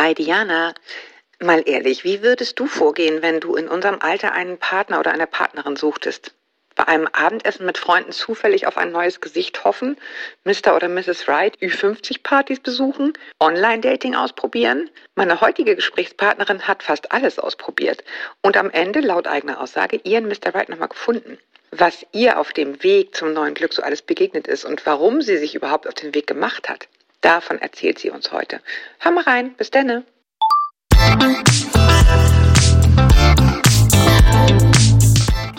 Hi 0.00 0.14
Diana. 0.14 0.74
Mal 1.40 1.64
ehrlich, 1.66 2.04
wie 2.04 2.22
würdest 2.22 2.60
du 2.60 2.68
vorgehen, 2.68 3.20
wenn 3.20 3.40
du 3.40 3.56
in 3.56 3.66
unserem 3.66 3.98
Alter 4.00 4.30
einen 4.30 4.56
Partner 4.56 5.00
oder 5.00 5.10
eine 5.10 5.26
Partnerin 5.26 5.74
suchtest? 5.74 6.34
Bei 6.76 6.86
einem 6.86 7.08
Abendessen 7.08 7.66
mit 7.66 7.78
Freunden 7.78 8.12
zufällig 8.12 8.68
auf 8.68 8.78
ein 8.78 8.92
neues 8.92 9.20
Gesicht 9.20 9.64
hoffen, 9.64 9.96
Mr. 10.44 10.76
oder 10.76 10.88
Mrs. 10.88 11.26
Right, 11.26 11.56
Ü50-Partys 11.58 12.60
besuchen, 12.60 13.14
Online-Dating 13.40 14.14
ausprobieren? 14.14 14.88
Meine 15.16 15.40
heutige 15.40 15.74
Gesprächspartnerin 15.74 16.68
hat 16.68 16.84
fast 16.84 17.10
alles 17.10 17.40
ausprobiert 17.40 18.04
und 18.40 18.56
am 18.56 18.70
Ende, 18.70 19.00
laut 19.00 19.26
eigener 19.26 19.60
Aussage, 19.60 20.00
ihren 20.04 20.28
Mr. 20.28 20.54
Right 20.54 20.68
nochmal 20.68 20.90
gefunden. 20.90 21.38
Was 21.72 22.06
ihr 22.12 22.38
auf 22.38 22.52
dem 22.52 22.84
Weg 22.84 23.16
zum 23.16 23.32
neuen 23.32 23.54
Glück 23.54 23.72
so 23.72 23.82
alles 23.82 24.02
begegnet 24.02 24.46
ist 24.46 24.64
und 24.64 24.86
warum 24.86 25.22
sie 25.22 25.38
sich 25.38 25.56
überhaupt 25.56 25.88
auf 25.88 25.94
den 25.94 26.14
Weg 26.14 26.28
gemacht 26.28 26.68
hat, 26.68 26.86
davon 27.20 27.58
erzählt 27.58 27.98
sie 27.98 28.10
uns 28.10 28.32
heute. 28.32 28.60
Hör 28.98 29.12
mal 29.12 29.24
rein, 29.24 29.54
bis 29.56 29.70
denne. 29.70 30.04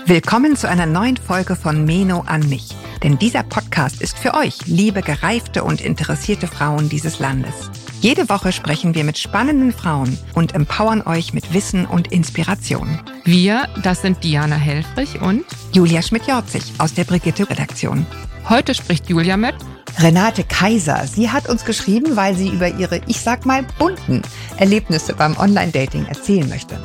Willkommen 0.05 0.55
zu 0.55 0.67
einer 0.67 0.87
neuen 0.87 1.17
Folge 1.17 1.55
von 1.55 1.85
Meno 1.85 2.23
an 2.25 2.47
mich. 2.49 2.69
Denn 3.03 3.17
dieser 3.17 3.43
Podcast 3.43 4.01
ist 4.01 4.17
für 4.17 4.33
euch, 4.33 4.65
liebe 4.65 5.01
gereifte 5.01 5.63
und 5.63 5.81
interessierte 5.81 6.47
Frauen 6.47 6.89
dieses 6.89 7.19
Landes. 7.19 7.69
Jede 8.01 8.29
Woche 8.29 8.53
sprechen 8.53 8.95
wir 8.95 9.03
mit 9.03 9.17
spannenden 9.17 9.73
Frauen 9.73 10.17
und 10.33 10.55
empowern 10.55 11.01
euch 11.01 11.33
mit 11.33 11.53
Wissen 11.53 11.85
und 11.85 12.13
Inspiration. 12.13 12.97
Wir, 13.25 13.67
das 13.83 14.01
sind 14.01 14.23
Diana 14.23 14.55
Helfrich 14.55 15.19
und 15.21 15.43
Julia 15.73 16.01
Schmidt-Jorzig 16.01 16.63
aus 16.77 16.93
der 16.93 17.03
Brigitte-Redaktion. 17.03 18.05
Heute 18.47 18.73
spricht 18.73 19.09
Julia 19.09 19.35
mit 19.35 19.55
Renate 19.97 20.45
Kaiser. 20.45 21.05
Sie 21.07 21.29
hat 21.29 21.49
uns 21.49 21.65
geschrieben, 21.65 22.15
weil 22.15 22.35
sie 22.35 22.47
über 22.47 22.69
ihre, 22.69 23.01
ich 23.07 23.19
sag 23.19 23.45
mal, 23.45 23.65
bunten 23.77 24.21
Erlebnisse 24.55 25.13
beim 25.13 25.35
Online-Dating 25.37 26.05
erzählen 26.05 26.47
möchte. 26.47 26.81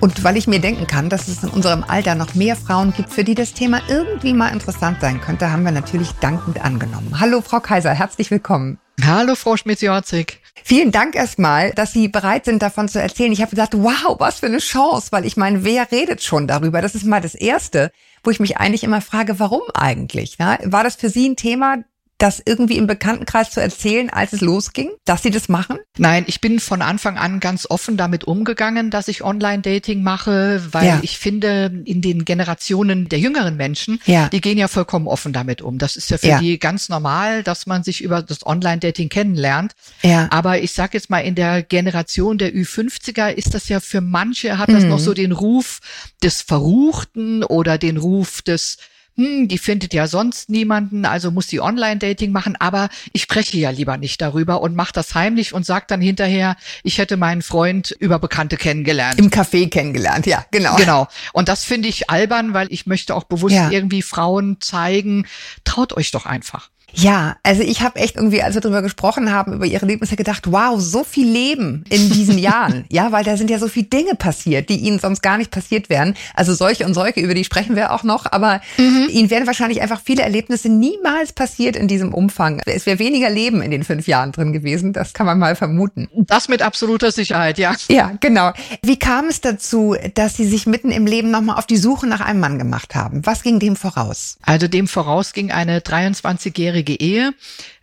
Und 0.00 0.24
weil 0.24 0.36
ich 0.36 0.48
mir 0.48 0.60
denken 0.60 0.88
kann, 0.88 1.08
dass 1.08 1.28
es 1.28 1.44
in 1.44 1.50
unserem 1.50 1.84
Alter 1.84 2.16
noch 2.16 2.34
mehr 2.34 2.56
Frauen 2.56 2.92
gibt, 2.92 3.12
für 3.12 3.22
die 3.22 3.36
das 3.36 3.52
Thema 3.52 3.80
irgendwie 3.88 4.32
mal 4.32 4.48
interessant 4.48 5.00
sein 5.00 5.20
könnte, 5.20 5.52
haben 5.52 5.64
wir 5.64 5.72
natürlich 5.72 6.10
dankend 6.14 6.64
angenommen. 6.64 7.20
Hallo, 7.20 7.42
Frau 7.42 7.60
Kaiser, 7.60 7.94
herzlich 7.94 8.32
willkommen. 8.32 8.78
Hallo, 9.04 9.36
Frau 9.36 9.56
Schmitz-Jorzig. 9.56 10.40
Vielen 10.64 10.92
Dank 10.92 11.14
erstmal, 11.14 11.72
dass 11.72 11.92
Sie 11.92 12.08
bereit 12.08 12.44
sind, 12.44 12.62
davon 12.62 12.88
zu 12.88 13.00
erzählen. 13.00 13.32
Ich 13.32 13.40
habe 13.40 13.50
gedacht, 13.50 13.72
wow, 13.74 14.16
was 14.18 14.40
für 14.40 14.46
eine 14.46 14.58
Chance, 14.58 15.08
weil 15.10 15.24
ich 15.24 15.36
meine, 15.36 15.64
wer 15.64 15.90
redet 15.90 16.22
schon 16.22 16.46
darüber? 16.46 16.82
Das 16.82 16.94
ist 16.94 17.04
mal 17.04 17.20
das 17.20 17.34
Erste, 17.34 17.90
wo 18.22 18.30
ich 18.30 18.40
mich 18.40 18.58
eigentlich 18.58 18.84
immer 18.84 19.00
frage, 19.00 19.38
warum 19.38 19.62
eigentlich? 19.74 20.36
Ja? 20.38 20.58
War 20.64 20.84
das 20.84 20.96
für 20.96 21.08
Sie 21.08 21.28
ein 21.28 21.36
Thema, 21.36 21.78
das 22.18 22.42
irgendwie 22.44 22.76
im 22.76 22.88
Bekanntenkreis 22.88 23.50
zu 23.52 23.60
erzählen, 23.60 24.10
als 24.10 24.32
es 24.32 24.40
losging, 24.40 24.90
dass 25.04 25.22
sie 25.22 25.30
das 25.30 25.48
machen? 25.48 25.78
Nein, 25.96 26.24
ich 26.26 26.40
bin 26.40 26.58
von 26.58 26.82
Anfang 26.82 27.16
an 27.16 27.38
ganz 27.38 27.64
offen 27.70 27.96
damit 27.96 28.24
umgegangen, 28.24 28.90
dass 28.90 29.06
ich 29.06 29.22
Online-Dating 29.22 30.02
mache, 30.02 30.62
weil 30.72 30.86
ja. 30.86 30.98
ich 31.02 31.16
finde, 31.18 31.82
in 31.84 32.02
den 32.02 32.24
Generationen 32.24 33.08
der 33.08 33.20
jüngeren 33.20 33.56
Menschen, 33.56 34.00
ja. 34.04 34.28
die 34.28 34.40
gehen 34.40 34.58
ja 34.58 34.66
vollkommen 34.66 35.06
offen 35.06 35.32
damit 35.32 35.62
um. 35.62 35.78
Das 35.78 35.94
ist 35.94 36.10
ja 36.10 36.18
für 36.18 36.26
ja. 36.26 36.40
die 36.40 36.58
ganz 36.58 36.88
normal, 36.88 37.44
dass 37.44 37.66
man 37.66 37.84
sich 37.84 38.02
über 38.02 38.20
das 38.20 38.44
Online-Dating 38.44 39.08
kennenlernt. 39.08 39.74
Ja. 40.02 40.26
Aber 40.30 40.60
ich 40.60 40.72
sage 40.72 40.98
jetzt 40.98 41.10
mal, 41.10 41.20
in 41.20 41.36
der 41.36 41.62
Generation 41.62 42.36
der 42.36 42.52
Ü50er 42.52 43.30
ist 43.30 43.54
das 43.54 43.68
ja 43.68 43.78
für 43.78 44.00
manche, 44.00 44.58
hat 44.58 44.70
das 44.70 44.82
mhm. 44.82 44.90
noch 44.90 44.98
so 44.98 45.14
den 45.14 45.30
Ruf 45.30 45.78
des 46.20 46.42
Verruchten 46.42 47.44
oder 47.44 47.78
den 47.78 47.96
Ruf 47.96 48.42
des 48.42 48.78
hm, 49.18 49.48
die 49.48 49.58
findet 49.58 49.92
ja 49.94 50.06
sonst 50.06 50.48
niemanden, 50.48 51.04
also 51.04 51.32
muss 51.32 51.48
die 51.48 51.60
Online-Dating 51.60 52.30
machen, 52.30 52.54
aber 52.56 52.88
ich 53.12 53.22
spreche 53.22 53.58
ja 53.58 53.70
lieber 53.70 53.96
nicht 53.96 54.22
darüber 54.22 54.60
und 54.60 54.76
mache 54.76 54.92
das 54.92 55.14
heimlich 55.16 55.52
und 55.52 55.66
sag 55.66 55.88
dann 55.88 56.00
hinterher, 56.00 56.56
ich 56.84 56.98
hätte 56.98 57.16
meinen 57.16 57.42
Freund 57.42 57.90
über 57.98 58.20
Bekannte 58.20 58.56
kennengelernt. 58.56 59.18
Im 59.18 59.30
Café 59.30 59.68
kennengelernt, 59.68 60.26
ja, 60.26 60.46
genau. 60.52 60.76
Genau. 60.76 61.08
Und 61.32 61.48
das 61.48 61.64
finde 61.64 61.88
ich 61.88 62.08
albern, 62.08 62.54
weil 62.54 62.68
ich 62.70 62.86
möchte 62.86 63.12
auch 63.16 63.24
bewusst 63.24 63.56
ja. 63.56 63.70
irgendwie 63.72 64.02
Frauen 64.02 64.58
zeigen, 64.60 65.26
traut 65.64 65.92
euch 65.96 66.12
doch 66.12 66.24
einfach. 66.24 66.70
Ja, 66.92 67.36
also 67.42 67.62
ich 67.62 67.82
habe 67.82 68.00
echt 68.00 68.16
irgendwie, 68.16 68.42
als 68.42 68.54
wir 68.54 68.60
darüber 68.60 68.82
gesprochen 68.82 69.32
haben, 69.32 69.52
über 69.52 69.66
ihre 69.66 69.86
Lebnisse 69.86 70.16
gedacht, 70.16 70.50
wow, 70.50 70.80
so 70.80 71.04
viel 71.04 71.28
Leben 71.28 71.84
in 71.90 72.10
diesen 72.10 72.38
Jahren. 72.38 72.84
Ja, 72.90 73.12
weil 73.12 73.22
da 73.22 73.36
sind 73.36 73.50
ja 73.50 73.58
so 73.58 73.68
viele 73.68 73.86
Dinge 73.86 74.14
passiert, 74.14 74.68
die 74.70 74.76
ihnen 74.76 74.98
sonst 74.98 75.22
gar 75.22 75.36
nicht 75.36 75.50
passiert 75.50 75.90
wären. 75.90 76.14
Also 76.34 76.54
solche 76.54 76.86
und 76.86 76.94
solche, 76.94 77.20
über 77.20 77.34
die 77.34 77.44
sprechen 77.44 77.76
wir 77.76 77.92
auch 77.92 78.02
noch, 78.02 78.24
aber 78.30 78.60
mhm. 78.78 79.08
ihnen 79.10 79.30
wären 79.30 79.46
wahrscheinlich 79.46 79.82
einfach 79.82 80.00
viele 80.02 80.22
Erlebnisse 80.22 80.68
niemals 80.68 81.32
passiert 81.32 81.76
in 81.76 81.86
diesem 81.86 82.14
Umfang. 82.14 82.62
Es 82.64 82.86
wäre 82.86 82.98
weniger 82.98 83.30
Leben 83.30 83.60
in 83.60 83.70
den 83.70 83.84
fünf 83.84 84.08
Jahren 84.08 84.32
drin 84.32 84.52
gewesen, 84.52 84.92
das 84.92 85.12
kann 85.12 85.26
man 85.26 85.38
mal 85.38 85.54
vermuten. 85.54 86.08
Das 86.14 86.48
mit 86.48 86.62
absoluter 86.62 87.12
Sicherheit, 87.12 87.58
ja. 87.58 87.74
Ja, 87.88 88.12
genau. 88.20 88.52
Wie 88.82 88.98
kam 88.98 89.26
es 89.26 89.40
dazu, 89.40 89.96
dass 90.14 90.36
Sie 90.36 90.46
sich 90.46 90.66
mitten 90.66 90.90
im 90.90 91.06
Leben 91.06 91.30
nochmal 91.30 91.58
auf 91.58 91.66
die 91.66 91.76
Suche 91.76 92.06
nach 92.06 92.20
einem 92.20 92.40
Mann 92.40 92.58
gemacht 92.58 92.94
haben? 92.94 93.24
Was 93.26 93.42
ging 93.42 93.58
dem 93.58 93.76
voraus? 93.76 94.38
Also 94.42 94.66
dem 94.66 94.88
voraus 94.88 95.32
ging 95.32 95.50
eine 95.50 95.80
23-jährige 95.80 96.77
langjährige 96.78 96.94
Ehe, 96.94 97.34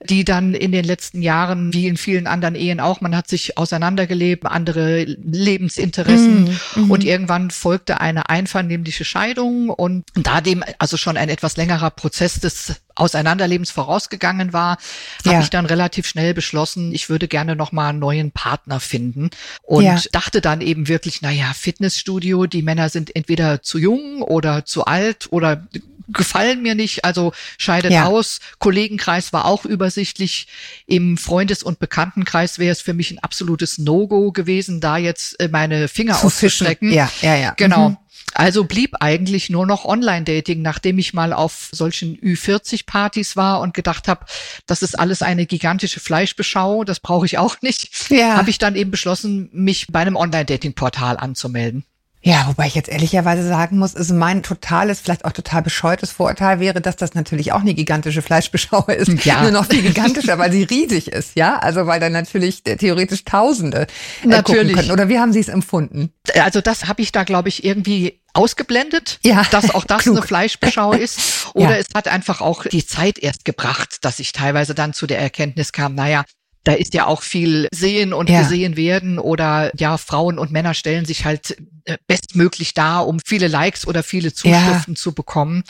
die 0.03 0.23
dann 0.23 0.53
in 0.53 0.71
den 0.71 0.85
letzten 0.85 1.21
Jahren, 1.21 1.73
wie 1.73 1.87
in 1.87 1.97
vielen 1.97 2.27
anderen 2.27 2.55
Ehen 2.55 2.79
auch, 2.79 3.01
man 3.01 3.15
hat 3.15 3.27
sich 3.27 3.57
auseinandergelebt, 3.57 4.45
andere 4.45 5.03
Lebensinteressen 5.03 6.57
mm, 6.75 6.91
und 6.91 7.03
irgendwann 7.03 7.51
folgte 7.51 8.01
eine 8.01 8.29
einvernehmliche 8.29 9.05
Scheidung 9.05 9.69
und 9.69 10.05
da 10.15 10.41
dem 10.41 10.63
also 10.79 10.97
schon 10.97 11.17
ein 11.17 11.29
etwas 11.29 11.57
längerer 11.57 11.89
Prozess 11.89 12.39
des 12.39 12.81
Auseinanderlebens 12.95 13.71
vorausgegangen 13.71 14.53
war, 14.53 14.77
ja. 15.23 15.33
habe 15.33 15.43
ich 15.43 15.49
dann 15.49 15.65
relativ 15.65 16.07
schnell 16.07 16.33
beschlossen, 16.33 16.93
ich 16.93 17.09
würde 17.09 17.27
gerne 17.27 17.55
noch 17.55 17.71
mal 17.71 17.89
einen 17.89 17.99
neuen 17.99 18.31
Partner 18.31 18.79
finden 18.79 19.29
und 19.63 19.83
ja. 19.83 19.99
dachte 20.11 20.41
dann 20.41 20.61
eben 20.61 20.87
wirklich, 20.87 21.21
na 21.21 21.31
ja, 21.31 21.53
Fitnessstudio, 21.53 22.45
die 22.45 22.61
Männer 22.61 22.89
sind 22.89 23.15
entweder 23.15 23.61
zu 23.61 23.77
jung 23.77 24.21
oder 24.21 24.65
zu 24.65 24.85
alt 24.85 25.27
oder 25.31 25.67
gefallen 26.07 26.61
mir 26.61 26.75
nicht, 26.75 27.05
also 27.05 27.33
scheidet 27.57 27.91
ja. 27.91 28.05
aus. 28.05 28.39
Kollegenkreis 28.59 29.33
war 29.33 29.45
auch 29.45 29.65
übersichtlich. 29.65 30.47
Im 30.85 31.17
Freundes- 31.17 31.63
und 31.63 31.79
Bekanntenkreis 31.79 32.59
wäre 32.59 32.71
es 32.71 32.81
für 32.81 32.93
mich 32.93 33.11
ein 33.11 33.19
absolutes 33.19 33.77
No-Go 33.77 34.31
gewesen, 34.31 34.81
da 34.81 34.97
jetzt 34.97 35.39
äh, 35.39 35.47
meine 35.47 35.87
Finger 35.87 36.17
Zu 36.17 36.27
auszustrecken. 36.27 36.91
Ja, 36.91 37.11
ja, 37.21 37.35
ja. 37.35 37.53
Genau. 37.57 37.89
Mhm. 37.89 37.97
Also 38.35 38.65
blieb 38.65 38.95
eigentlich 38.99 39.49
nur 39.49 39.65
noch 39.65 39.85
Online-Dating, 39.85 40.61
nachdem 40.61 40.99
ich 40.99 41.13
mal 41.13 41.31
auf 41.31 41.69
solchen 41.71 42.17
Ü40-Partys 42.17 43.37
war 43.37 43.61
und 43.61 43.73
gedacht 43.73 44.09
habe, 44.09 44.25
das 44.65 44.81
ist 44.81 44.99
alles 44.99 45.21
eine 45.21 45.45
gigantische 45.45 46.01
Fleischbeschau, 46.01 46.83
das 46.83 46.99
brauche 46.99 47.25
ich 47.25 47.37
auch 47.37 47.61
nicht. 47.61 48.11
Ja. 48.11 48.35
Habe 48.35 48.49
ich 48.49 48.57
dann 48.57 48.75
eben 48.75 48.91
beschlossen, 48.91 49.49
mich 49.53 49.87
bei 49.89 50.01
einem 50.01 50.17
Online-Dating-Portal 50.17 51.15
anzumelden. 51.15 51.85
Ja, 52.25 52.47
wobei 52.47 52.65
ich 52.65 52.73
jetzt 52.73 52.89
ehrlicherweise 52.89 53.47
sagen 53.47 53.77
muss, 53.77 53.93
ist 53.93 54.11
mein 54.11 54.41
totales, 54.41 54.99
vielleicht 54.99 55.25
auch 55.25 55.31
total 55.31 55.61
bescheutes 55.61 56.11
Vorurteil 56.11 56.59
wäre, 56.59 56.81
dass 56.81 56.95
das 56.95 57.13
natürlich 57.13 57.51
auch 57.51 57.59
eine 57.59 57.75
gigantische 57.75 58.23
Fleischbeschauer 58.23 58.89
ist. 58.89 59.23
Ja. 59.25 59.43
Nur 59.43 59.51
noch 59.51 59.67
viel 59.67 59.83
gigantischer, 59.83 60.39
weil 60.39 60.51
sie 60.51 60.63
riesig 60.63 61.09
ist, 61.09 61.35
ja? 61.35 61.59
Also 61.59 61.85
weil 61.85 61.99
da 61.99 62.09
natürlich 62.09 62.65
äh, 62.65 62.77
theoretisch 62.77 63.25
Tausende 63.25 63.85
äh, 64.23 64.27
natürlich. 64.27 64.75
können. 64.75 64.89
Oder 64.89 65.07
wie 65.07 65.19
haben 65.19 65.33
Sie 65.33 65.39
es 65.39 65.49
empfunden? 65.49 66.11
Also 66.33 66.61
das 66.61 66.87
habe 66.87 67.03
ich 67.03 67.11
da, 67.11 67.25
glaube 67.25 67.49
ich, 67.49 67.63
irgendwie 67.63 68.19
ausgeblendet, 68.33 69.19
ja. 69.23 69.43
dass 69.51 69.73
auch 69.73 69.85
das 69.85 69.99
Klug. 70.03 70.17
eine 70.17 70.25
Fleischbeschau 70.25 70.93
ist. 70.93 71.47
Oder 71.53 71.71
ja. 71.71 71.77
es 71.77 71.87
hat 71.93 72.07
einfach 72.07 72.41
auch 72.41 72.63
die 72.63 72.85
Zeit 72.85 73.19
erst 73.19 73.45
gebracht, 73.45 73.99
dass 74.01 74.17
ich 74.17 74.31
teilweise 74.31 74.73
dann 74.73 74.93
zu 74.93 75.05
der 75.05 75.19
Erkenntnis 75.19 75.71
kam, 75.71 75.93
naja, 75.93 76.25
da 76.65 76.73
ist 76.73 76.93
ja 76.93 77.05
auch 77.05 77.21
viel 77.21 77.69
sehen 77.71 78.11
und 78.11 78.29
ja. 78.29 78.41
gesehen 78.41 78.75
werden 78.75 79.19
oder 79.19 79.71
ja, 79.77 79.97
Frauen 79.97 80.37
und 80.37 80.51
Männer 80.51 80.73
stellen 80.73 81.05
sich 81.05 81.23
halt 81.23 81.57
äh, 81.85 81.97
bestmöglich 82.07 82.73
dar, 82.73 83.07
um 83.07 83.19
viele 83.23 83.47
Likes 83.47 83.87
oder 83.87 84.03
viele 84.03 84.33
Zuschriften 84.33 84.95
ja. 84.95 84.99
zu 84.99 85.13
bekommen. 85.13 85.63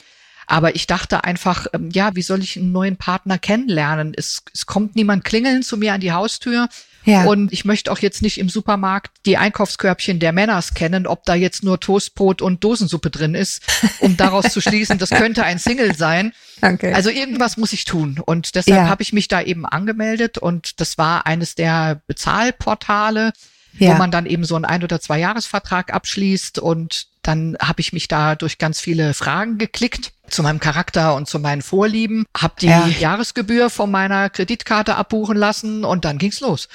Aber 0.47 0.75
ich 0.75 0.87
dachte 0.87 1.23
einfach, 1.23 1.67
ähm, 1.73 1.89
ja, 1.91 2.15
wie 2.15 2.21
soll 2.21 2.41
ich 2.41 2.57
einen 2.57 2.71
neuen 2.71 2.97
Partner 2.97 3.37
kennenlernen? 3.37 4.13
Es, 4.15 4.43
es 4.53 4.65
kommt 4.65 4.95
niemand 4.95 5.25
klingeln 5.25 5.63
zu 5.63 5.77
mir 5.77 5.93
an 5.93 6.01
die 6.01 6.13
Haustür. 6.13 6.69
Ja. 7.05 7.25
Und 7.25 7.53
ich 7.53 7.65
möchte 7.65 7.91
auch 7.91 7.99
jetzt 7.99 8.21
nicht 8.21 8.39
im 8.39 8.49
Supermarkt 8.49 9.11
die 9.25 9.37
Einkaufskörbchen 9.37 10.19
der 10.19 10.33
Männer 10.33 10.61
scannen, 10.61 11.07
ob 11.07 11.23
da 11.25 11.35
jetzt 11.35 11.63
nur 11.63 11.79
Toastbrot 11.79 12.41
und 12.41 12.63
Dosensuppe 12.63 13.11
drin 13.11 13.35
ist, 13.35 13.61
um 13.99 14.17
daraus 14.17 14.51
zu 14.51 14.59
schließen, 14.59 14.97
das 14.97 15.11
könnte 15.11 15.43
ein 15.43 15.59
Single 15.59 15.95
sein. 15.95 16.33
Okay. 16.61 16.93
Also 16.93 17.09
irgendwas 17.09 17.57
muss 17.57 17.73
ich 17.73 17.85
tun. 17.85 18.19
Und 18.25 18.55
deshalb 18.55 18.77
ja. 18.77 18.89
habe 18.89 19.03
ich 19.03 19.13
mich 19.13 19.27
da 19.27 19.41
eben 19.41 19.65
angemeldet 19.65 20.37
und 20.37 20.79
das 20.81 20.97
war 20.97 21.27
eines 21.27 21.55
der 21.55 22.01
Bezahlportale, 22.07 23.33
ja. 23.77 23.93
wo 23.93 23.97
man 23.97 24.11
dann 24.11 24.25
eben 24.25 24.43
so 24.43 24.55
einen 24.55 24.65
ein- 24.65 24.83
oder 24.83 24.99
zwei 24.99 25.19
Jahresvertrag 25.19 25.93
abschließt 25.93 26.59
und 26.59 27.07
dann 27.21 27.57
habe 27.59 27.81
ich 27.81 27.91
mich 27.93 28.07
da 28.07 28.35
durch 28.35 28.57
ganz 28.57 28.79
viele 28.79 29.13
Fragen 29.13 29.57
geklickt 29.57 30.11
zu 30.29 30.43
meinem 30.43 30.59
Charakter 30.59 31.15
und 31.15 31.27
zu 31.27 31.39
meinen 31.39 31.61
Vorlieben, 31.61 32.25
habe 32.35 32.55
die 32.59 32.67
ja. 32.67 32.87
Jahresgebühr 32.87 33.69
von 33.69 33.91
meiner 33.91 34.29
Kreditkarte 34.29 34.95
abbuchen 34.95 35.37
lassen 35.37 35.83
und 35.83 36.05
dann 36.05 36.17
ging's 36.17 36.39
los. 36.39 36.67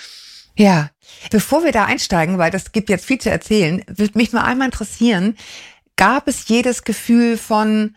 Ja, 0.56 0.91
bevor 1.31 1.64
wir 1.64 1.73
da 1.73 1.85
einsteigen, 1.85 2.38
weil 2.38 2.50
das 2.50 2.73
gibt 2.73 2.88
jetzt 2.88 3.06
viel 3.06 3.19
zu 3.19 3.31
erzählen, 3.31 3.82
würde 3.87 4.19
mich 4.19 4.32
nur 4.32 4.44
einmal 4.44 4.69
interessieren, 4.69 5.37
gab 5.97 6.29
es 6.29 6.49
jedes 6.49 6.85
Gefühl 6.85 7.37
von, 7.37 7.97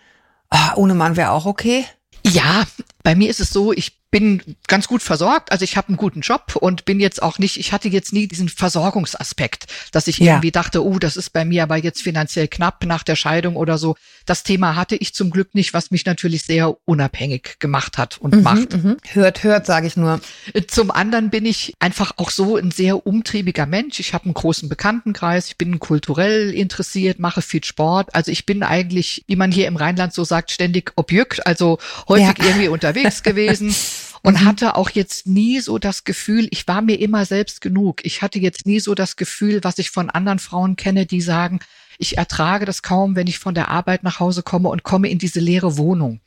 oh, 0.52 0.76
ohne 0.76 0.94
Mann 0.94 1.16
wäre 1.16 1.32
auch 1.32 1.46
okay? 1.46 1.86
Ja, 2.26 2.64
bei 3.04 3.16
mir 3.16 3.30
ist 3.30 3.40
es 3.40 3.50
so, 3.50 3.74
ich 3.74 4.03
bin 4.14 4.44
ganz 4.68 4.88
gut 4.88 5.02
versorgt. 5.02 5.52
Also 5.52 5.64
ich 5.64 5.76
habe 5.76 5.88
einen 5.88 5.98
guten 5.98 6.22
Job 6.22 6.56
und 6.56 6.86
bin 6.86 7.00
jetzt 7.00 7.24
auch 7.24 7.40
nicht, 7.40 7.58
ich 7.58 7.74
hatte 7.74 7.90
jetzt 7.90 8.14
nie 8.14 8.28
diesen 8.28 8.48
Versorgungsaspekt, 8.48 9.66
dass 9.92 10.06
ich 10.06 10.20
ja. 10.20 10.34
irgendwie 10.34 10.52
dachte, 10.52 10.86
oh, 10.86 11.00
das 11.00 11.18
ist 11.18 11.32
bei 11.32 11.44
mir 11.44 11.64
aber 11.64 11.78
jetzt 11.78 12.04
finanziell 12.04 12.48
knapp 12.48 12.86
nach 12.86 13.02
der 13.02 13.16
Scheidung 13.16 13.56
oder 13.56 13.80
so. 13.80 13.96
Das 14.28 14.44
Thema 14.44 14.76
hatte 14.76 14.96
ich 14.96 15.16
zum 15.16 15.32
Glück 15.32 15.56
nicht, 15.56 15.74
was 15.74 15.90
mich 15.90 16.06
natürlich 16.06 16.44
sehr 16.44 16.78
unabhängig 16.86 17.56
gemacht 17.58 17.98
hat 17.98 18.20
und 18.20 18.36
mhm, 18.36 18.44
macht. 18.44 18.74
Mhm. 18.78 18.98
Hört, 19.14 19.44
hört, 19.44 19.66
sage 19.66 19.88
ich 19.88 19.98
nur. 19.98 20.22
Zum 20.68 20.92
anderen 20.92 21.32
bin 21.32 21.48
ich 21.48 21.74
einfach 21.80 22.12
auch 22.18 22.30
so 22.30 22.56
ein 22.56 22.70
sehr 22.70 23.08
umtriebiger 23.08 23.66
Mensch. 23.66 24.00
Ich 24.00 24.14
habe 24.14 24.26
einen 24.26 24.36
großen 24.36 24.70
Bekanntenkreis, 24.70 25.48
ich 25.48 25.58
bin 25.58 25.80
kulturell 25.80 26.52
interessiert, 26.52 27.18
mache 27.18 27.42
viel 27.42 27.64
Sport. 27.64 28.14
Also 28.14 28.30
ich 28.30 28.46
bin 28.46 28.62
eigentlich, 28.62 29.26
wie 29.26 29.36
man 29.36 29.52
hier 29.52 29.66
im 29.66 29.76
Rheinland 29.76 30.14
so 30.14 30.24
sagt, 30.24 30.52
ständig 30.52 30.92
objekt, 30.98 31.48
also 31.48 31.80
häufig 32.08 32.38
ja. 32.38 32.46
irgendwie 32.46 32.68
unterwegs 32.68 33.24
gewesen. 33.24 33.74
und 34.24 34.42
mhm. 34.42 34.46
hatte 34.46 34.76
auch 34.76 34.90
jetzt 34.90 35.28
nie 35.28 35.60
so 35.60 35.78
das 35.78 36.06
Gefühl, 36.06 36.48
ich 36.52 36.68
war 36.68 36.82
mir 36.82 37.00
immer 37.00 37.26
selbst 37.26 37.62
genug. 37.62 38.04
Ich 38.06 38.22
hatte 38.22 38.40
jetzt 38.40 38.66
nie 38.66 38.80
so 38.80 38.96
das 38.96 39.18
Gefühl, 39.18 39.64
was 39.64 39.78
ich 39.78 39.92
von 39.92 40.10
anderen 40.10 40.40
Frauen 40.40 40.76
kenne, 40.78 41.06
die 41.06 41.22
sagen, 41.22 41.60
ich 42.00 42.18
ertrage 42.18 42.66
das 42.66 42.82
kaum, 42.82 43.16
wenn 43.16 43.28
ich 43.28 43.38
von 43.38 43.54
der 43.54 43.70
Arbeit 43.70 44.04
nach 44.04 44.20
Hause 44.20 44.42
komme 44.42 44.70
und 44.70 44.84
komme 44.84 45.10
in 45.10 45.20
diese 45.20 45.40
leere 45.40 45.78
Wohnung. 45.78 46.22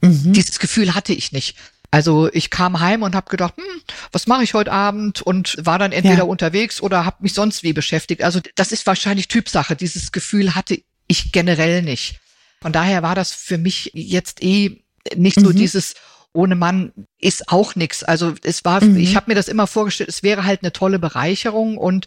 Mhm. 0.00 0.32
Dieses 0.32 0.58
Gefühl 0.58 0.94
hatte 0.94 1.12
ich 1.12 1.30
nicht. 1.30 1.56
Also 1.90 2.32
ich 2.32 2.50
kam 2.50 2.80
heim 2.80 3.02
und 3.02 3.14
habe 3.14 3.30
gedacht, 3.30 3.54
hm, 3.56 3.80
was 4.12 4.26
mache 4.26 4.42
ich 4.42 4.54
heute 4.54 4.72
Abend 4.72 5.22
und 5.22 5.56
war 5.60 5.78
dann 5.78 5.92
entweder 5.92 6.18
ja. 6.18 6.24
unterwegs 6.24 6.80
oder 6.80 7.04
habe 7.04 7.18
mich 7.20 7.34
sonst 7.34 7.62
wie 7.62 7.72
beschäftigt. 7.72 8.22
Also 8.22 8.40
das 8.54 8.72
ist 8.72 8.86
wahrscheinlich 8.86 9.28
Typsache. 9.28 9.76
Dieses 9.76 10.10
Gefühl 10.10 10.54
hatte 10.54 10.82
ich 11.06 11.32
generell 11.32 11.82
nicht. 11.82 12.18
Von 12.60 12.72
daher 12.72 13.02
war 13.02 13.14
das 13.14 13.32
für 13.32 13.58
mich 13.58 13.92
jetzt 13.94 14.42
eh 14.42 14.82
nicht 15.14 15.38
so 15.38 15.50
mhm. 15.50 15.56
dieses, 15.56 15.94
ohne 16.36 16.54
Mann 16.54 16.92
ist 17.18 17.48
auch 17.48 17.74
nichts. 17.74 18.04
Also 18.04 18.34
es 18.42 18.64
war, 18.64 18.82
mhm. 18.82 18.96
ich 18.96 19.16
habe 19.16 19.30
mir 19.30 19.34
das 19.34 19.48
immer 19.48 19.66
vorgestellt, 19.66 20.08
es 20.08 20.22
wäre 20.22 20.44
halt 20.44 20.62
eine 20.62 20.72
tolle 20.72 20.98
Bereicherung 20.98 21.78
und 21.78 22.06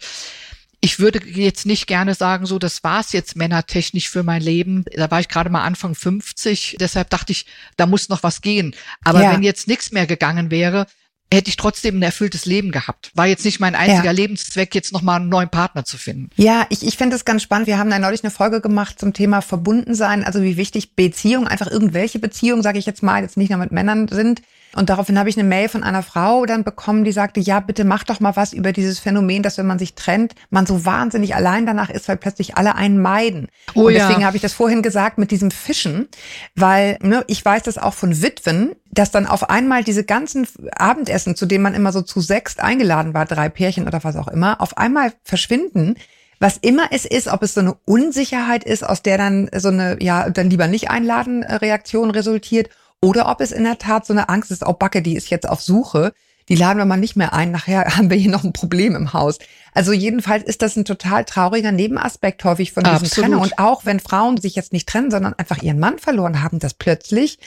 ich 0.81 0.99
würde 0.99 1.19
jetzt 1.27 1.65
nicht 1.65 1.87
gerne 1.87 2.15
sagen, 2.15 2.45
so, 2.45 2.57
das 2.57 2.83
war's 2.83 3.11
jetzt 3.11 3.35
männertechnisch 3.35 4.09
für 4.09 4.23
mein 4.23 4.41
Leben. 4.41 4.85
Da 4.95 5.11
war 5.11 5.19
ich 5.19 5.27
gerade 5.27 5.49
mal 5.49 5.63
Anfang 5.63 5.93
50, 5.93 6.77
deshalb 6.79 7.09
dachte 7.09 7.33
ich, 7.33 7.45
da 7.75 7.85
muss 7.85 8.07
noch 8.07 8.23
was 8.23 8.41
gehen. 8.41 8.73
Aber 9.03 9.21
ja. 9.21 9.33
wenn 9.33 9.43
jetzt 9.43 9.67
nichts 9.67 9.91
mehr 9.91 10.07
gegangen 10.07 10.51
wäre, 10.51 10.85
hätte 11.31 11.49
ich 11.49 11.57
trotzdem 11.57 11.99
ein 11.99 12.01
erfülltes 12.01 12.45
Leben 12.45 12.71
gehabt. 12.71 13.11
War 13.13 13.27
jetzt 13.27 13.45
nicht 13.45 13.59
mein 13.59 13.75
einziger 13.75 14.05
ja. 14.05 14.11
Lebenszweck, 14.11 14.73
jetzt 14.73 14.91
nochmal 14.91 15.19
einen 15.19 15.29
neuen 15.29 15.49
Partner 15.49 15.85
zu 15.85 15.97
finden. 15.97 16.29
Ja, 16.35 16.65
ich, 16.69 16.85
ich 16.85 16.97
finde 16.97 17.15
das 17.15 17.25
ganz 17.25 17.43
spannend. 17.43 17.67
Wir 17.67 17.77
haben 17.77 17.89
da 17.89 17.99
neulich 17.99 18.23
eine 18.23 18.31
Folge 18.31 18.61
gemacht 18.61 18.99
zum 18.99 19.13
Thema 19.13 19.41
Verbundensein, 19.41 20.23
also 20.23 20.41
wie 20.41 20.57
wichtig 20.57 20.95
Beziehungen, 20.95 21.47
einfach 21.47 21.67
irgendwelche 21.67 22.19
Beziehungen, 22.19 22.63
sage 22.63 22.79
ich 22.79 22.85
jetzt 22.85 23.03
mal, 23.03 23.21
jetzt 23.21 23.37
nicht 23.37 23.49
nur 23.49 23.59
mit 23.59 23.71
Männern 23.71 24.07
sind. 24.07 24.41
Und 24.75 24.89
daraufhin 24.89 25.17
habe 25.17 25.29
ich 25.29 25.37
eine 25.37 25.47
Mail 25.47 25.67
von 25.67 25.83
einer 25.83 26.03
Frau 26.03 26.45
dann 26.45 26.63
bekommen, 26.63 27.03
die 27.03 27.11
sagte, 27.11 27.39
ja, 27.39 27.59
bitte 27.59 27.85
mach 27.85 28.03
doch 28.03 28.19
mal 28.19 28.35
was 28.35 28.53
über 28.53 28.71
dieses 28.71 28.99
Phänomen, 28.99 29.41
dass 29.41 29.57
wenn 29.57 29.65
man 29.65 29.79
sich 29.79 29.95
trennt, 29.95 30.35
man 30.51 30.65
so 30.65 30.85
wahnsinnig 30.85 31.35
allein 31.35 31.65
danach 31.65 31.89
ist, 31.89 32.07
weil 32.07 32.17
plötzlich 32.17 32.55
alle 32.55 32.75
einen 32.75 33.01
meiden. 33.01 33.47
Oh, 33.73 33.87
und 33.87 33.93
deswegen 33.93 34.21
ja. 34.21 34.27
habe 34.27 34.37
ich 34.37 34.43
das 34.43 34.53
vorhin 34.53 34.83
gesagt 34.83 35.17
mit 35.17 35.31
diesem 35.31 35.49
Fischen, 35.49 36.07
weil 36.55 36.99
ne, 37.01 37.23
ich 37.27 37.43
weiß 37.43 37.63
das 37.63 37.79
auch 37.79 37.95
von 37.95 38.21
Witwen, 38.21 38.73
dass 38.91 39.11
dann 39.11 39.25
auf 39.25 39.49
einmal 39.49 39.83
diese 39.83 40.03
ganzen 40.03 40.47
Abendessen, 40.75 41.35
zu 41.35 41.45
denen 41.45 41.63
man 41.63 41.73
immer 41.73 41.91
so 41.91 42.01
zu 42.01 42.21
sechs 42.21 42.59
eingeladen 42.59 43.13
war, 43.13 43.25
drei 43.25 43.49
Pärchen 43.49 43.87
oder 43.87 44.03
was 44.03 44.15
auch 44.15 44.27
immer, 44.27 44.61
auf 44.61 44.77
einmal 44.77 45.13
verschwinden 45.23 45.95
was 46.41 46.55
immer 46.55 46.87
es 46.91 47.03
ist, 47.03 47.27
ob 47.27 47.43
es 47.43 47.53
so 47.53 47.59
eine 47.59 47.75
Unsicherheit 47.85 48.63
ist, 48.63 48.83
aus 48.83 49.03
der 49.03 49.17
dann 49.17 49.49
so 49.53 49.67
eine, 49.67 50.01
ja, 50.01 50.29
dann 50.29 50.49
lieber 50.49 50.67
nicht 50.67 50.89
einladen 50.89 51.43
Reaktion 51.43 52.11
resultiert 52.11 52.69
oder 53.01 53.29
ob 53.29 53.41
es 53.41 53.51
in 53.51 53.63
der 53.63 53.77
Tat 53.77 54.05
so 54.05 54.13
eine 54.13 54.29
Angst 54.29 54.51
ist, 54.51 54.65
oh 54.65 54.73
Backe, 54.73 55.01
die 55.01 55.15
ist 55.15 55.29
jetzt 55.29 55.47
auf 55.47 55.61
Suche, 55.61 56.13
die 56.49 56.55
laden 56.55 56.79
wir 56.79 56.85
mal 56.85 56.97
nicht 56.97 57.15
mehr 57.15 57.33
ein, 57.33 57.51
nachher 57.51 57.85
haben 57.97 58.09
wir 58.09 58.17
hier 58.17 58.31
noch 58.31 58.43
ein 58.43 58.53
Problem 58.53 58.95
im 58.95 59.13
Haus. 59.13 59.37
Also 59.73 59.93
jedenfalls 59.93 60.43
ist 60.43 60.61
das 60.61 60.75
ein 60.75 60.85
total 60.85 61.23
trauriger 61.25 61.71
Nebenaspekt 61.71 62.43
häufig 62.43 62.73
von 62.73 62.83
diesem. 62.83 63.09
Trennung. 63.09 63.41
Und 63.41 63.59
auch 63.59 63.85
wenn 63.85 63.99
Frauen 63.99 64.37
sich 64.37 64.55
jetzt 64.55 64.73
nicht 64.73 64.89
trennen, 64.89 65.11
sondern 65.11 65.33
einfach 65.35 65.61
ihren 65.61 65.79
Mann 65.79 65.99
verloren 65.99 66.41
haben, 66.41 66.59
dass 66.59 66.73
plötzlich 66.73 67.39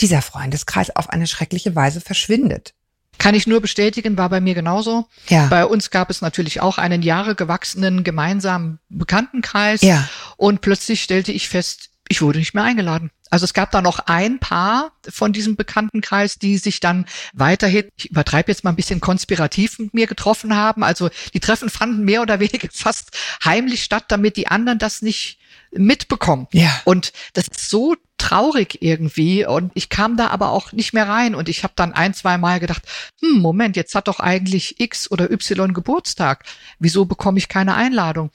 dieser 0.00 0.22
Freundeskreis 0.22 0.94
auf 0.94 1.10
eine 1.10 1.26
schreckliche 1.26 1.74
Weise 1.74 2.00
verschwindet. 2.00 2.74
Kann 3.18 3.34
ich 3.34 3.48
nur 3.48 3.60
bestätigen, 3.60 4.16
war 4.16 4.28
bei 4.28 4.40
mir 4.40 4.54
genauso. 4.54 5.06
Ja. 5.28 5.46
Bei 5.48 5.66
uns 5.66 5.90
gab 5.90 6.08
es 6.08 6.20
natürlich 6.20 6.60
auch 6.60 6.78
einen 6.78 7.02
Jahre 7.02 7.34
gewachsenen 7.34 8.04
gemeinsamen 8.04 8.78
Bekanntenkreis. 8.88 9.82
Ja. 9.82 10.08
Und 10.36 10.60
plötzlich 10.60 11.02
stellte 11.02 11.32
ich 11.32 11.48
fest, 11.48 11.90
ich 12.08 12.22
wurde 12.22 12.38
nicht 12.38 12.54
mehr 12.54 12.64
eingeladen. 12.64 13.10
Also 13.30 13.44
es 13.44 13.52
gab 13.52 13.70
da 13.70 13.82
noch 13.82 13.98
ein 14.06 14.38
Paar 14.38 14.92
von 15.08 15.32
diesem 15.32 15.56
Bekanntenkreis, 15.56 16.38
die 16.38 16.56
sich 16.56 16.80
dann 16.80 17.04
weiterhin, 17.34 17.88
ich 17.96 18.10
übertreibe 18.10 18.50
jetzt 18.50 18.64
mal 18.64 18.70
ein 18.70 18.76
bisschen 18.76 19.00
konspirativ 19.00 19.78
mit 19.78 19.92
mir 19.92 20.06
getroffen 20.06 20.56
haben. 20.56 20.82
Also 20.82 21.10
die 21.34 21.40
Treffen 21.40 21.68
fanden 21.68 22.04
mehr 22.04 22.22
oder 22.22 22.40
weniger 22.40 22.68
fast 22.72 23.16
heimlich 23.44 23.84
statt, 23.84 24.06
damit 24.08 24.36
die 24.36 24.48
anderen 24.48 24.78
das 24.78 25.02
nicht 25.02 25.38
mitbekommen. 25.70 26.46
Ja. 26.52 26.80
Und 26.84 27.12
das 27.34 27.48
ist 27.48 27.68
so 27.68 27.94
traurig 28.16 28.78
irgendwie. 28.80 29.46
Und 29.46 29.72
ich 29.74 29.90
kam 29.90 30.16
da 30.16 30.28
aber 30.28 30.50
auch 30.50 30.72
nicht 30.72 30.94
mehr 30.94 31.08
rein. 31.08 31.34
Und 31.34 31.48
ich 31.50 31.62
habe 31.62 31.74
dann 31.76 31.92
ein, 31.92 32.14
zwei 32.14 32.38
Mal 32.38 32.60
gedacht, 32.60 32.82
hm, 33.20 33.40
Moment, 33.40 33.76
jetzt 33.76 33.94
hat 33.94 34.08
doch 34.08 34.20
eigentlich 34.20 34.80
X 34.80 35.10
oder 35.10 35.30
Y 35.30 35.74
Geburtstag. 35.74 36.44
Wieso 36.78 37.04
bekomme 37.04 37.38
ich 37.38 37.48
keine 37.48 37.74
Einladung? 37.74 38.30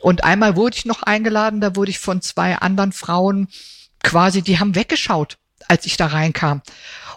Und 0.00 0.24
einmal 0.24 0.56
wurde 0.56 0.76
ich 0.76 0.84
noch 0.84 1.02
eingeladen, 1.02 1.60
da 1.60 1.76
wurde 1.76 1.90
ich 1.90 1.98
von 1.98 2.20
zwei 2.20 2.56
anderen 2.56 2.92
Frauen 2.92 3.48
quasi, 4.02 4.42
die 4.42 4.58
haben 4.58 4.74
weggeschaut, 4.74 5.38
als 5.68 5.86
ich 5.86 5.96
da 5.96 6.06
reinkam. 6.06 6.62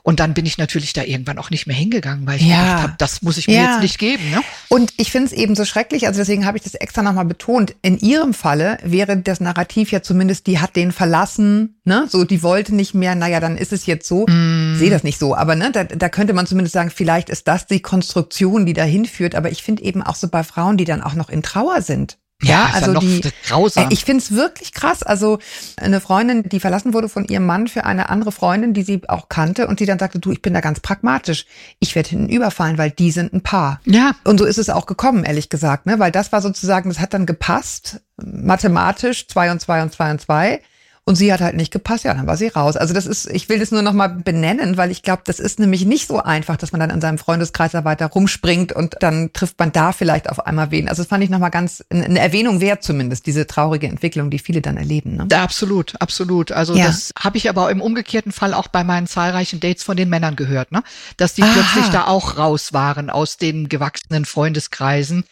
Und 0.08 0.22
dann 0.22 0.34
bin 0.34 0.46
ich 0.46 0.58
natürlich 0.58 0.94
da 0.94 1.04
irgendwann 1.04 1.38
auch 1.38 1.50
nicht 1.50 1.68
mehr 1.68 1.76
hingegangen, 1.76 2.26
weil 2.26 2.38
ich 2.38 2.48
ja. 2.48 2.62
gedacht 2.62 2.84
habe, 2.84 2.94
das 2.98 3.22
muss 3.24 3.38
ich 3.38 3.48
mir 3.48 3.56
ja. 3.56 3.72
jetzt 3.72 3.82
nicht 3.82 4.00
geben. 4.00 4.32
Ne? 4.32 4.42
Und 4.70 4.94
ich 4.96 5.12
finde 5.12 5.28
es 5.28 5.34
eben 5.34 5.54
so 5.54 5.66
schrecklich, 5.66 6.08
also 6.08 6.22
deswegen 6.22 6.46
habe 6.46 6.58
ich 6.58 6.64
das 6.64 6.76
extra 6.76 7.02
nochmal 7.02 7.26
betont. 7.26 7.76
In 7.82 8.00
ihrem 8.00 8.34
Falle 8.34 8.78
wäre 8.84 9.18
das 9.18 9.42
Narrativ 9.42 9.92
ja 9.92 10.02
zumindest, 10.02 10.48
die 10.48 10.60
hat 10.60 10.78
den 10.78 10.94
verlassen, 10.94 11.82
ne? 11.84 12.06
So, 12.08 12.24
die 12.24 12.42
wollte 12.42 12.74
nicht 12.74 12.94
mehr, 12.94 13.16
naja, 13.16 13.42
dann 13.42 13.58
ist 13.58 13.74
es 13.74 13.86
jetzt 13.86 14.08
so. 14.08 14.26
Mm. 14.28 14.78
Sehe 14.78 14.90
das 14.90 15.04
nicht 15.04 15.20
so, 15.20 15.36
aber 15.36 15.56
ne, 15.56 15.74
da, 15.74 15.84
da 15.84 16.08
könnte 16.08 16.32
man 16.32 16.48
zumindest 16.48 16.74
sagen, 16.74 16.90
vielleicht 16.90 17.30
ist 17.30 17.46
das 17.50 17.68
die 17.68 17.82
Konstruktion, 17.82 18.66
die 18.66 18.72
dahin 18.72 19.04
führt. 19.04 19.36
Aber 19.36 19.52
ich 19.52 19.62
finde 19.62 19.84
eben 19.84 20.02
auch 20.02 20.16
so 20.16 20.30
bei 20.30 20.46
Frauen, 20.46 20.78
die 20.78 20.86
dann 20.86 21.02
auch 21.02 21.16
noch 21.16 21.28
in 21.28 21.44
Trauer 21.44 21.82
sind. 21.82 22.18
Ja, 22.44 22.70
also 22.74 22.94
die, 23.00 23.22
grausam. 23.48 23.88
ich 23.90 24.06
finde 24.06 24.24
es 24.24 24.32
wirklich 24.32 24.72
krass. 24.72 25.02
Also 25.02 25.40
eine 25.76 26.00
Freundin, 26.00 26.44
die 26.44 26.60
verlassen 26.60 26.94
wurde 26.94 27.10
von 27.10 27.26
ihrem 27.26 27.46
Mann 27.46 27.68
für 27.68 27.86
eine 27.86 28.10
andere 28.10 28.32
Freundin, 28.32 28.74
die 28.74 28.84
sie 28.84 29.02
auch 29.08 29.28
kannte 29.28 29.68
und 29.68 29.80
die 29.80 29.88
dann 29.88 29.98
sagte, 29.98 30.20
du, 30.20 30.32
ich 30.32 30.44
bin 30.44 30.54
da 30.54 30.62
ganz 30.62 30.80
pragmatisch. 30.80 31.46
Ich 31.80 31.96
werde 31.96 32.10
hinten 32.10 32.30
überfallen, 32.30 32.78
weil 32.78 32.92
die 32.92 33.10
sind 33.10 33.34
ein 33.34 33.42
Paar. 33.42 33.82
Ja. 33.86 34.12
Und 34.24 34.38
so 34.38 34.46
ist 34.46 34.60
es 34.60 34.70
auch 34.70 34.86
gekommen, 34.86 35.24
ehrlich 35.24 35.50
gesagt, 35.50 35.88
ne? 35.88 35.98
Weil 35.98 36.12
das 36.12 36.32
war 36.32 36.42
sozusagen, 36.42 36.90
das 36.90 37.00
hat 37.00 37.16
dann 37.16 37.26
gepasst, 37.26 38.02
mathematisch, 38.18 39.28
zwei 39.28 39.52
und 39.52 39.60
zwei 39.60 39.82
und 39.82 39.92
zwei 39.92 40.12
und 40.12 40.22
zwei. 40.22 40.62
Und 41.08 41.16
sie 41.16 41.32
hat 41.32 41.40
halt 41.40 41.56
nicht 41.56 41.72
gepasst, 41.72 42.04
ja, 42.04 42.14
dann 42.14 42.28
war 42.28 42.36
sie 42.36 42.50
raus. 42.50 42.76
Also 42.76 42.94
das 42.94 43.06
ist, 43.06 43.32
ich 43.32 43.48
will 43.48 43.60
das 43.60 43.72
nur 43.72 43.82
nochmal 43.82 44.10
benennen, 44.10 44.76
weil 44.76 44.92
ich 44.92 45.04
glaube, 45.04 45.22
das 45.24 45.40
ist 45.40 45.58
nämlich 45.58 45.86
nicht 45.86 46.06
so 46.06 46.22
einfach, 46.22 46.58
dass 46.58 46.74
man 46.74 46.82
dann 46.82 46.90
in 46.90 47.00
seinem 47.00 47.18
Freundeskreis 47.18 47.72
da 47.72 47.86
weiter 47.86 48.08
rumspringt 48.08 48.74
und 48.74 48.98
dann 49.00 49.32
trifft 49.32 49.58
man 49.58 49.72
da 49.72 49.94
vielleicht 49.94 50.30
auf 50.30 50.46
einmal 50.46 50.70
wen. 50.72 50.90
Also 50.90 51.04
das 51.04 51.08
fand 51.08 51.24
ich 51.24 51.30
nochmal 51.30 51.50
ganz, 51.50 51.82
eine 51.90 52.20
Erwähnung 52.20 52.60
wert 52.60 52.84
zumindest, 52.84 53.26
diese 53.26 53.48
traurige 53.48 53.88
Entwicklung, 53.88 54.30
die 54.30 54.38
viele 54.38 54.62
dann 54.62 54.76
erleben. 54.76 55.16
Ne? 55.16 55.28
Ja, 55.32 55.44
absolut, 55.44 55.94
absolut. 56.02 56.52
Also 56.52 56.76
ja. 56.76 56.88
das 56.88 57.14
habe 57.18 57.38
ich 57.38 57.48
aber 57.48 57.72
im 57.72 57.80
umgekehrten 57.80 58.34
Fall 58.34 58.54
auch 58.54 58.68
bei 58.68 58.84
meinen 58.84 59.08
zahlreichen 59.08 59.62
Dates 59.62 59.86
von 59.86 59.96
den 59.96 60.10
Männern 60.10 60.36
gehört, 60.36 60.74
ne? 60.74 60.84
dass 61.16 61.36
die 61.36 61.44
Aha. 61.44 61.54
plötzlich 61.54 61.90
da 61.94 62.08
auch 62.08 62.38
raus 62.38 62.74
waren 62.74 63.10
aus 63.10 63.38
den 63.38 63.70
gewachsenen 63.70 64.26
Freundeskreisen 64.26 65.24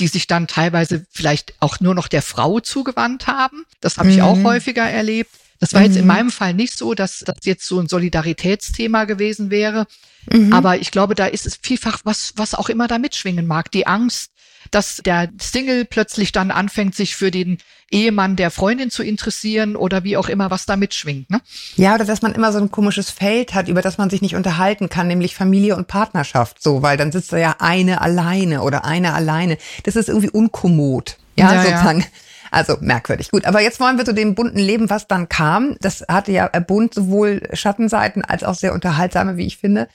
die 0.00 0.08
sich 0.08 0.26
dann 0.26 0.46
teilweise 0.46 1.06
vielleicht 1.10 1.54
auch 1.60 1.80
nur 1.80 1.94
noch 1.94 2.08
der 2.08 2.22
Frau 2.22 2.60
zugewandt 2.60 3.26
haben. 3.26 3.64
Das 3.80 3.98
habe 3.98 4.10
ich 4.10 4.22
auch 4.22 4.36
mhm. 4.36 4.44
häufiger 4.44 4.88
erlebt. 4.88 5.30
Das 5.60 5.72
war 5.72 5.80
mhm. 5.80 5.86
jetzt 5.86 5.96
in 5.96 6.02
mhm. 6.02 6.08
meinem 6.08 6.30
Fall 6.30 6.54
nicht 6.54 6.76
so, 6.76 6.94
dass 6.94 7.20
das 7.20 7.36
jetzt 7.44 7.66
so 7.66 7.80
ein 7.80 7.88
Solidaritätsthema 7.88 9.04
gewesen 9.04 9.50
wäre. 9.50 9.86
Mhm. 10.30 10.52
Aber 10.52 10.78
ich 10.78 10.90
glaube, 10.90 11.14
da 11.14 11.26
ist 11.26 11.46
es 11.46 11.58
vielfach 11.60 12.00
was, 12.04 12.32
was 12.36 12.54
auch 12.54 12.68
immer 12.68 12.88
da 12.88 12.98
mitschwingen 12.98 13.46
mag. 13.46 13.70
Die 13.72 13.86
Angst, 13.86 14.30
dass 14.70 14.96
der 15.04 15.28
Single 15.40 15.84
plötzlich 15.84 16.32
dann 16.32 16.50
anfängt, 16.50 16.94
sich 16.94 17.16
für 17.16 17.30
den 17.30 17.58
Ehemann 17.90 18.36
der 18.36 18.50
Freundin 18.50 18.90
zu 18.90 19.02
interessieren 19.02 19.74
oder 19.76 20.04
wie 20.04 20.16
auch 20.16 20.28
immer, 20.28 20.50
was 20.50 20.66
da 20.66 20.76
mitschwingt. 20.76 21.30
Ne? 21.30 21.40
Ja, 21.76 21.94
oder 21.94 22.04
dass 22.04 22.22
man 22.22 22.34
immer 22.34 22.52
so 22.52 22.58
ein 22.58 22.70
komisches 22.70 23.10
Feld 23.10 23.54
hat, 23.54 23.68
über 23.68 23.80
das 23.80 23.98
man 23.98 24.10
sich 24.10 24.20
nicht 24.20 24.36
unterhalten 24.36 24.88
kann, 24.88 25.08
nämlich 25.08 25.34
Familie 25.34 25.76
und 25.76 25.88
Partnerschaft. 25.88 26.62
So, 26.62 26.82
weil 26.82 26.96
dann 26.96 27.12
sitzt 27.12 27.32
da 27.32 27.38
ja 27.38 27.56
eine 27.60 28.00
alleine 28.00 28.62
oder 28.62 28.84
eine 28.84 29.14
alleine. 29.14 29.56
Das 29.84 29.96
ist 29.96 30.08
irgendwie 30.08 30.30
unkommod. 30.30 31.16
Ja, 31.36 31.54
ja 31.54 31.62
sozusagen. 31.62 32.00
Ja. 32.00 32.06
Also 32.50 32.76
merkwürdig. 32.80 33.30
Gut, 33.30 33.44
aber 33.44 33.60
jetzt 33.60 33.80
wollen 33.80 33.98
wir 33.98 34.04
zu 34.04 34.14
dem 34.14 34.34
bunten 34.34 34.58
Leben, 34.58 34.88
was 34.90 35.06
dann 35.06 35.28
kam. 35.28 35.76
Das 35.80 36.04
hatte 36.08 36.32
ja 36.32 36.46
bunt 36.46 36.94
sowohl 36.94 37.42
Schattenseiten 37.52 38.24
als 38.24 38.42
auch 38.42 38.54
sehr 38.54 38.72
unterhaltsame, 38.72 39.36
wie 39.36 39.46
ich 39.46 39.58
finde. 39.58 39.88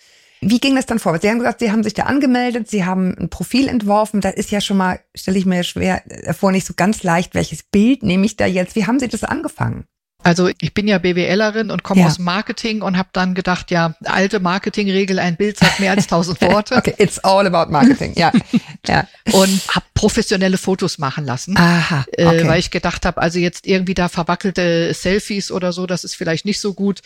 Wie 0.50 0.60
ging 0.60 0.76
das 0.76 0.86
dann 0.86 1.00
vor? 1.00 1.18
Sie 1.20 1.30
haben 1.30 1.40
gesagt, 1.40 1.60
Sie 1.60 1.72
haben 1.72 1.84
sich 1.84 1.94
da 1.94 2.04
angemeldet, 2.04 2.70
Sie 2.70 2.86
haben 2.86 3.16
ein 3.18 3.30
Profil 3.30 3.68
entworfen. 3.68 4.22
Da 4.22 4.30
ist 4.30 4.52
ja 4.52 4.62
schon 4.62 4.78
mal, 4.78 5.00
stelle 5.16 5.38
ich 5.38 5.46
mir 5.46 5.64
schwer 5.64 6.02
vor, 6.38 6.52
nicht 6.52 6.66
so 6.66 6.74
ganz 6.76 7.04
leicht, 7.04 7.34
welches 7.36 7.64
Bild 7.64 8.04
nehme 8.04 8.26
ich 8.26 8.38
da 8.38 8.46
jetzt? 8.46 8.76
Wie 8.76 8.86
haben 8.86 9.00
Sie 9.00 9.08
das 9.08 9.24
angefangen? 9.24 9.86
Also 10.24 10.50
ich 10.62 10.74
bin 10.74 10.88
ja 10.88 10.98
BWLerin 11.00 11.70
und 11.70 11.84
komme 11.84 12.02
ja. 12.02 12.08
aus 12.08 12.18
Marketing 12.18 12.82
und 12.82 12.98
habe 12.98 13.10
dann 13.12 13.34
gedacht, 13.34 13.72
ja, 13.72 13.94
alte 14.06 14.40
Marketingregel, 14.40 15.20
ein 15.20 15.36
Bild 15.36 15.58
sagt 15.58 15.82
mehr 15.82 15.92
als 15.92 16.08
tausend 16.08 16.42
Worte. 16.50 16.78
okay, 16.78 16.96
it's 16.98 17.20
all 17.20 17.46
about 17.46 17.72
Marketing, 17.72 18.14
ja. 18.16 18.32
ja. 18.88 19.06
Und 19.34 19.62
habe 19.76 19.86
professionelle 19.94 20.58
Fotos 20.58 20.98
machen 20.98 21.26
lassen, 21.26 21.58
Aha, 21.58 22.06
äh, 22.14 22.26
okay. 22.26 22.38
äh, 22.38 22.48
weil 22.48 22.60
ich 22.60 22.72
gedacht 22.72 23.06
habe, 23.06 23.22
also 23.22 23.38
jetzt 23.38 23.68
irgendwie 23.68 23.94
da 23.94 24.08
verwackelte 24.08 24.94
Selfies 24.94 25.52
oder 25.52 25.74
so, 25.74 25.86
das 25.86 26.06
ist 26.06 26.16
vielleicht 26.16 26.46
nicht 26.46 26.62
so 26.62 26.74
gut 26.74 27.02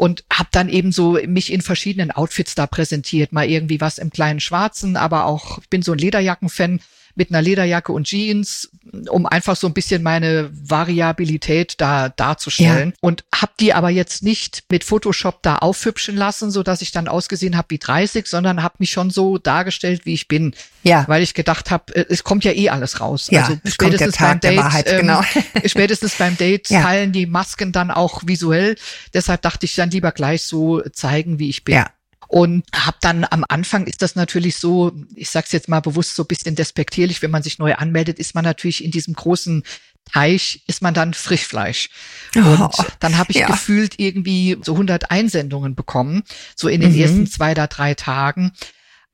und 0.00 0.24
habe 0.32 0.48
dann 0.50 0.70
eben 0.70 0.92
so 0.92 1.18
mich 1.26 1.52
in 1.52 1.60
verschiedenen 1.60 2.10
Outfits 2.10 2.54
da 2.54 2.66
präsentiert, 2.66 3.34
mal 3.34 3.46
irgendwie 3.46 3.82
was 3.82 3.98
im 3.98 4.08
kleinen 4.08 4.40
Schwarzen, 4.40 4.96
aber 4.96 5.26
auch 5.26 5.58
ich 5.58 5.68
bin 5.68 5.82
so 5.82 5.92
ein 5.92 5.98
Lederjacken-Fan 5.98 6.80
mit 7.20 7.28
einer 7.30 7.42
Lederjacke 7.42 7.92
und 7.92 8.04
Jeans, 8.04 8.70
um 9.10 9.26
einfach 9.26 9.54
so 9.54 9.66
ein 9.66 9.74
bisschen 9.74 10.02
meine 10.02 10.48
Variabilität 10.54 11.74
da 11.76 12.08
darzustellen. 12.08 12.88
Ja. 12.88 12.96
Und 13.02 13.24
habe 13.34 13.52
die 13.60 13.74
aber 13.74 13.90
jetzt 13.90 14.22
nicht 14.22 14.64
mit 14.70 14.84
Photoshop 14.84 15.42
da 15.42 15.56
aufhübschen 15.56 16.16
lassen, 16.16 16.50
so 16.50 16.62
dass 16.62 16.80
ich 16.80 16.92
dann 16.92 17.08
ausgesehen 17.08 17.58
habe 17.58 17.68
wie 17.72 17.78
30, 17.78 18.26
sondern 18.26 18.62
habe 18.62 18.76
mich 18.78 18.90
schon 18.90 19.10
so 19.10 19.36
dargestellt, 19.36 20.06
wie 20.06 20.14
ich 20.14 20.28
bin. 20.28 20.54
Ja. 20.82 21.04
Weil 21.08 21.22
ich 21.22 21.34
gedacht 21.34 21.70
habe, 21.70 21.94
äh, 21.94 22.06
es 22.08 22.24
kommt 22.24 22.42
ja 22.42 22.52
eh 22.52 22.70
alles 22.70 23.00
raus. 23.00 23.28
Ja, 23.30 23.42
also 23.42 23.58
spätestens 23.66 24.16
beim 24.16 24.40
Date, 24.40 24.56
Wahrheit, 24.56 24.90
ähm, 24.90 25.00
genau. 25.00 25.22
spätestens 25.66 26.14
beim 26.14 26.38
Date 26.38 26.70
ja. 26.70 26.80
teilen 26.80 27.12
die 27.12 27.26
Masken 27.26 27.70
dann 27.70 27.90
auch 27.90 28.22
visuell. 28.24 28.76
Deshalb 29.12 29.42
dachte 29.42 29.66
ich 29.66 29.74
dann 29.74 29.90
lieber 29.90 30.12
gleich 30.12 30.44
so 30.44 30.80
zeigen, 30.94 31.38
wie 31.38 31.50
ich 31.50 31.64
bin. 31.64 31.74
Ja. 31.74 31.90
Und 32.30 32.64
habe 32.72 32.96
dann 33.00 33.26
am 33.28 33.44
Anfang 33.48 33.88
ist 33.88 34.02
das 34.02 34.14
natürlich 34.14 34.56
so, 34.56 34.92
ich 35.16 35.30
sag's 35.30 35.50
jetzt 35.50 35.68
mal 35.68 35.80
bewusst 35.80 36.14
so 36.14 36.24
bisschen 36.24 36.54
despektierlich, 36.54 37.22
wenn 37.22 37.32
man 37.32 37.42
sich 37.42 37.58
neu 37.58 37.74
anmeldet, 37.74 38.20
ist 38.20 38.36
man 38.36 38.44
natürlich 38.44 38.84
in 38.84 38.92
diesem 38.92 39.14
großen 39.14 39.64
Teich 40.04 40.62
ist 40.68 40.80
man 40.80 40.94
dann 40.94 41.12
Frischfleisch. 41.12 41.90
Und 42.36 42.60
oh, 42.60 42.84
dann 43.00 43.18
habe 43.18 43.32
ich 43.32 43.38
ja. 43.38 43.48
gefühlt 43.48 43.98
irgendwie 43.98 44.56
so 44.62 44.74
100 44.74 45.10
Einsendungen 45.10 45.74
bekommen, 45.74 46.22
so 46.54 46.68
in 46.68 46.80
den 46.80 46.92
mhm. 46.92 47.00
ersten 47.00 47.26
zwei 47.26 47.50
oder 47.50 47.66
drei 47.66 47.94
Tagen. 47.94 48.52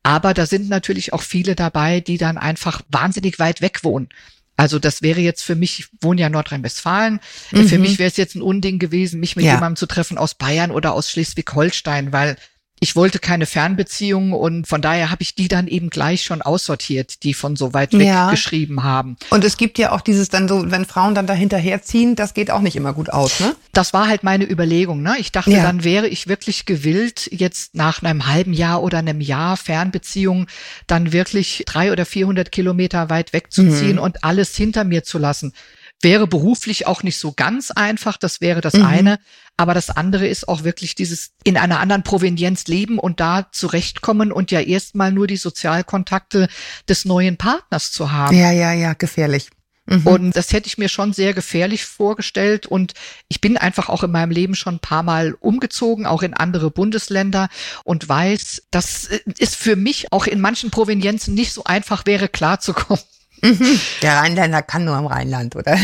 Aber 0.03 0.35
da 0.35 0.45
sind 0.45 0.69
natürlich 0.69 1.15
auch 1.15 1.23
viele 1.23 1.55
dabei, 1.55 2.01
die 2.01 2.19
dann 2.19 2.37
einfach 2.37 2.83
wahnsinnig 2.91 3.39
weit 3.39 3.63
weg 3.63 3.83
wohnen. 3.83 4.11
Also 4.59 4.79
das 4.79 5.01
wäre 5.01 5.21
jetzt 5.21 5.43
für 5.43 5.55
mich, 5.55 5.79
ich 5.79 5.89
wohne 6.03 6.21
ja 6.21 6.27
in 6.27 6.35
Nordrhein-Westfalen, 6.35 7.21
mhm. 7.51 7.67
für 7.67 7.79
mich 7.79 7.99
wäre 7.99 8.11
es 8.11 8.19
jetzt 8.19 8.35
ein 8.35 8.43
Unding 8.43 8.79
gewesen, 8.79 9.21
mich 9.21 9.37
mit 9.37 9.47
ja. 9.47 9.55
jemandem 9.55 9.77
zu 9.77 9.87
treffen 9.87 10.19
aus 10.19 10.35
Bayern 10.35 10.71
oder 10.71 10.93
aus 10.93 11.11
Schleswig-Holstein, 11.11 12.13
weil 12.13 12.37
ich 12.79 12.95
wollte 12.95 13.19
keine 13.19 13.47
Fernbeziehungen 13.47 14.35
und 14.35 14.69
von 14.69 14.83
daher 14.83 15.11
habe 15.11 15.23
ich 15.23 15.35
die 15.35 15.49
dann 15.49 15.67
eben 15.67 15.89
gleich 15.89 16.23
schon 16.25 16.43
aussortiert, 16.43 17.23
die 17.23 17.33
von 17.33 17.57
so 17.57 17.73
weit 17.73 17.95
weg 17.95 18.07
ja. 18.07 18.31
geschrieben 18.31 18.83
haben. 18.83 19.17
Und 19.31 19.45
es 19.45 19.57
gibt 19.57 19.79
ja 19.79 19.93
auch 19.93 20.03
dieses 20.03 20.29
dann 20.29 20.47
so, 20.47 20.71
wenn 20.71 20.85
Frauen 20.85 21.15
dann 21.15 21.27
dahinterherziehen, 21.27 22.17
das 22.17 22.35
geht 22.35 22.51
auch 22.51 22.61
nicht 22.61 22.77
immer 22.77 22.93
gut 22.93 23.09
aus, 23.11 23.41
ne? 23.41 23.57
Das 23.73 23.95
war 23.95 24.09
halt 24.09 24.25
meine 24.25 24.45
Überlegung, 24.45 25.03
ne? 25.03 25.15
Ich 25.19 25.33
dachte, 25.33 25.53
ja. 25.53 25.63
dann 25.63 25.85
wäre 25.85 26.07
ich 26.07 26.29
wirklich 26.29 26.67
gewillt, 26.67 27.29
jetzt 27.33 27.75
nach 27.75 28.03
einem 28.03 28.27
halben 28.27 28.53
Jahr 28.53 28.83
oder 28.83 28.99
einem 28.99 29.23
Jahr 29.23 29.57
Fernbeziehung 29.57 30.47
dann 30.87 31.13
wirklich 31.13 31.65
drei 31.67 31.93
oder 31.93 32.05
vierhundert 32.05 32.53
Kilometer 32.53 33.09
weit 33.09 33.33
wegzuziehen 33.33 33.97
mhm. 33.97 34.03
und 34.03 34.23
alles 34.23 34.55
hinter 34.55 34.85
mir 34.85 35.03
zu 35.03 35.17
lassen. 35.17 35.55
Wäre 36.03 36.27
beruflich 36.27 36.87
auch 36.87 37.03
nicht 37.03 37.19
so 37.19 37.33
ganz 37.33 37.71
einfach, 37.71 38.19
das 38.19 38.41
wäre 38.41 38.61
das 38.61 38.75
mhm. 38.75 38.85
eine. 38.85 39.19
Aber 39.57 39.73
das 39.73 39.89
andere 39.89 40.27
ist 40.27 40.49
auch 40.49 40.65
wirklich 40.65 40.95
dieses 40.95 41.31
in 41.43 41.57
einer 41.57 41.81
anderen 41.81 42.03
Provenienz 42.03 42.67
leben 42.67 42.99
und 42.99 43.21
da 43.21 43.49
zurechtkommen 43.51 44.31
und 44.31 44.51
ja 44.51 44.61
erstmal 44.61 45.13
nur 45.13 45.27
die 45.27 45.39
Sozialkontakte 45.39 46.49
des 46.89 47.07
neuen 47.07 47.39
Partners 47.39 47.93
zu 47.93 48.13
haben. 48.13 48.37
Ja, 48.37 48.53
ja, 48.53 48.73
ja, 48.73 48.93
gefährlich. 48.93 49.49
Mhm. 49.87 50.07
Und 50.07 50.37
das 50.37 50.53
hätte 50.53 50.67
ich 50.67 50.79
mir 50.79 50.89
schon 50.89 51.13
sehr 51.13 51.33
gefährlich 51.33 51.85
vorgestellt. 51.85 52.67
Und 52.67 52.93
ich 53.29 53.41
bin 53.41 53.57
einfach 53.57 53.89
auch 53.89 54.03
in 54.03 54.11
meinem 54.11 54.31
Leben 54.31 54.55
schon 54.55 54.77
ein 54.77 54.81
paar 54.81 55.03
Mal 55.03 55.35
umgezogen, 55.41 56.07
auch 56.07 56.23
in 56.23 56.35
andere 56.35 56.71
Bundesländer 56.71 57.49
und 57.85 58.09
weiß, 58.09 58.65
dass 58.71 59.09
es 59.39 59.55
für 59.55 59.77
mich 59.77 60.13
auch 60.13 60.27
in 60.27 60.41
manchen 60.41 60.71
Provenienzen 60.71 61.35
nicht 61.35 61.53
so 61.53 61.65
einfach 61.65 62.05
wäre, 62.07 62.29
klarzukommen. 62.29 63.03
Mhm. 63.43 63.81
Der 64.03 64.17
Rheinländer 64.17 64.63
kann 64.63 64.85
nur 64.85 64.97
am 64.97 65.07
Rheinland, 65.07 65.57
oder? 65.57 65.77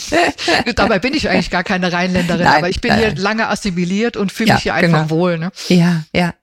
Dabei 0.76 0.98
bin 0.98 1.14
ich 1.14 1.28
eigentlich 1.28 1.50
gar 1.50 1.64
keine 1.64 1.92
Rheinländerin, 1.92 2.44
Nein, 2.44 2.58
aber 2.58 2.68
ich 2.68 2.80
bin 2.80 2.96
hier 2.96 3.14
lange 3.14 3.48
assimiliert 3.48 4.16
und 4.16 4.32
fühle 4.32 4.50
ja, 4.50 4.54
mich 4.54 4.62
hier 4.64 4.74
einfach 4.74 5.08
genau. 5.08 5.10
wohl. 5.10 5.38
Ne? 5.38 5.50
Ja, 5.68 6.04
ja. 6.14 6.34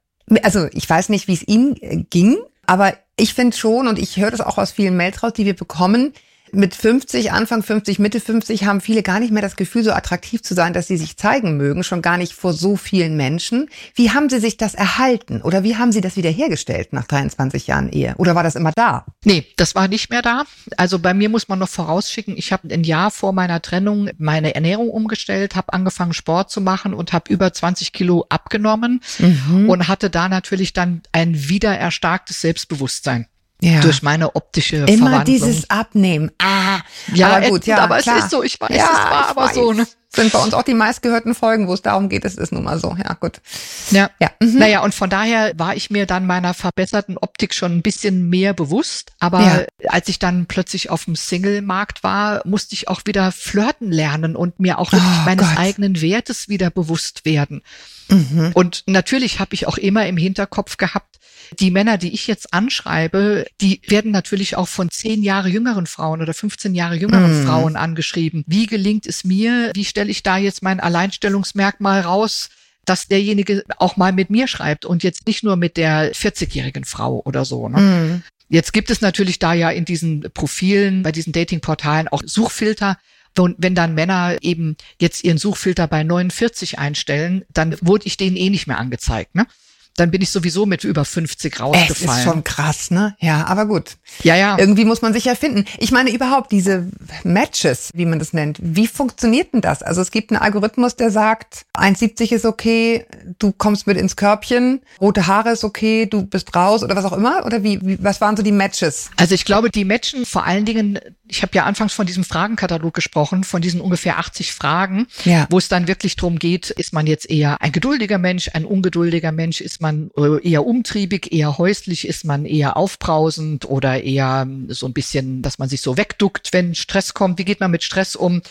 Also 0.42 0.68
ich 0.72 0.90
weiß 0.90 1.10
nicht, 1.10 1.28
wie 1.28 1.34
es 1.34 1.44
ihm 1.44 1.76
äh, 1.82 2.04
ging, 2.10 2.38
aber 2.66 2.94
ich 3.16 3.34
finde 3.34 3.56
schon, 3.56 3.88
und 3.88 4.00
ich 4.00 4.18
höre 4.18 4.32
das 4.32 4.42
auch 4.42 4.58
aus 4.58 4.72
vielen 4.72 4.98
Mails 4.98 5.22
raus, 5.22 5.34
die 5.34 5.46
wir 5.46 5.56
bekommen, 5.56 6.14
mit 6.53 6.75
50, 6.75 7.31
Anfang 7.31 7.63
50, 7.63 8.00
Mitte 8.00 8.19
50 8.19 8.65
haben 8.65 8.81
viele 8.81 9.03
gar 9.03 9.19
nicht 9.19 9.31
mehr 9.31 9.41
das 9.41 9.55
Gefühl, 9.55 9.83
so 9.83 9.91
attraktiv 9.91 10.41
zu 10.41 10.53
sein, 10.53 10.74
dass 10.74 10.88
sie 10.88 10.98
sich 10.98 11.17
zeigen 11.17 11.57
mögen, 11.57 11.83
schon 11.83 12.01
gar 12.01 12.17
nicht 12.17 12.33
vor 12.33 12.53
so 12.53 12.75
vielen 12.75 13.17
Menschen. 13.17 13.69
Wie 13.95 14.12
haben 14.12 14.29
Sie 14.29 14.39
sich 14.39 14.57
das 14.57 14.75
erhalten 14.75 15.41
oder 15.41 15.63
wie 15.63 15.77
haben 15.77 15.91
Sie 15.91 16.01
das 16.01 16.15
wiederhergestellt 16.15 16.93
nach 16.93 17.05
23 17.05 17.67
Jahren 17.67 17.89
Ehe? 17.89 18.13
Oder 18.17 18.36
war 18.36 18.43
das 18.43 18.55
immer 18.55 18.72
da? 18.75 19.05
Nee, 19.25 19.45
das 19.57 19.75
war 19.75 19.88
nicht 19.88 20.10
mehr 20.10 20.22
da. 20.22 20.43
Also 20.77 21.00
bei 21.00 21.13
mir 21.13 21.29
muss 21.29 21.48
man 21.48 21.60
noch 21.60 21.69
vorausschicken, 21.69 22.38
ich 22.38 22.51
habe 22.51 22.74
ein 22.74 22.83
Jahr 22.83 23.12
vor 23.12 23.33
meiner 23.33 23.62
Trennung 23.62 24.10
meine 24.17 24.55
Ernährung 24.55 24.89
umgestellt, 24.89 25.55
habe 25.55 25.74
angefangen 25.74 26.13
Sport 26.13 26.51
zu 26.51 26.62
machen 26.62 26.93
und 26.93 27.13
habe 27.13 27.31
über 27.31 27.51
20 27.51 27.93
Kilo 27.93 28.25
abgenommen 28.29 29.01
mhm. 29.17 29.69
und 29.69 29.88
hatte 29.88 30.10
da 30.10 30.29
natürlich 30.29 30.74
dann 30.74 31.01
ein 31.12 31.50
wiedererstarktes 31.50 32.41
Selbstbewusstsein 32.41 33.27
ja. 33.63 33.82
durch 33.82 34.03
meine 34.03 34.36
optische 34.36 34.77
Immer 34.77 35.10
Verwandlung. 35.10 35.25
dieses 35.25 35.70
Abnehmen. 35.70 36.32
Ah, 36.39 36.79
ja, 37.13 37.38
aber 37.38 37.50
gut, 37.50 37.65
ja, 37.65 37.77
aber 37.79 38.00
klar. 38.00 38.17
es 38.17 38.24
ist 38.25 38.32
so, 38.32 38.43
ich 38.43 38.60
weiß, 38.60 38.75
ja, 38.75 38.84
es 38.84 39.12
war 39.12 39.29
aber 39.29 39.46
weiß. 39.46 39.55
so. 39.55 39.74
Ne? 39.74 39.88
Sind 40.15 40.32
bei 40.32 40.39
uns 40.39 40.53
auch 40.53 40.62
die 40.62 40.75
meistgehörten 40.75 41.34
Folgen, 41.34 41.67
wo 41.67 41.74
es 41.74 41.82
darum 41.82 42.08
geht, 42.08 42.24
es 42.24 42.36
ist 42.36 42.51
nun 42.51 42.63
mal 42.63 42.77
so. 42.77 42.96
Ja, 43.03 43.13
gut. 43.13 43.41
Ja. 43.89 44.12
ja. 44.20 44.29
Mhm. 44.39 44.60
Naja, 44.60 44.84
und 44.84 44.93
von 44.93 45.10
daher 45.10 45.53
war 45.58 45.75
ich 45.75 45.89
mir 45.89 46.05
dann 46.05 46.27
meiner 46.27 46.53
verbesserten 46.53 47.17
Optik 47.17 47.55
schon 47.55 47.77
ein 47.77 47.82
bisschen 47.82 48.29
mehr 48.29 48.53
bewusst. 48.53 49.13
Aber 49.20 49.41
ja. 49.41 49.65
als 49.89 50.10
ich 50.10 50.20
dann 50.20 50.46
plötzlich 50.46 50.91
auf 50.91 51.05
dem 51.05 51.15
Single-Markt 51.15 52.03
war, 52.03 52.43
musste 52.46 52.75
ich 52.75 52.89
auch 52.89 53.01
wieder 53.05 53.32
flirten 53.32 53.91
lernen 53.91 54.36
und 54.36 54.60
mir 54.60 54.77
auch 54.77 54.93
oh, 54.93 54.98
meines 55.25 55.50
Gott. 55.50 55.58
eigenen 55.58 56.00
Wertes 56.00 56.48
wieder 56.48 56.70
bewusst 56.70 57.25
werden. 57.25 57.63
Mhm. 58.10 58.51
Und 58.53 58.84
natürlich 58.86 59.39
habe 59.39 59.55
ich 59.55 59.67
auch 59.67 59.77
immer 59.77 60.05
im 60.05 60.17
Hinterkopf 60.17 60.77
gehabt, 60.77 61.17
die 61.60 61.72
Männer, 61.72 61.98
die 61.98 62.14
ich 62.14 62.28
jetzt 62.28 62.54
anschreibe, 62.54 63.46
die 63.62 63.82
werden 63.88 64.12
natürlich 64.12 64.58
auch 64.58 64.68
von 64.68 64.90
zehn 64.90 65.24
Jahre 65.24 65.50
jüngeren 65.50 65.88
Frauen 65.88 66.22
oder 66.22 66.34
15 66.34 66.76
Jahre 66.76 66.96
jüngeren 66.96 67.44
mm. 67.44 67.46
Frauen 67.46 67.76
angeschrieben. 67.76 68.44
Wie 68.48 68.66
gelingt 68.66 69.06
es 69.06 69.24
mir? 69.24 69.72
Wie 69.74 69.86
stelle 69.86 70.12
ich 70.12 70.24
da 70.24 70.38
jetzt 70.38 70.64
mein 70.64 70.80
Alleinstellungsmerkmal 70.80 72.02
raus? 72.02 72.50
dass 72.86 73.08
derjenige 73.08 73.64
auch 73.78 73.96
mal 73.96 74.12
mit 74.12 74.30
mir 74.30 74.46
schreibt 74.46 74.84
und 74.84 75.04
jetzt 75.04 75.26
nicht 75.26 75.42
nur 75.42 75.56
mit 75.56 75.78
der 75.78 76.14
40-jährigen 76.14 76.84
Frau 76.84 77.22
oder 77.24 77.46
so. 77.46 77.70
Ne? 77.70 77.80
Mm. 77.80 78.24
Jetzt 78.50 78.74
gibt 78.74 78.90
es 78.90 79.02
natürlich 79.02 79.40
da 79.40 79.54
ja 79.54 79.70
in 79.70 79.86
diesen 79.86 80.30
Profilen, 80.34 81.02
bei 81.02 81.12
diesen 81.12 81.34
Datingportalen 81.34 82.08
auch 82.08 82.22
Suchfilter. 82.26 82.98
Und 83.38 83.56
wenn 83.58 83.74
dann 83.74 83.96
Männer 83.96 84.38
eben 84.42 84.76
jetzt 85.02 85.24
ihren 85.24 85.38
Suchfilter 85.38 85.88
bei 85.88 86.04
49 86.04 86.78
einstellen, 86.78 87.46
dann 87.52 87.76
wurde 87.82 88.06
ich 88.06 88.18
denen 88.18 88.36
eh 88.36 88.50
nicht 88.50 88.68
mehr 88.68 88.78
angezeigt. 88.78 89.34
Ne? 89.34 89.48
Dann 89.96 90.12
bin 90.12 90.22
ich 90.22 90.32
sowieso 90.32 90.66
mit 90.66 90.84
über 90.84 91.06
50 91.06 91.60
rausgefallen. 91.60 91.92
Es 91.92 92.02
ist 92.02 92.24
schon 92.24 92.44
krass, 92.44 92.92
ne? 92.92 93.16
Ja, 93.20 93.46
aber 93.46 93.66
gut. 93.66 93.98
Ja, 94.24 94.36
ja. 94.36 94.58
Irgendwie 94.58 94.86
muss 94.86 95.02
man 95.02 95.14
sich 95.14 95.26
ja 95.26 95.36
finden. 95.36 95.66
Ich 95.78 95.92
meine 95.92 96.12
überhaupt 96.12 96.52
diese 96.52 96.88
Matches, 97.24 97.92
wie 97.94 98.06
man 98.06 98.20
das 98.20 98.34
nennt. 98.34 98.58
Wie 98.62 98.88
funktioniert 98.88 99.54
denn 99.54 99.62
das? 99.62 99.84
Also 99.84 100.02
es 100.02 100.12
gibt 100.12 100.32
einen 100.32 100.42
Algorithmus, 100.42 100.96
der 100.96 101.12
sagt, 101.12 101.66
1,70 101.76 102.32
ist 102.34 102.46
okay, 102.46 103.06
du 103.38 103.52
kommst 103.52 103.86
mit 103.86 103.98
ins 103.98 104.16
Körbchen, 104.16 104.82
rote 105.00 105.28
Haare 105.28 105.52
ist 105.52 105.64
okay, 105.64 106.08
du 106.08 106.24
bist 106.24 106.56
raus 106.56 106.84
oder 106.84 106.96
was 106.96 107.06
auch 107.06 107.14
immer? 107.14 107.46
Oder 107.46 107.64
wie, 107.64 107.80
wie 107.82 108.04
was 108.04 108.20
waren 108.20 108.36
so 108.36 108.44
die 108.44 108.52
Matches? 108.52 109.12
Also 109.18 109.36
ich 109.36 109.46
glaube, 109.46 109.70
die 109.70 109.86
matchen 109.86 110.26
vor 110.26 110.46
allen 110.46 110.66
Dingen 110.66 111.00
ich 111.34 111.42
habe 111.42 111.52
ja 111.56 111.64
anfangs 111.64 111.94
von 111.94 112.06
diesem 112.06 112.24
Fragenkatalog 112.24 112.94
gesprochen, 112.94 113.44
von 113.44 113.62
diesen 113.62 113.82
ungefähr 113.82 114.20
80 114.20 114.54
Fragen, 114.54 115.08
ja. 115.26 115.48
wo 115.50 115.58
es 115.58 115.68
dann 115.68 115.88
wirklich 115.88 116.16
darum 116.16 116.38
geht, 116.38 116.70
ist 116.70 116.94
man 116.94 117.08
jetzt 117.08 117.30
eher 117.30 117.62
ein 117.62 117.72
geduldiger 117.72 118.20
Mensch, 118.20 118.52
ein 118.54 118.66
ungeduldiger 118.66 119.32
Mensch, 119.32 119.60
ist 119.60 119.82
man 119.84 120.10
äh, 120.18 120.42
eher 120.50 120.66
umtriebig, 120.66 121.32
eher 121.32 121.60
häuslich, 121.60 122.08
ist 122.08 122.25
man 122.25 122.46
eher 122.46 122.75
aufbrausend 122.75 123.66
oder 123.66 124.02
eher 124.02 124.48
so 124.70 124.88
ein 124.88 124.94
bisschen, 124.94 125.44
dass 125.44 125.60
man 125.60 125.70
sich 125.70 125.82
so 125.82 125.98
wegduckt, 125.98 126.54
wenn 126.54 126.74
Stress 126.74 127.13
kommt, 127.13 127.38
wie 127.38 127.46
geht 127.46 127.60
man 127.60 127.70
mit 127.70 127.84
Stress 127.84 128.16
um? 128.16 128.42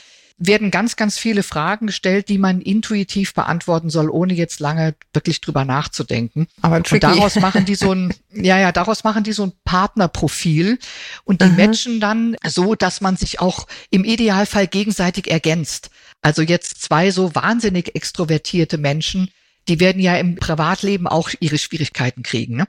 werden 0.46 0.70
ganz, 0.70 0.96
ganz 0.96 1.18
viele 1.18 1.42
Fragen 1.42 1.86
gestellt, 1.86 2.28
die 2.28 2.38
man 2.38 2.60
intuitiv 2.60 3.34
beantworten 3.34 3.90
soll, 3.90 4.10
ohne 4.10 4.34
jetzt 4.34 4.60
lange 4.60 4.94
wirklich 5.12 5.40
drüber 5.40 5.64
nachzudenken. 5.64 6.48
Aber 6.60 6.82
tricky. 6.82 7.06
Und 7.06 7.16
daraus 7.16 7.36
machen 7.36 7.64
die 7.64 7.74
so 7.74 7.92
ein, 7.92 8.14
ja, 8.32 8.58
ja, 8.58 8.72
daraus 8.72 9.04
machen 9.04 9.24
die 9.24 9.32
so 9.32 9.44
ein 9.44 9.52
Partnerprofil 9.64 10.78
und 11.24 11.42
die 11.42 11.46
mhm. 11.46 11.56
matchen 11.56 12.00
dann 12.00 12.36
so, 12.46 12.74
dass 12.74 13.00
man 13.00 13.16
sich 13.16 13.40
auch 13.40 13.66
im 13.90 14.04
Idealfall 14.04 14.66
gegenseitig 14.66 15.30
ergänzt. 15.30 15.90
Also 16.22 16.42
jetzt 16.42 16.82
zwei 16.82 17.10
so 17.10 17.34
wahnsinnig 17.34 17.94
extrovertierte 17.94 18.78
Menschen, 18.78 19.30
die 19.68 19.80
werden 19.80 20.00
ja 20.00 20.16
im 20.16 20.36
Privatleben 20.36 21.06
auch 21.06 21.30
ihre 21.40 21.58
Schwierigkeiten 21.58 22.22
kriegen. 22.22 22.56
Ne? 22.56 22.66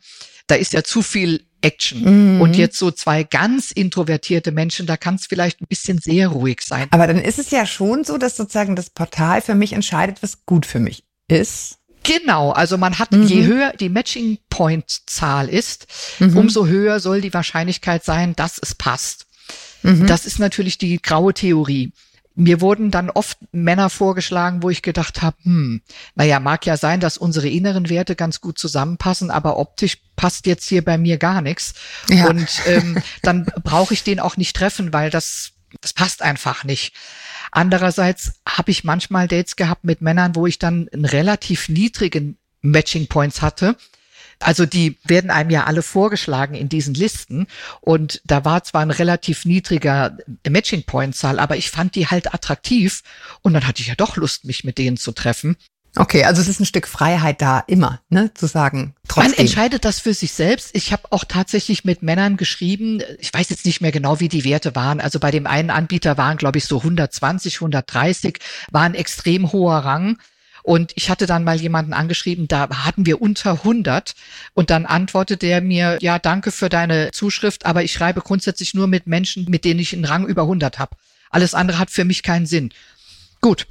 Da 0.47 0.55
ist 0.55 0.73
ja 0.73 0.83
zu 0.83 1.01
viel 1.01 1.45
Action. 1.61 2.35
Mhm. 2.35 2.41
Und 2.41 2.55
jetzt 2.55 2.77
so 2.77 2.91
zwei 2.91 3.23
ganz 3.23 3.71
introvertierte 3.71 4.51
Menschen, 4.51 4.85
da 4.85 4.97
kann 4.97 5.15
es 5.15 5.25
vielleicht 5.25 5.61
ein 5.61 5.67
bisschen 5.67 5.97
sehr 5.97 6.27
ruhig 6.27 6.61
sein. 6.61 6.87
Aber 6.91 7.07
dann 7.07 7.17
ist 7.17 7.39
es 7.39 7.51
ja 7.51 7.65
schon 7.65 8.03
so, 8.03 8.17
dass 8.17 8.35
sozusagen 8.35 8.75
das 8.75 8.89
Portal 8.89 9.41
für 9.41 9.55
mich 9.55 9.73
entscheidet, 9.73 10.21
was 10.21 10.45
gut 10.45 10.65
für 10.65 10.79
mich 10.79 11.03
ist. 11.27 11.77
Genau, 12.03 12.51
also 12.51 12.77
man 12.77 12.99
hat, 12.99 13.13
mhm. 13.13 13.23
je 13.23 13.45
höher 13.45 13.73
die 13.79 13.87
Matching 13.87 14.37
Point 14.49 14.85
Zahl 15.07 15.47
ist, 15.47 15.87
mhm. 16.19 16.35
umso 16.35 16.67
höher 16.67 16.99
soll 16.99 17.21
die 17.21 17.33
Wahrscheinlichkeit 17.33 18.03
sein, 18.03 18.35
dass 18.35 18.59
es 18.61 18.75
passt. 18.75 19.25
Mhm. 19.83 20.05
Das 20.05 20.25
ist 20.25 20.37
natürlich 20.37 20.77
die 20.77 21.01
graue 21.01 21.33
Theorie. 21.33 21.93
Mir 22.35 22.61
wurden 22.61 22.89
dann 22.89 23.09
oft 23.09 23.37
Männer 23.51 23.89
vorgeschlagen, 23.89 24.63
wo 24.63 24.69
ich 24.69 24.81
gedacht 24.81 25.21
habe, 25.21 25.37
hm, 25.43 25.81
naja, 26.15 26.39
mag 26.39 26.65
ja 26.65 26.77
sein, 26.77 26.99
dass 26.99 27.17
unsere 27.17 27.47
inneren 27.47 27.89
Werte 27.89 28.15
ganz 28.15 28.41
gut 28.41 28.57
zusammenpassen, 28.57 29.29
aber 29.29 29.57
optisch 29.57 29.99
passt 30.15 30.47
jetzt 30.47 30.67
hier 30.67 30.83
bei 30.83 30.97
mir 30.97 31.17
gar 31.17 31.41
nichts. 31.41 31.75
Ja. 32.09 32.27
Und 32.27 32.47
ähm, 32.65 32.97
dann 33.21 33.45
brauche 33.63 33.93
ich 33.93 34.03
den 34.03 34.19
auch 34.19 34.37
nicht 34.37 34.55
treffen, 34.55 34.93
weil 34.93 35.09
das, 35.09 35.51
das 35.81 35.93
passt 35.93 36.21
einfach 36.21 36.63
nicht. 36.63 36.95
Andererseits 37.51 38.33
habe 38.47 38.71
ich 38.71 38.83
manchmal 38.83 39.27
Dates 39.27 39.55
gehabt 39.55 39.83
mit 39.83 40.01
Männern, 40.01 40.35
wo 40.35 40.47
ich 40.47 40.57
dann 40.57 40.89
einen 40.91 41.05
relativ 41.05 41.69
niedrigen 41.69 42.37
Matching 42.61 43.07
Points 43.07 43.43
hatte 43.43 43.75
also 44.43 44.65
die 44.65 44.97
werden 45.03 45.31
einem 45.31 45.49
ja 45.49 45.65
alle 45.65 45.81
vorgeschlagen 45.81 46.55
in 46.55 46.69
diesen 46.69 46.93
Listen. 46.93 47.47
Und 47.81 48.21
da 48.25 48.45
war 48.45 48.63
zwar 48.63 48.81
ein 48.81 48.91
relativ 48.91 49.45
niedriger 49.45 50.17
Matching 50.47 50.83
Point 50.83 51.15
Zahl, 51.15 51.39
aber 51.39 51.57
ich 51.57 51.71
fand 51.71 51.95
die 51.95 52.07
halt 52.07 52.33
attraktiv. 52.33 53.01
Und 53.41 53.53
dann 53.53 53.67
hatte 53.67 53.81
ich 53.81 53.87
ja 53.87 53.95
doch 53.95 54.15
Lust, 54.15 54.45
mich 54.45 54.63
mit 54.63 54.77
denen 54.77 54.97
zu 54.97 55.11
treffen. 55.11 55.57
Okay, 55.95 56.23
also 56.23 56.41
es 56.41 56.47
ist 56.47 56.59
ein 56.59 56.65
Stück 56.65 56.87
Freiheit 56.87 57.39
da 57.41 57.63
immer, 57.67 58.01
ne, 58.09 58.33
zu 58.33 58.47
sagen. 58.47 58.95
Trotzdem. 59.07 59.31
Man 59.31 59.39
entscheidet 59.39 59.85
das 59.85 59.99
für 59.99 60.15
sich 60.15 60.33
selbst. 60.33 60.71
Ich 60.73 60.91
habe 60.91 61.03
auch 61.11 61.23
tatsächlich 61.23 61.85
mit 61.85 62.01
Männern 62.01 62.35
geschrieben. 62.35 63.03
Ich 63.19 63.31
weiß 63.31 63.49
jetzt 63.49 63.65
nicht 63.65 63.79
mehr 63.79 63.91
genau, 63.91 64.19
wie 64.19 64.27
die 64.27 64.43
Werte 64.43 64.75
waren. 64.75 64.99
Also 64.99 65.19
bei 65.19 65.29
dem 65.29 65.45
einen 65.45 65.69
Anbieter 65.69 66.17
waren, 66.17 66.37
glaube 66.37 66.57
ich, 66.57 66.65
so 66.65 66.79
120, 66.79 67.57
130, 67.57 68.39
war 68.71 68.81
ein 68.81 68.95
extrem 68.95 69.51
hoher 69.51 69.77
Rang. 69.77 70.17
Und 70.63 70.93
ich 70.95 71.09
hatte 71.09 71.25
dann 71.25 71.43
mal 71.43 71.59
jemanden 71.59 71.93
angeschrieben, 71.93 72.47
da 72.47 72.69
hatten 72.69 73.05
wir 73.05 73.21
unter 73.21 73.51
100. 73.51 74.15
Und 74.53 74.69
dann 74.69 74.85
antwortete 74.85 75.45
er 75.45 75.61
mir, 75.61 75.97
ja, 76.01 76.19
danke 76.19 76.51
für 76.51 76.69
deine 76.69 77.11
Zuschrift, 77.11 77.65
aber 77.65 77.83
ich 77.83 77.91
schreibe 77.91 78.21
grundsätzlich 78.21 78.73
nur 78.73 78.87
mit 78.87 79.05
Menschen, 79.05 79.45
mit 79.49 79.65
denen 79.65 79.81
ich 79.81 79.93
einen 79.93 80.05
Rang 80.05 80.25
über 80.25 80.43
100 80.43 80.79
habe. 80.79 80.95
Alles 81.29 81.53
andere 81.53 81.79
hat 81.79 81.91
für 81.91 82.05
mich 82.05 82.23
keinen 82.23 82.45
Sinn. 82.45 82.71
Gut, 83.41 83.67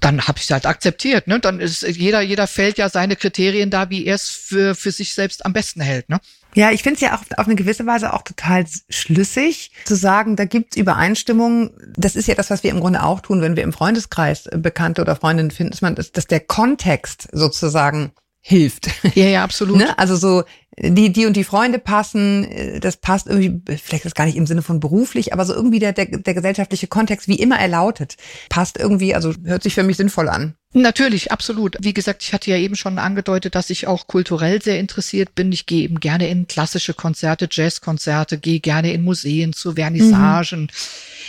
dann 0.00 0.26
habe 0.28 0.38
ich 0.38 0.44
es 0.44 0.50
halt 0.50 0.66
akzeptiert. 0.66 1.26
Ne? 1.26 1.40
Dann 1.40 1.60
ist 1.60 1.82
jeder, 1.82 2.20
jeder 2.20 2.46
fällt 2.46 2.78
ja 2.78 2.88
seine 2.88 3.16
Kriterien 3.16 3.70
da, 3.70 3.90
wie 3.90 4.04
er 4.04 4.14
es 4.14 4.28
für, 4.28 4.74
für 4.74 4.92
sich 4.92 5.14
selbst 5.14 5.46
am 5.46 5.52
besten 5.52 5.80
hält. 5.80 6.08
Ne? 6.08 6.20
Ja, 6.58 6.72
ich 6.72 6.82
finde 6.82 6.96
es 6.96 7.00
ja 7.00 7.14
auch 7.14 7.22
auf 7.38 7.46
eine 7.46 7.54
gewisse 7.54 7.86
Weise 7.86 8.12
auch 8.12 8.22
total 8.22 8.64
schlüssig 8.88 9.70
zu 9.84 9.94
sagen, 9.94 10.34
da 10.34 10.44
gibt's 10.44 10.76
Übereinstimmungen. 10.76 11.70
Das 11.96 12.16
ist 12.16 12.26
ja 12.26 12.34
das, 12.34 12.50
was 12.50 12.64
wir 12.64 12.72
im 12.72 12.80
Grunde 12.80 13.04
auch 13.04 13.20
tun, 13.20 13.40
wenn 13.40 13.54
wir 13.54 13.62
im 13.62 13.72
Freundeskreis 13.72 14.46
äh, 14.46 14.58
Bekannte 14.58 15.02
oder 15.02 15.14
Freundinnen 15.14 15.52
finden, 15.52 15.70
dass 15.70 15.82
man, 15.82 15.94
dass, 15.94 16.10
dass 16.10 16.26
der 16.26 16.40
Kontext 16.40 17.28
sozusagen 17.30 18.10
hilft. 18.40 18.88
Ja, 19.14 19.26
ja, 19.26 19.44
absolut. 19.44 19.76
ne? 19.78 19.96
Also 20.00 20.16
so 20.16 20.42
die, 20.76 21.12
die 21.12 21.26
und 21.26 21.36
die 21.36 21.44
Freunde 21.44 21.78
passen, 21.78 22.42
äh, 22.50 22.80
das 22.80 22.96
passt 22.96 23.28
irgendwie, 23.28 23.62
vielleicht 23.76 24.04
ist 24.04 24.16
gar 24.16 24.26
nicht 24.26 24.36
im 24.36 24.46
Sinne 24.48 24.62
von 24.62 24.80
beruflich, 24.80 25.32
aber 25.32 25.44
so 25.44 25.54
irgendwie 25.54 25.78
der, 25.78 25.92
der, 25.92 26.06
der 26.06 26.34
gesellschaftliche 26.34 26.88
Kontext, 26.88 27.28
wie 27.28 27.38
immer 27.38 27.60
er 27.60 27.68
lautet, 27.68 28.16
passt 28.48 28.78
irgendwie, 28.78 29.14
also 29.14 29.32
hört 29.44 29.62
sich 29.62 29.74
für 29.76 29.84
mich 29.84 29.96
sinnvoll 29.96 30.28
an. 30.28 30.56
Natürlich, 30.74 31.32
absolut. 31.32 31.76
Wie 31.80 31.94
gesagt, 31.94 32.22
ich 32.22 32.34
hatte 32.34 32.50
ja 32.50 32.58
eben 32.58 32.76
schon 32.76 32.98
angedeutet, 32.98 33.54
dass 33.54 33.70
ich 33.70 33.86
auch 33.86 34.06
kulturell 34.06 34.60
sehr 34.60 34.78
interessiert 34.78 35.34
bin. 35.34 35.50
Ich 35.50 35.64
gehe 35.64 35.82
eben 35.82 35.98
gerne 35.98 36.28
in 36.28 36.46
klassische 36.46 36.92
Konzerte, 36.92 37.48
Jazzkonzerte, 37.50 38.38
gehe 38.38 38.60
gerne 38.60 38.92
in 38.92 39.02
Museen 39.02 39.54
zu 39.54 39.74
Vernissagen. 39.76 40.62
Mhm. 40.62 40.68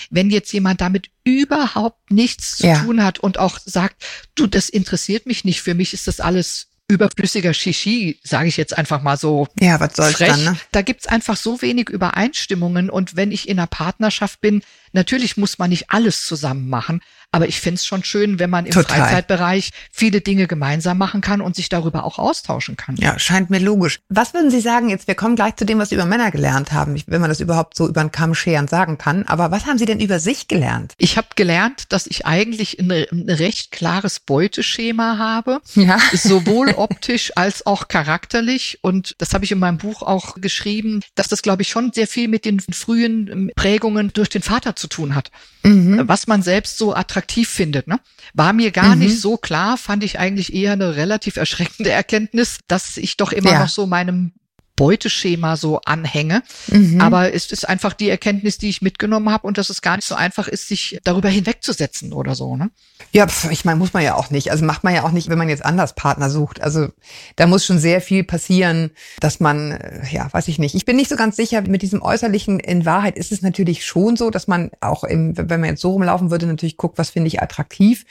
Wenn 0.10 0.30
jetzt 0.30 0.52
jemand 0.52 0.82
damit 0.82 1.10
überhaupt 1.24 2.12
nichts 2.12 2.58
zu 2.58 2.68
ja. 2.68 2.84
tun 2.84 3.02
hat 3.02 3.20
und 3.20 3.38
auch 3.40 3.60
sagt, 3.64 4.04
du, 4.36 4.46
das 4.46 4.68
interessiert 4.68 5.26
mich 5.26 5.46
nicht, 5.46 5.62
für 5.62 5.74
mich 5.74 5.94
ist 5.94 6.08
das 6.08 6.20
alles 6.20 6.68
überflüssiger 6.90 7.54
Shishi, 7.54 8.20
sage 8.24 8.50
ich 8.50 8.58
jetzt 8.58 8.78
einfach 8.78 9.02
mal 9.02 9.16
so. 9.16 9.48
Ja, 9.60 9.80
was 9.80 9.96
soll's 9.96 10.16
frech. 10.16 10.30
dann? 10.30 10.44
Ne? 10.44 10.58
Da 10.72 10.82
gibt's 10.82 11.08
einfach 11.08 11.38
so 11.38 11.62
wenig 11.62 11.88
Übereinstimmungen 11.90 12.90
und 12.90 13.16
wenn 13.16 13.32
ich 13.32 13.48
in 13.48 13.60
einer 13.60 13.68
Partnerschaft 13.68 14.42
bin, 14.42 14.64
natürlich 14.92 15.38
muss 15.38 15.60
man 15.60 15.70
nicht 15.70 15.92
alles 15.92 16.26
zusammen 16.26 16.68
machen, 16.68 17.02
aber 17.32 17.48
ich 17.48 17.60
finde 17.60 17.76
es 17.76 17.86
schon 17.86 18.04
schön, 18.04 18.40
wenn 18.40 18.50
man 18.50 18.66
im 18.66 18.72
Total. 18.72 18.98
Freizeitbereich 18.98 19.70
viele 19.92 20.22
Dinge 20.22 20.48
gemeinsam 20.48 20.98
machen 20.98 21.22
kann 21.22 21.42
und 21.42 21.56
sich 21.56 21.70
darüber 21.70 22.04
auch 22.04 22.18
austauschen 22.18 22.76
kann. 22.76 22.96
Ja, 22.96 23.20
scheint 23.20 23.52
mir 23.52 23.60
logisch. 23.60 24.00
Was 24.10 24.34
würden 24.34 24.50
Sie 24.50 24.62
sagen 24.62 24.90
jetzt? 24.90 25.08
Wir 25.08 25.14
kommen 25.14 25.36
gleich 25.36 25.56
zu 25.56 25.66
dem, 25.66 25.78
was 25.78 25.90
Sie 25.90 25.96
über 25.96 26.06
Männer 26.06 26.32
gelernt 26.32 26.72
haben, 26.72 27.00
wenn 27.06 27.22
man 27.22 27.30
das 27.30 27.40
überhaupt 27.40 27.76
so 27.76 27.88
über 27.88 28.02
einen 28.02 28.12
Kamm 28.12 28.34
scheren 28.34 28.68
sagen 28.68 28.98
kann. 28.98 29.24
Aber 29.28 29.52
was 29.52 29.68
haben 29.68 29.78
Sie 29.78 29.86
denn 29.86 30.00
über 30.00 30.20
sich 30.20 30.48
gelernt? 30.48 30.94
Ich 30.98 31.18
habe 31.18 31.28
gelernt, 31.36 31.84
dass 31.90 32.08
ich 32.08 32.26
eigentlich 32.26 32.80
ein, 32.80 32.92
ein 32.92 33.30
recht 33.30 33.72
klares 33.72 34.20
Beuteschema 34.20 35.20
habe, 35.20 35.62
ja. 35.76 36.00
sowohl 36.14 36.74
optisch 36.78 37.32
als 37.36 37.66
auch 37.68 37.90
charakterlich. 37.90 38.80
Und 38.82 39.16
das 39.20 39.36
habe 39.36 39.46
ich 39.46 39.52
in 39.52 39.60
meinem 39.60 39.78
Buch 39.78 40.02
auch 40.02 40.36
geschrieben, 40.42 41.02
dass 41.14 41.28
das, 41.28 41.44
glaube 41.44 41.62
ich, 41.62 41.70
schon 41.70 41.92
sehr 41.94 42.08
viel 42.08 42.28
mit 42.28 42.46
den 42.46 42.60
frühen 42.60 43.52
Prägungen 43.56 44.12
durch 44.14 44.30
den 44.30 44.42
Vater 44.42 44.76
zu 44.76 44.88
tun 44.88 45.14
hat. 45.14 45.30
Mhm. 45.64 46.08
Was 46.08 46.26
man 46.26 46.42
selbst 46.42 46.78
so 46.78 46.96
attraktiv 46.96 47.19
attraktiv 47.20 47.50
findet. 47.50 47.88
Ne? 47.88 48.00
War 48.34 48.54
mir 48.54 48.72
gar 48.72 48.96
mhm. 48.96 49.02
nicht 49.02 49.20
so 49.20 49.38
klar, 49.38 49.78
fand 49.78 50.04
ich 50.04 50.20
eigentlich 50.20 50.54
eher 50.54 50.74
eine 50.74 50.96
relativ 50.96 51.36
erschreckende 51.36 51.92
Erkenntnis, 51.92 52.60
dass 52.68 52.98
ich 52.98 53.18
doch 53.18 53.32
immer 53.32 53.52
ja. 53.52 53.60
noch 53.60 53.70
so 53.70 53.86
meinem 53.86 54.32
Beuteschema 54.80 55.58
so 55.58 55.82
anhänge. 55.82 56.42
Mhm. 56.68 57.02
Aber 57.02 57.34
es 57.34 57.52
ist 57.52 57.68
einfach 57.68 57.92
die 57.92 58.10
Erkenntnis, 58.10 58.58
die 58.58 58.70
ich 58.70 58.82
mitgenommen 58.82 59.30
habe 59.30 59.46
und 59.46 59.58
dass 59.58 59.70
es 59.70 59.82
gar 59.82 59.98
nicht 59.98 60.08
so 60.08 60.16
einfach 60.16 60.48
ist, 60.48 60.70
sich 60.70 61.02
darüber 61.04 61.28
hinwegzusetzen 61.28 62.14
oder 62.14 62.34
so. 62.34 62.56
Ne? 62.56 62.70
Ja, 63.12 63.28
ich 63.52 63.66
meine, 63.66 63.78
muss 63.78 63.92
man 63.92 64.04
ja 64.04 64.16
auch 64.16 64.30
nicht. 64.30 64.52
Also 64.52 64.64
macht 64.64 64.86
man 64.86 64.96
ja 64.96 65.04
auch 65.04 65.12
nicht, 65.12 65.30
wenn 65.30 65.38
man 65.38 65.50
jetzt 65.50 65.66
anders 65.66 65.96
Partner 65.96 66.30
sucht. 66.30 66.62
Also 66.62 66.88
da 67.36 67.46
muss 67.46 67.66
schon 67.66 67.78
sehr 67.78 68.00
viel 68.00 68.24
passieren, 68.24 68.92
dass 69.20 69.42
man, 69.42 69.72
äh, 69.72 70.08
ja, 70.12 70.32
weiß 70.32 70.48
ich 70.48 70.60
nicht. 70.60 70.76
Ich 70.76 70.86
bin 70.86 70.96
nicht 70.96 71.10
so 71.10 71.18
ganz 71.18 71.36
sicher 71.36 71.62
mit 71.62 71.82
diesem 71.82 72.02
Äußerlichen. 72.02 72.62
In 72.62 72.86
Wahrheit 72.86 73.18
ist 73.18 73.34
es 73.34 73.42
natürlich 73.42 73.86
schon 73.86 74.16
so, 74.16 74.30
dass 74.30 74.48
man 74.48 74.72
auch, 74.80 75.04
im, 75.04 75.36
wenn 75.36 75.60
man 75.60 75.72
jetzt 75.72 75.82
so 75.82 75.92
rumlaufen 75.92 76.32
würde, 76.32 76.46
natürlich 76.46 76.78
guckt, 76.78 76.98
was 76.98 77.10
finde 77.10 77.28
ich 77.28 77.42
attraktiv 77.42 78.06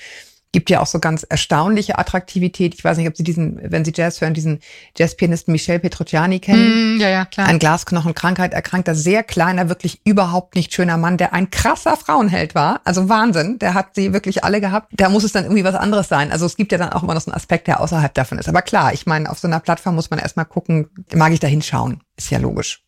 gibt 0.53 0.71
ja 0.71 0.81
auch 0.81 0.87
so 0.87 0.99
ganz 0.99 1.25
erstaunliche 1.25 1.99
Attraktivität. 1.99 2.75
Ich 2.75 2.83
weiß 2.83 2.97
nicht, 2.97 3.09
ob 3.09 3.17
Sie 3.17 3.23
diesen, 3.23 3.61
wenn 3.63 3.85
Sie 3.85 3.93
Jazz 3.95 4.21
hören, 4.21 4.35
diesen 4.35 4.61
Jazzpianisten 4.97 5.53
Michel 5.53 5.79
Petrociani 5.79 6.41
kennen. 6.41 6.97
Mm, 6.97 7.01
ja, 7.01 7.09
ja, 7.09 7.25
klar. 7.25 7.49
An 7.49 7.59
Glasknochenkrankheit 7.59 8.55
erkrankter, 8.55 8.95
sehr 8.95 9.23
kleiner, 9.23 9.69
wirklich 9.69 10.01
überhaupt 10.05 10.55
nicht 10.55 10.73
schöner 10.73 10.97
Mann, 10.97 11.19
der 11.19 11.35
ein 11.35 11.51
krasser 11.51 11.97
Frauenheld 11.97 12.55
war. 12.55 12.81
Also 12.85 13.09
Wahnsinn. 13.09 13.59
Der 13.59 13.75
hat 13.75 13.95
sie 13.95 14.13
wirklich 14.13 14.45
alle 14.45 14.61
gehabt. 14.61 14.93
Da 14.97 15.09
muss 15.11 15.25
es 15.25 15.33
dann 15.33 15.45
irgendwie 15.45 15.65
was 15.65 15.75
anderes 15.75 16.09
sein. 16.09 16.33
Also 16.33 16.47
es 16.47 16.57
gibt 16.57 16.73
ja 16.73 16.79
dann 16.79 16.93
auch 16.93 17.03
immer 17.03 17.15
noch 17.15 17.21
so 17.21 17.31
einen 17.31 17.37
Aspekt, 17.37 17.67
der 17.67 17.81
außerhalb 17.81 18.15
davon 18.15 18.39
ist. 18.39 18.49
Aber 18.49 18.63
klar, 18.63 18.93
ich 18.93 19.07
meine, 19.07 19.31
auf 19.31 19.39
so 19.39 19.49
einer 19.49 19.61
Plattform 19.61 19.95
muss 19.95 20.11
man 20.11 20.19
erstmal 20.19 20.47
gucken, 20.47 20.89
mag 21.15 21.33
ich 21.33 21.41
da 21.41 21.47
hinschauen. 21.47 22.01
Ist 22.17 22.31
ja 22.31 22.39
logisch. 22.39 22.88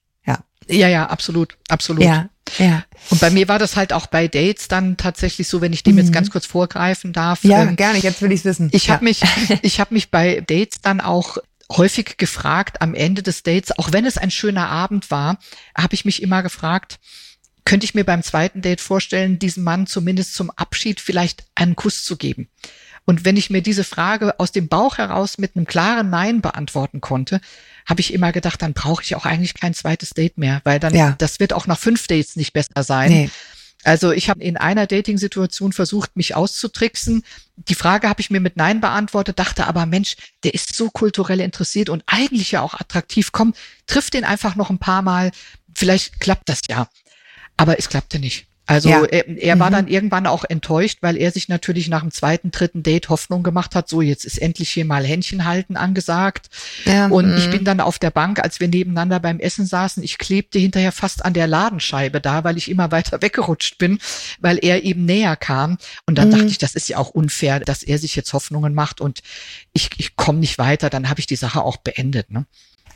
Ja. 0.71 0.89
Ja, 0.89 1.07
absolut, 1.07 1.57
absolut. 1.69 2.05
Ja, 2.05 2.29
ja. 2.59 2.85
Und 3.11 3.21
bei 3.21 3.31
mir 3.31 3.49
war 3.49 3.59
das 3.59 3.77
halt 3.77 3.93
auch 3.93 4.07
bei 4.07 4.29
Dates 4.29 4.69
dann 4.69 4.97
tatsächlich 4.97 5.49
so, 5.49 5.61
wenn 5.61 5.73
ich 5.73 5.83
dem 5.83 5.95
mhm. 5.95 6.01
jetzt 6.01 6.13
ganz 6.13 6.31
kurz 6.31 6.47
vorgreifen 6.47 7.13
darf. 7.13 7.45
Ja, 7.45 7.63
ähm, 7.63 7.77
gerne, 7.77 7.99
jetzt 7.99 8.23
will 8.23 8.33
ich 8.33 8.45
wissen. 8.45 8.71
Ich 8.73 8.87
ja. 8.87 8.95
habe 8.95 9.05
mich, 9.05 9.23
ich 9.63 9.81
habe 9.81 9.95
mich 9.95 10.11
bei 10.11 10.41
Dates 10.41 10.81
dann 10.83 11.01
auch 11.01 11.39
häufig 11.71 12.17
gefragt 12.17 12.83
am 12.83 12.95
Ende 12.95 13.23
des 13.23 13.43
Dates, 13.43 13.77
auch 13.79 13.93
wenn 13.93 14.05
es 14.05 14.19
ein 14.19 14.31
schöner 14.31 14.69
Abend 14.69 15.11
war, 15.11 15.39
habe 15.77 15.95
ich 15.95 16.05
mich 16.05 16.23
immer 16.23 16.43
gefragt, 16.43 16.99
könnte 17.65 17.85
ich 17.85 17.95
mir 17.95 18.05
beim 18.05 18.23
zweiten 18.23 18.63
Date 18.63 18.81
vorstellen, 18.81 19.39
diesem 19.39 19.63
Mann 19.63 19.87
zumindest 19.87 20.35
zum 20.35 20.51
Abschied 20.51 21.01
vielleicht 21.01 21.45
einen 21.55 21.77
Kuss 21.77 22.05
zu 22.05 22.17
geben. 22.17 22.49
Und 23.05 23.25
wenn 23.25 23.37
ich 23.37 23.51
mir 23.51 23.63
diese 23.63 23.85
Frage 23.85 24.39
aus 24.39 24.53
dem 24.53 24.69
Bauch 24.69 24.99
heraus 24.99 25.39
mit 25.39 25.57
einem 25.57 25.67
klaren 25.67 26.11
Nein 26.11 26.41
beantworten 26.41 27.01
konnte, 27.01 27.41
habe 27.87 28.01
ich 28.01 28.13
immer 28.15 28.33
gedacht, 28.33 28.63
dann 28.63 28.73
brauche 28.73 29.03
ich 29.03 29.17
auch 29.17 29.25
eigentlich 29.25 29.55
kein 29.55 29.75
zweites 29.75 30.11
Date 30.11 30.39
mehr, 30.39 30.61
weil 30.65 30.79
dann 30.79 30.95
ja. 30.95 31.15
das 31.19 31.41
wird 31.41 31.53
auch 31.53 31.67
nach 31.67 31.79
fünf 31.79 32.07
Dates 32.07 32.37
nicht 32.37 32.53
besser 32.53 32.83
sein. 32.83 33.11
Nee. 33.11 33.31
Also 33.83 34.13
ich 34.13 34.29
habe 34.29 34.43
in 34.43 34.57
einer 34.57 34.87
Dating-Situation 34.87 35.73
versucht, 35.73 36.15
mich 36.15 36.37
auszutricksen. 36.37 37.25
Die 37.57 37.75
Frage 37.75 38.09
habe 38.09 38.21
ich 38.21 38.31
mir 38.31 38.41
mit 38.41 38.57
Nein 38.57 38.81
beantwortet, 38.81 39.39
dachte 39.39 39.67
aber, 39.67 39.87
Mensch, 39.87 40.17
der 40.45 40.53
ist 40.53 40.75
so 40.75 40.91
kulturell 40.91 41.41
interessiert 41.41 41.89
und 41.89 42.03
eigentlich 42.07 42.53
ja 42.53 42.61
auch 42.61 42.75
attraktiv. 42.75 43.33
Komm, 43.33 43.55
triff 43.87 44.11
den 44.11 44.25
einfach 44.25 44.55
noch 44.55 44.69
ein 44.69 44.79
paar 44.79 45.01
Mal. 45.01 45.31
Vielleicht 45.75 46.21
klappt 46.21 46.49
das 46.51 46.61
ja. 46.69 46.89
Aber 47.57 47.79
es 47.79 47.89
klappte 47.89 48.19
nicht. 48.19 48.50
Also 48.71 48.89
ja. 48.89 49.05
er, 49.05 49.27
er 49.27 49.57
mhm. 49.57 49.61
war 49.61 49.71
dann 49.73 49.89
irgendwann 49.89 50.29
auch 50.29 50.45
enttäuscht, 50.45 50.99
weil 51.01 51.17
er 51.17 51.33
sich 51.33 51.49
natürlich 51.49 51.89
nach 51.89 52.03
dem 52.03 52.13
zweiten, 52.13 52.53
dritten 52.53 52.85
Date 52.85 53.09
Hoffnung 53.09 53.43
gemacht 53.43 53.75
hat, 53.75 53.89
so 53.89 54.01
jetzt 54.01 54.25
ist 54.25 54.41
endlich 54.41 54.71
hier 54.71 54.85
mal 54.85 55.05
Händchen 55.05 55.45
halten 55.45 55.77
angesagt. 55.77 56.51
Ja, 56.85 57.09
und 57.09 57.37
ich 57.37 57.49
mhm. 57.49 57.51
bin 57.51 57.65
dann 57.65 57.81
auf 57.81 57.99
der 57.99 58.13
Bank, 58.13 58.39
als 58.39 58.61
wir 58.61 58.69
nebeneinander 58.69 59.19
beim 59.19 59.41
Essen 59.41 59.67
saßen, 59.67 60.05
ich 60.05 60.19
klebte 60.19 60.61
hinterher 60.61 60.93
fast 60.93 61.25
an 61.25 61.35
der 61.35 61.49
Ladenscheibe 61.49 62.21
da, 62.21 62.45
weil 62.45 62.57
ich 62.57 62.71
immer 62.71 62.93
weiter 62.93 63.21
weggerutscht 63.23 63.77
bin, 63.79 63.99
weil 64.39 64.61
er 64.63 64.85
eben 64.85 65.05
näher 65.05 65.35
kam. 65.35 65.77
Und 66.07 66.17
dann 66.19 66.29
mhm. 66.29 66.33
dachte 66.35 66.47
ich, 66.47 66.59
das 66.59 66.77
ist 66.77 66.89
ja 66.89 66.99
auch 66.99 67.11
unfair, 67.11 67.59
dass 67.59 67.83
er 67.83 67.99
sich 67.99 68.15
jetzt 68.15 68.33
Hoffnungen 68.33 68.73
macht 68.73 69.01
und 69.01 69.21
ich, 69.73 69.91
ich 69.97 70.15
komme 70.15 70.39
nicht 70.39 70.59
weiter, 70.59 70.91
dann 70.91 71.09
habe 71.09 71.19
ich 71.19 71.27
die 71.27 71.35
Sache 71.35 71.63
auch 71.63 71.79
beendet. 71.79 72.31
Ne? 72.31 72.47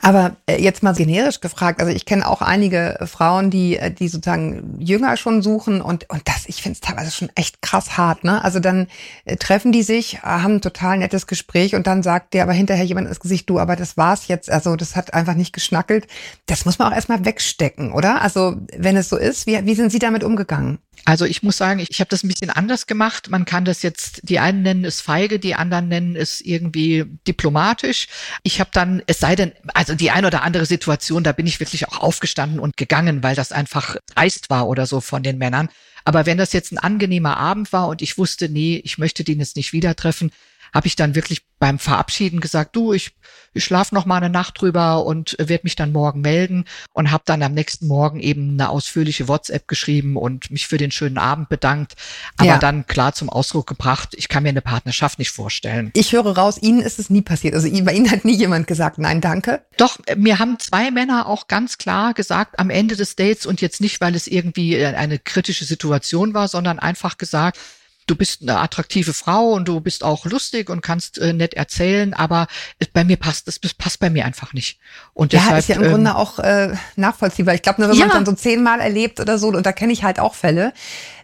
Aber 0.04 0.36
äh, 0.44 0.62
jetzt 0.62 0.82
mal 0.82 0.92
generisch 0.92 1.40
gefragt, 1.40 1.80
also 1.80 1.90
ich 1.90 2.04
kenne 2.04 2.28
auch 2.28 2.42
einige 2.42 2.98
Frauen, 3.06 3.48
die, 3.50 3.78
äh, 3.78 3.90
die 3.90 4.08
sozusagen 4.08 4.76
jünger 4.78 5.16
schon 5.16 5.40
suchen 5.40 5.80
und, 5.80 6.10
und 6.10 6.28
das, 6.28 6.44
ich 6.44 6.60
finde 6.60 6.74
es 6.74 6.80
teilweise 6.82 7.10
schon 7.10 7.30
echt 7.36 7.62
krass 7.62 7.96
hart, 7.96 8.22
ne? 8.22 8.44
Also 8.44 8.60
dann 8.60 8.88
äh, 9.24 9.36
treffen 9.36 9.72
die 9.72 9.82
sich, 9.82 10.22
haben 10.22 10.56
ein 10.56 10.60
total 10.60 10.98
nettes 10.98 11.26
Gespräch 11.26 11.74
und 11.74 11.86
dann 11.86 12.02
sagt 12.02 12.34
dir 12.34 12.42
aber 12.42 12.52
hinterher 12.52 12.84
jemand 12.84 13.08
ins 13.08 13.18
Gesicht, 13.18 13.48
du, 13.48 13.58
aber 13.58 13.76
das 13.76 13.96
war's 13.96 14.28
jetzt, 14.28 14.50
also 14.50 14.76
das 14.76 14.94
hat 14.94 15.14
einfach 15.14 15.36
nicht 15.36 15.54
geschnackelt. 15.54 16.06
Das 16.44 16.66
muss 16.66 16.78
man 16.78 16.92
auch 16.92 16.94
erstmal 16.94 17.24
wegstecken, 17.24 17.90
oder? 17.92 18.20
Also 18.20 18.56
wenn 18.76 18.98
es 18.98 19.08
so 19.08 19.16
ist, 19.16 19.46
wie, 19.46 19.64
wie 19.64 19.74
sind 19.74 19.90
Sie 19.90 20.00
damit 20.00 20.22
umgegangen? 20.22 20.80
Also 21.04 21.24
ich 21.24 21.42
muss 21.42 21.56
sagen, 21.56 21.80
ich, 21.80 21.90
ich 21.90 22.00
habe 22.00 22.08
das 22.08 22.22
ein 22.22 22.28
bisschen 22.28 22.50
anders 22.50 22.86
gemacht. 22.86 23.28
Man 23.28 23.44
kann 23.44 23.64
das 23.64 23.82
jetzt, 23.82 24.20
die 24.22 24.38
einen 24.38 24.62
nennen 24.62 24.84
es 24.84 25.00
feige, 25.00 25.38
die 25.38 25.54
anderen 25.54 25.88
nennen 25.88 26.16
es 26.16 26.40
irgendwie 26.40 27.04
diplomatisch. 27.26 28.08
Ich 28.42 28.60
habe 28.60 28.70
dann, 28.72 29.02
es 29.06 29.18
sei 29.18 29.36
denn, 29.36 29.52
also 29.74 29.94
die 29.94 30.10
eine 30.10 30.26
oder 30.28 30.42
andere 30.42 30.66
Situation, 30.66 31.24
da 31.24 31.32
bin 31.32 31.46
ich 31.46 31.60
wirklich 31.60 31.88
auch 31.88 32.00
aufgestanden 32.00 32.58
und 32.58 32.76
gegangen, 32.76 33.22
weil 33.22 33.34
das 33.34 33.52
einfach 33.52 33.96
dreist 34.14 34.50
war 34.50 34.68
oder 34.68 34.86
so 34.86 35.00
von 35.00 35.22
den 35.22 35.38
Männern. 35.38 35.68
Aber 36.04 36.26
wenn 36.26 36.38
das 36.38 36.52
jetzt 36.52 36.72
ein 36.72 36.78
angenehmer 36.78 37.36
Abend 37.36 37.72
war 37.72 37.88
und 37.88 38.02
ich 38.02 38.18
wusste, 38.18 38.48
nee, 38.48 38.80
ich 38.84 38.98
möchte 38.98 39.24
den 39.24 39.40
jetzt 39.40 39.56
nicht 39.56 39.72
wieder 39.72 39.96
treffen, 39.96 40.30
habe 40.74 40.88
ich 40.88 40.96
dann 40.96 41.14
wirklich 41.14 41.42
beim 41.60 41.78
Verabschieden 41.78 42.40
gesagt, 42.40 42.74
du, 42.74 42.92
ich, 42.92 43.12
ich 43.54 43.64
schlafe 43.64 43.94
noch 43.94 44.04
mal 44.04 44.16
eine 44.16 44.28
Nacht 44.28 44.60
drüber 44.60 45.06
und 45.06 45.36
werde 45.38 45.60
mich 45.62 45.76
dann 45.76 45.92
morgen 45.92 46.20
melden 46.20 46.64
und 46.92 47.12
habe 47.12 47.22
dann 47.26 47.42
am 47.42 47.54
nächsten 47.54 47.86
Morgen 47.86 48.20
eben 48.20 48.50
eine 48.50 48.68
ausführliche 48.68 49.28
WhatsApp 49.28 49.68
geschrieben 49.68 50.16
und 50.16 50.50
mich 50.50 50.66
für 50.66 50.76
den 50.76 50.90
schönen 50.90 51.16
Abend 51.16 51.48
bedankt, 51.48 51.94
aber 52.36 52.48
ja. 52.48 52.58
dann 52.58 52.86
klar 52.86 53.14
zum 53.14 53.30
Ausdruck 53.30 53.68
gebracht, 53.68 54.14
ich 54.16 54.28
kann 54.28 54.42
mir 54.42 54.48
eine 54.48 54.62
Partnerschaft 54.62 55.20
nicht 55.20 55.30
vorstellen. 55.30 55.90
Ich 55.94 56.12
höre 56.12 56.36
raus, 56.36 56.58
Ihnen 56.60 56.82
ist 56.82 56.98
es 56.98 57.08
nie 57.08 57.22
passiert. 57.22 57.54
Also 57.54 57.70
bei 57.84 57.94
Ihnen 57.94 58.10
hat 58.10 58.24
nie 58.24 58.36
jemand 58.36 58.66
gesagt, 58.66 58.98
nein, 58.98 59.20
danke. 59.20 59.64
Doch, 59.76 59.98
mir 60.16 60.40
haben 60.40 60.58
zwei 60.58 60.90
Männer 60.90 61.28
auch 61.28 61.46
ganz 61.46 61.78
klar 61.78 62.14
gesagt 62.14 62.58
am 62.58 62.70
Ende 62.70 62.96
des 62.96 63.14
Dates 63.14 63.46
und 63.46 63.60
jetzt 63.60 63.80
nicht, 63.80 64.00
weil 64.00 64.16
es 64.16 64.26
irgendwie 64.26 64.84
eine 64.84 65.20
kritische 65.20 65.64
Situation 65.64 66.34
war, 66.34 66.48
sondern 66.48 66.80
einfach 66.80 67.16
gesagt, 67.16 67.58
du 68.06 68.16
bist 68.16 68.42
eine 68.42 68.58
attraktive 68.58 69.12
Frau 69.12 69.52
und 69.52 69.66
du 69.66 69.80
bist 69.80 70.04
auch 70.04 70.26
lustig 70.26 70.70
und 70.70 70.80
kannst 70.80 71.18
äh, 71.18 71.32
nett 71.32 71.54
erzählen, 71.54 72.14
aber 72.14 72.46
bei 72.92 73.04
mir 73.04 73.16
passt 73.16 73.48
das, 73.48 73.58
passt 73.58 74.00
bei 74.00 74.10
mir 74.10 74.24
einfach 74.24 74.52
nicht. 74.52 74.78
Und 75.12 75.32
deshalb, 75.32 75.52
ja, 75.52 75.58
ist 75.58 75.68
ja 75.68 75.76
im 75.76 75.84
ähm, 75.84 75.90
Grunde 75.90 76.16
auch 76.16 76.38
äh, 76.38 76.74
nachvollziehbar. 76.96 77.54
Ich 77.54 77.62
glaube, 77.62 77.80
nur 77.80 77.90
wenn 77.90 77.98
ja. 77.98 78.06
man 78.06 78.16
dann 78.16 78.26
so 78.26 78.32
zehnmal 78.32 78.80
erlebt 78.80 79.20
oder 79.20 79.38
so, 79.38 79.48
und 79.48 79.64
da 79.64 79.72
kenne 79.72 79.92
ich 79.92 80.04
halt 80.04 80.20
auch 80.20 80.34
Fälle, 80.34 80.72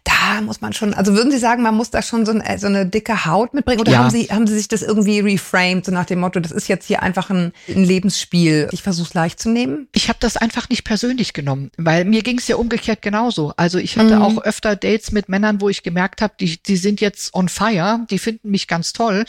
da 0.04 0.40
muss 0.40 0.60
man 0.60 0.72
schon, 0.72 0.94
also 0.94 1.14
würden 1.14 1.30
Sie 1.30 1.38
sagen, 1.38 1.62
man 1.62 1.74
muss 1.74 1.90
da 1.90 2.02
schon 2.02 2.24
so, 2.24 2.32
ein, 2.32 2.58
so 2.58 2.66
eine 2.66 2.86
dicke 2.86 3.26
Haut 3.26 3.54
mitbringen? 3.54 3.80
Oder 3.80 3.92
ja. 3.92 3.98
haben, 3.98 4.10
Sie, 4.10 4.26
haben 4.26 4.46
Sie 4.46 4.56
sich 4.56 4.68
das 4.68 4.82
irgendwie 4.82 5.20
reframed, 5.20 5.84
so 5.84 5.92
nach 5.92 6.06
dem 6.06 6.20
Motto, 6.20 6.40
das 6.40 6.52
ist 6.52 6.68
jetzt 6.68 6.86
hier 6.86 7.02
einfach 7.02 7.30
ein, 7.30 7.52
ein 7.68 7.84
Lebensspiel, 7.84 8.68
ich 8.72 8.82
versuche 8.82 9.08
es 9.08 9.14
leicht 9.14 9.40
zu 9.40 9.50
nehmen? 9.50 9.88
Ich 9.92 10.08
habe 10.08 10.18
das 10.20 10.36
einfach 10.36 10.68
nicht 10.68 10.84
persönlich 10.84 11.32
genommen, 11.32 11.70
weil 11.76 12.04
mir 12.04 12.22
ging 12.22 12.38
es 12.38 12.48
ja 12.48 12.56
umgekehrt 12.56 13.02
genauso. 13.02 13.52
Also 13.56 13.78
ich 13.78 13.98
hatte 13.98 14.16
mhm. 14.16 14.22
auch 14.22 14.42
öfter 14.42 14.76
Dates 14.76 15.12
mit 15.12 15.28
Männern, 15.28 15.60
wo 15.60 15.68
ich 15.68 15.82
gemerkt 15.82 16.22
habe, 16.22 16.34
die, 16.40 16.62
die 16.62 16.76
sind 16.76 17.00
jetzt 17.00 17.34
on 17.34 17.48
fire, 17.48 18.06
die 18.10 18.18
finden 18.18 18.50
mich 18.50 18.68
ganz 18.68 18.92
toll 18.92 19.24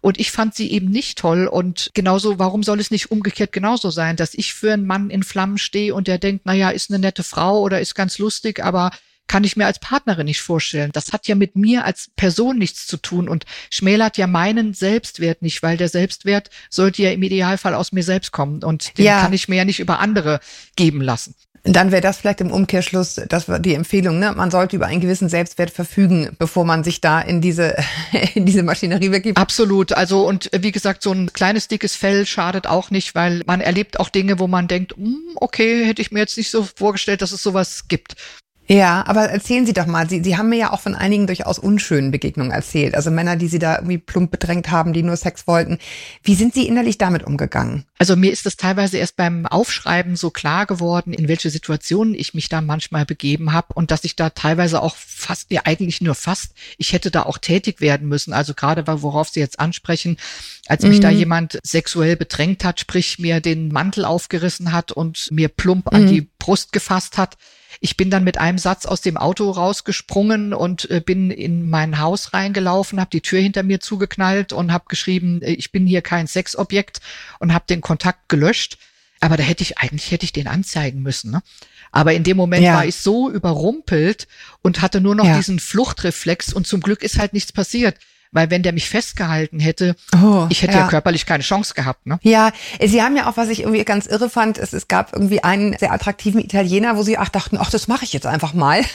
und 0.00 0.18
ich 0.18 0.30
fand 0.30 0.54
sie 0.54 0.70
eben 0.70 0.90
nicht 0.90 1.18
toll 1.18 1.46
und 1.46 1.90
genauso, 1.94 2.38
warum 2.38 2.62
soll 2.62 2.80
es 2.80 2.90
nicht 2.90 3.10
umgekehrt 3.10 3.52
genauso 3.52 3.90
sein, 3.90 4.16
dass 4.16 4.34
ich 4.34 4.54
für 4.54 4.72
einen 4.72 4.86
Mann 4.86 5.10
in 5.10 5.22
Flammen 5.22 5.58
stehe 5.58 5.94
und 5.94 6.08
der 6.08 6.18
denkt, 6.18 6.46
naja, 6.46 6.70
ist 6.70 6.90
eine 6.90 6.98
nette 6.98 7.22
Frau 7.22 7.60
oder 7.60 7.80
ist 7.80 7.94
ganz 7.94 8.18
lustig, 8.18 8.62
aber 8.62 8.90
kann 9.26 9.44
ich 9.44 9.56
mir 9.56 9.66
als 9.66 9.78
Partnerin 9.78 10.26
nicht 10.26 10.40
vorstellen. 10.40 10.90
Das 10.92 11.12
hat 11.12 11.26
ja 11.26 11.34
mit 11.34 11.56
mir 11.56 11.84
als 11.84 12.10
Person 12.16 12.58
nichts 12.58 12.86
zu 12.86 12.96
tun 12.96 13.28
und 13.28 13.44
schmälert 13.70 14.18
ja 14.18 14.26
meinen 14.26 14.74
Selbstwert 14.74 15.42
nicht, 15.42 15.62
weil 15.62 15.76
der 15.76 15.88
Selbstwert 15.88 16.50
sollte 16.70 17.02
ja 17.02 17.10
im 17.10 17.22
Idealfall 17.22 17.74
aus 17.74 17.92
mir 17.92 18.02
selbst 18.02 18.32
kommen 18.32 18.62
und 18.62 18.96
den 18.98 19.06
ja. 19.06 19.20
kann 19.20 19.32
ich 19.32 19.48
mir 19.48 19.56
ja 19.56 19.64
nicht 19.64 19.80
über 19.80 19.98
andere 19.98 20.40
geben 20.76 21.00
lassen. 21.00 21.34
Dann 21.66 21.92
wäre 21.92 22.02
das 22.02 22.18
vielleicht 22.18 22.42
im 22.42 22.50
Umkehrschluss 22.50 23.14
das 23.26 23.48
war 23.48 23.58
die 23.58 23.72
Empfehlung, 23.72 24.18
ne? 24.18 24.32
Man 24.36 24.50
sollte 24.50 24.76
über 24.76 24.84
einen 24.84 25.00
gewissen 25.00 25.30
Selbstwert 25.30 25.70
verfügen, 25.70 26.36
bevor 26.38 26.66
man 26.66 26.84
sich 26.84 27.00
da 27.00 27.22
in 27.22 27.40
diese, 27.40 27.74
in 28.34 28.44
diese 28.44 28.62
Maschinerie 28.62 29.08
begibt. 29.08 29.38
Absolut. 29.38 29.94
Also, 29.94 30.28
und 30.28 30.50
wie 30.54 30.72
gesagt, 30.72 31.02
so 31.02 31.10
ein 31.12 31.32
kleines, 31.32 31.66
dickes 31.66 31.96
Fell 31.96 32.26
schadet 32.26 32.66
auch 32.66 32.90
nicht, 32.90 33.14
weil 33.14 33.42
man 33.46 33.62
erlebt 33.62 33.98
auch 33.98 34.10
Dinge, 34.10 34.38
wo 34.38 34.46
man 34.46 34.68
denkt, 34.68 34.94
hm, 34.94 35.22
okay, 35.36 35.86
hätte 35.86 36.02
ich 36.02 36.12
mir 36.12 36.20
jetzt 36.20 36.36
nicht 36.36 36.50
so 36.50 36.68
vorgestellt, 36.76 37.22
dass 37.22 37.32
es 37.32 37.42
sowas 37.42 37.88
gibt. 37.88 38.16
Ja, 38.66 39.04
aber 39.06 39.28
erzählen 39.28 39.66
Sie 39.66 39.74
doch 39.74 39.84
mal, 39.84 40.08
Sie, 40.08 40.24
Sie 40.24 40.38
haben 40.38 40.48
mir 40.48 40.56
ja 40.56 40.72
auch 40.72 40.80
von 40.80 40.94
einigen 40.94 41.26
durchaus 41.26 41.58
unschönen 41.58 42.10
Begegnungen 42.10 42.50
erzählt. 42.50 42.94
Also 42.94 43.10
Männer, 43.10 43.36
die 43.36 43.48
Sie 43.48 43.58
da 43.58 43.76
irgendwie 43.76 43.98
plump 43.98 44.30
bedrängt 44.30 44.70
haben, 44.70 44.94
die 44.94 45.02
nur 45.02 45.16
Sex 45.16 45.46
wollten. 45.46 45.78
Wie 46.22 46.34
sind 46.34 46.54
Sie 46.54 46.66
innerlich 46.66 46.96
damit 46.96 47.24
umgegangen? 47.24 47.84
Also 47.98 48.16
mir 48.16 48.32
ist 48.32 48.46
das 48.46 48.56
teilweise 48.56 48.96
erst 48.96 49.16
beim 49.16 49.44
Aufschreiben 49.44 50.16
so 50.16 50.30
klar 50.30 50.64
geworden, 50.64 51.12
in 51.12 51.28
welche 51.28 51.50
Situationen 51.50 52.14
ich 52.14 52.32
mich 52.32 52.48
da 52.48 52.62
manchmal 52.62 53.04
begeben 53.04 53.52
habe 53.52 53.74
und 53.74 53.90
dass 53.90 54.04
ich 54.04 54.16
da 54.16 54.30
teilweise 54.30 54.80
auch 54.82 54.96
fast, 54.96 55.50
ja 55.50 55.62
eigentlich 55.64 56.00
nur 56.00 56.14
fast, 56.14 56.52
ich 56.78 56.94
hätte 56.94 57.10
da 57.10 57.24
auch 57.24 57.36
tätig 57.36 57.82
werden 57.82 58.08
müssen. 58.08 58.32
Also 58.32 58.54
gerade 58.54 58.86
worauf 58.86 59.28
Sie 59.28 59.40
jetzt 59.40 59.60
ansprechen, 59.60 60.16
als 60.68 60.84
mich 60.84 60.98
mhm. 60.98 61.02
da 61.02 61.10
jemand 61.10 61.58
sexuell 61.62 62.16
bedrängt 62.16 62.64
hat, 62.64 62.80
sprich 62.80 63.18
mir 63.18 63.40
den 63.40 63.68
Mantel 63.68 64.06
aufgerissen 64.06 64.72
hat 64.72 64.90
und 64.90 65.28
mir 65.30 65.48
plump 65.48 65.92
mhm. 65.92 65.96
an 65.96 66.06
die 66.06 66.22
Brust 66.38 66.72
gefasst 66.72 67.18
hat 67.18 67.36
ich 67.84 67.98
bin 67.98 68.08
dann 68.08 68.24
mit 68.24 68.38
einem 68.38 68.56
Satz 68.56 68.86
aus 68.86 69.02
dem 69.02 69.18
Auto 69.18 69.50
rausgesprungen 69.50 70.54
und 70.54 70.90
äh, 70.90 71.02
bin 71.04 71.30
in 71.30 71.68
mein 71.68 71.98
Haus 71.98 72.32
reingelaufen, 72.32 72.98
habe 72.98 73.10
die 73.10 73.20
Tür 73.20 73.40
hinter 73.40 73.62
mir 73.62 73.78
zugeknallt 73.78 74.54
und 74.54 74.72
habe 74.72 74.86
geschrieben, 74.88 75.42
äh, 75.42 75.52
ich 75.52 75.70
bin 75.70 75.86
hier 75.86 76.00
kein 76.00 76.26
Sexobjekt 76.26 77.02
und 77.40 77.52
habe 77.52 77.66
den 77.68 77.82
Kontakt 77.82 78.30
gelöscht. 78.30 78.78
Aber 79.20 79.36
da 79.36 79.42
hätte 79.42 79.62
ich 79.62 79.76
eigentlich 79.76 80.10
hätte 80.10 80.24
ich 80.24 80.32
den 80.32 80.46
anzeigen 80.46 81.02
müssen. 81.02 81.30
Ne? 81.30 81.42
Aber 81.92 82.14
in 82.14 82.24
dem 82.24 82.38
Moment 82.38 82.64
ja. 82.64 82.72
war 82.72 82.86
ich 82.86 82.96
so 82.96 83.30
überrumpelt 83.30 84.28
und 84.62 84.80
hatte 84.80 85.02
nur 85.02 85.14
noch 85.14 85.26
ja. 85.26 85.36
diesen 85.36 85.58
Fluchtreflex 85.58 86.54
und 86.54 86.66
zum 86.66 86.80
Glück 86.80 87.02
ist 87.02 87.18
halt 87.18 87.34
nichts 87.34 87.52
passiert. 87.52 87.98
Weil 88.34 88.50
wenn 88.50 88.62
der 88.62 88.72
mich 88.72 88.90
festgehalten 88.90 89.60
hätte, 89.60 89.94
oh, 90.20 90.46
ich 90.50 90.62
hätte 90.62 90.74
ja. 90.74 90.80
ja. 90.80 90.88
körperlich 90.88 91.24
keine 91.24 91.44
Chance 91.44 91.72
gehabt. 91.72 92.04
Ne? 92.04 92.18
Ja, 92.22 92.50
Sie 92.84 93.00
haben 93.00 93.16
ja 93.16 93.30
auch, 93.30 93.36
was 93.36 93.48
ich 93.48 93.60
irgendwie 93.60 93.84
ganz 93.84 94.06
irre 94.06 94.28
fand, 94.28 94.58
es, 94.58 94.72
es 94.72 94.88
gab 94.88 95.12
irgendwie 95.12 95.42
einen 95.44 95.78
sehr 95.78 95.92
attraktiven 95.92 96.40
Italiener, 96.40 96.96
wo 96.96 97.02
Sie 97.02 97.16
auch 97.16 97.28
dachten, 97.28 97.56
ach, 97.60 97.70
das 97.70 97.86
mache 97.86 98.04
ich 98.04 98.12
jetzt 98.12 98.26
einfach 98.26 98.52
mal. 98.52 98.82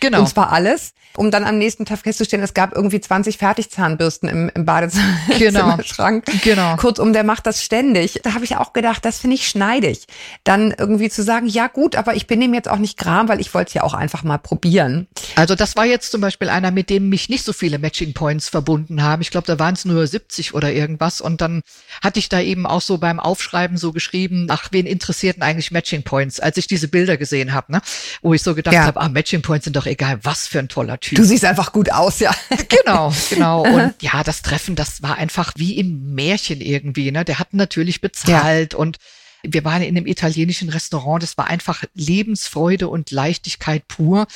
Genau. 0.00 0.20
Und 0.20 0.28
zwar 0.28 0.52
alles, 0.52 0.92
um 1.16 1.30
dann 1.30 1.44
am 1.44 1.56
nächsten 1.56 1.86
Tag 1.86 2.00
festzustellen, 2.00 2.42
es 2.42 2.52
gab 2.52 2.76
irgendwie 2.76 3.00
20 3.00 3.38
Fertigzahnbürsten 3.38 4.28
im, 4.28 4.50
im 4.54 4.66
Badezimmerschrank. 4.66 6.26
Genau. 6.26 6.38
genau. 6.42 6.76
Kurzum, 6.76 7.14
der 7.14 7.24
macht 7.24 7.46
das 7.46 7.62
ständig. 7.62 8.20
Da 8.22 8.34
habe 8.34 8.44
ich 8.44 8.56
auch 8.56 8.74
gedacht, 8.74 9.02
das 9.06 9.20
finde 9.20 9.36
ich 9.36 9.48
schneidig. 9.48 10.06
Dann 10.42 10.74
irgendwie 10.76 11.08
zu 11.08 11.22
sagen, 11.22 11.46
ja 11.46 11.68
gut, 11.68 11.96
aber 11.96 12.16
ich 12.16 12.26
bin 12.26 12.42
ihm 12.42 12.52
jetzt 12.52 12.68
auch 12.68 12.76
nicht 12.76 12.98
gram, 12.98 13.28
weil 13.28 13.40
ich 13.40 13.54
wollte 13.54 13.68
es 13.68 13.74
ja 13.74 13.82
auch 13.82 13.94
einfach 13.94 14.24
mal 14.24 14.36
probieren. 14.36 15.06
Also 15.36 15.54
das 15.54 15.74
war 15.74 15.86
jetzt 15.86 16.10
zum 16.10 16.20
Beispiel 16.20 16.50
einer, 16.50 16.70
mit 16.70 16.90
dem 16.90 17.08
mich 17.08 17.30
nicht 17.30 17.44
so 17.44 17.54
viele 17.54 17.78
Matching 17.78 18.12
Points 18.12 18.50
verbunden 18.50 18.73
gefunden 18.74 19.02
haben. 19.02 19.22
Ich 19.22 19.30
glaube, 19.30 19.46
da 19.46 19.58
waren 19.58 19.74
es 19.74 19.84
nur 19.84 20.04
70 20.04 20.54
oder 20.54 20.72
irgendwas. 20.72 21.20
Und 21.20 21.40
dann 21.40 21.62
hatte 22.02 22.18
ich 22.18 22.28
da 22.28 22.40
eben 22.40 22.66
auch 22.66 22.80
so 22.80 22.98
beim 22.98 23.20
Aufschreiben 23.20 23.76
so 23.76 23.92
geschrieben, 23.92 24.46
ach, 24.50 24.68
wen 24.72 24.86
interessierten 24.86 25.42
eigentlich 25.42 25.70
Matching 25.70 26.02
Points, 26.02 26.40
als 26.40 26.56
ich 26.56 26.66
diese 26.66 26.88
Bilder 26.88 27.16
gesehen 27.16 27.52
habe, 27.52 27.70
ne? 27.70 27.82
Wo 28.20 28.34
ich 28.34 28.42
so 28.42 28.54
gedacht 28.54 28.74
ja. 28.74 28.84
habe, 28.84 29.00
ah, 29.00 29.08
Matching 29.08 29.42
Points 29.42 29.64
sind 29.64 29.76
doch 29.76 29.86
egal, 29.86 30.18
was 30.22 30.48
für 30.48 30.58
ein 30.58 30.68
toller 30.68 30.98
Typ. 30.98 31.16
Du 31.16 31.24
siehst 31.24 31.44
einfach 31.44 31.72
gut 31.72 31.92
aus, 31.92 32.18
ja. 32.18 32.34
Genau, 32.68 33.12
genau. 33.30 33.62
Und 33.74 33.94
ja, 34.00 34.24
das 34.24 34.42
Treffen, 34.42 34.74
das 34.74 35.02
war 35.02 35.16
einfach 35.16 35.52
wie 35.56 35.78
im 35.78 36.14
Märchen 36.14 36.60
irgendwie, 36.60 37.12
ne? 37.12 37.24
Der 37.24 37.38
hat 37.38 37.54
natürlich 37.54 38.00
bezahlt 38.00 38.72
ja. 38.72 38.78
und 38.78 38.98
wir 39.42 39.64
waren 39.64 39.82
in 39.82 39.96
einem 39.96 40.06
italienischen 40.06 40.70
Restaurant, 40.70 41.22
das 41.22 41.36
war 41.36 41.46
einfach 41.48 41.84
Lebensfreude 41.94 42.88
und 42.88 43.10
Leichtigkeit 43.10 43.86
pur. 43.88 44.26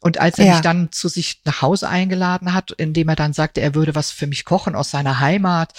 Und 0.00 0.18
als 0.18 0.38
er 0.38 0.46
ja. 0.46 0.52
mich 0.52 0.60
dann 0.60 0.92
zu 0.92 1.08
sich 1.08 1.40
nach 1.44 1.62
Hause 1.62 1.88
eingeladen 1.88 2.52
hat, 2.52 2.70
indem 2.72 3.08
er 3.08 3.16
dann 3.16 3.32
sagte, 3.32 3.60
er 3.60 3.74
würde 3.74 3.94
was 3.94 4.10
für 4.10 4.26
mich 4.26 4.44
kochen 4.44 4.74
aus 4.74 4.90
seiner 4.90 5.20
Heimat, 5.20 5.72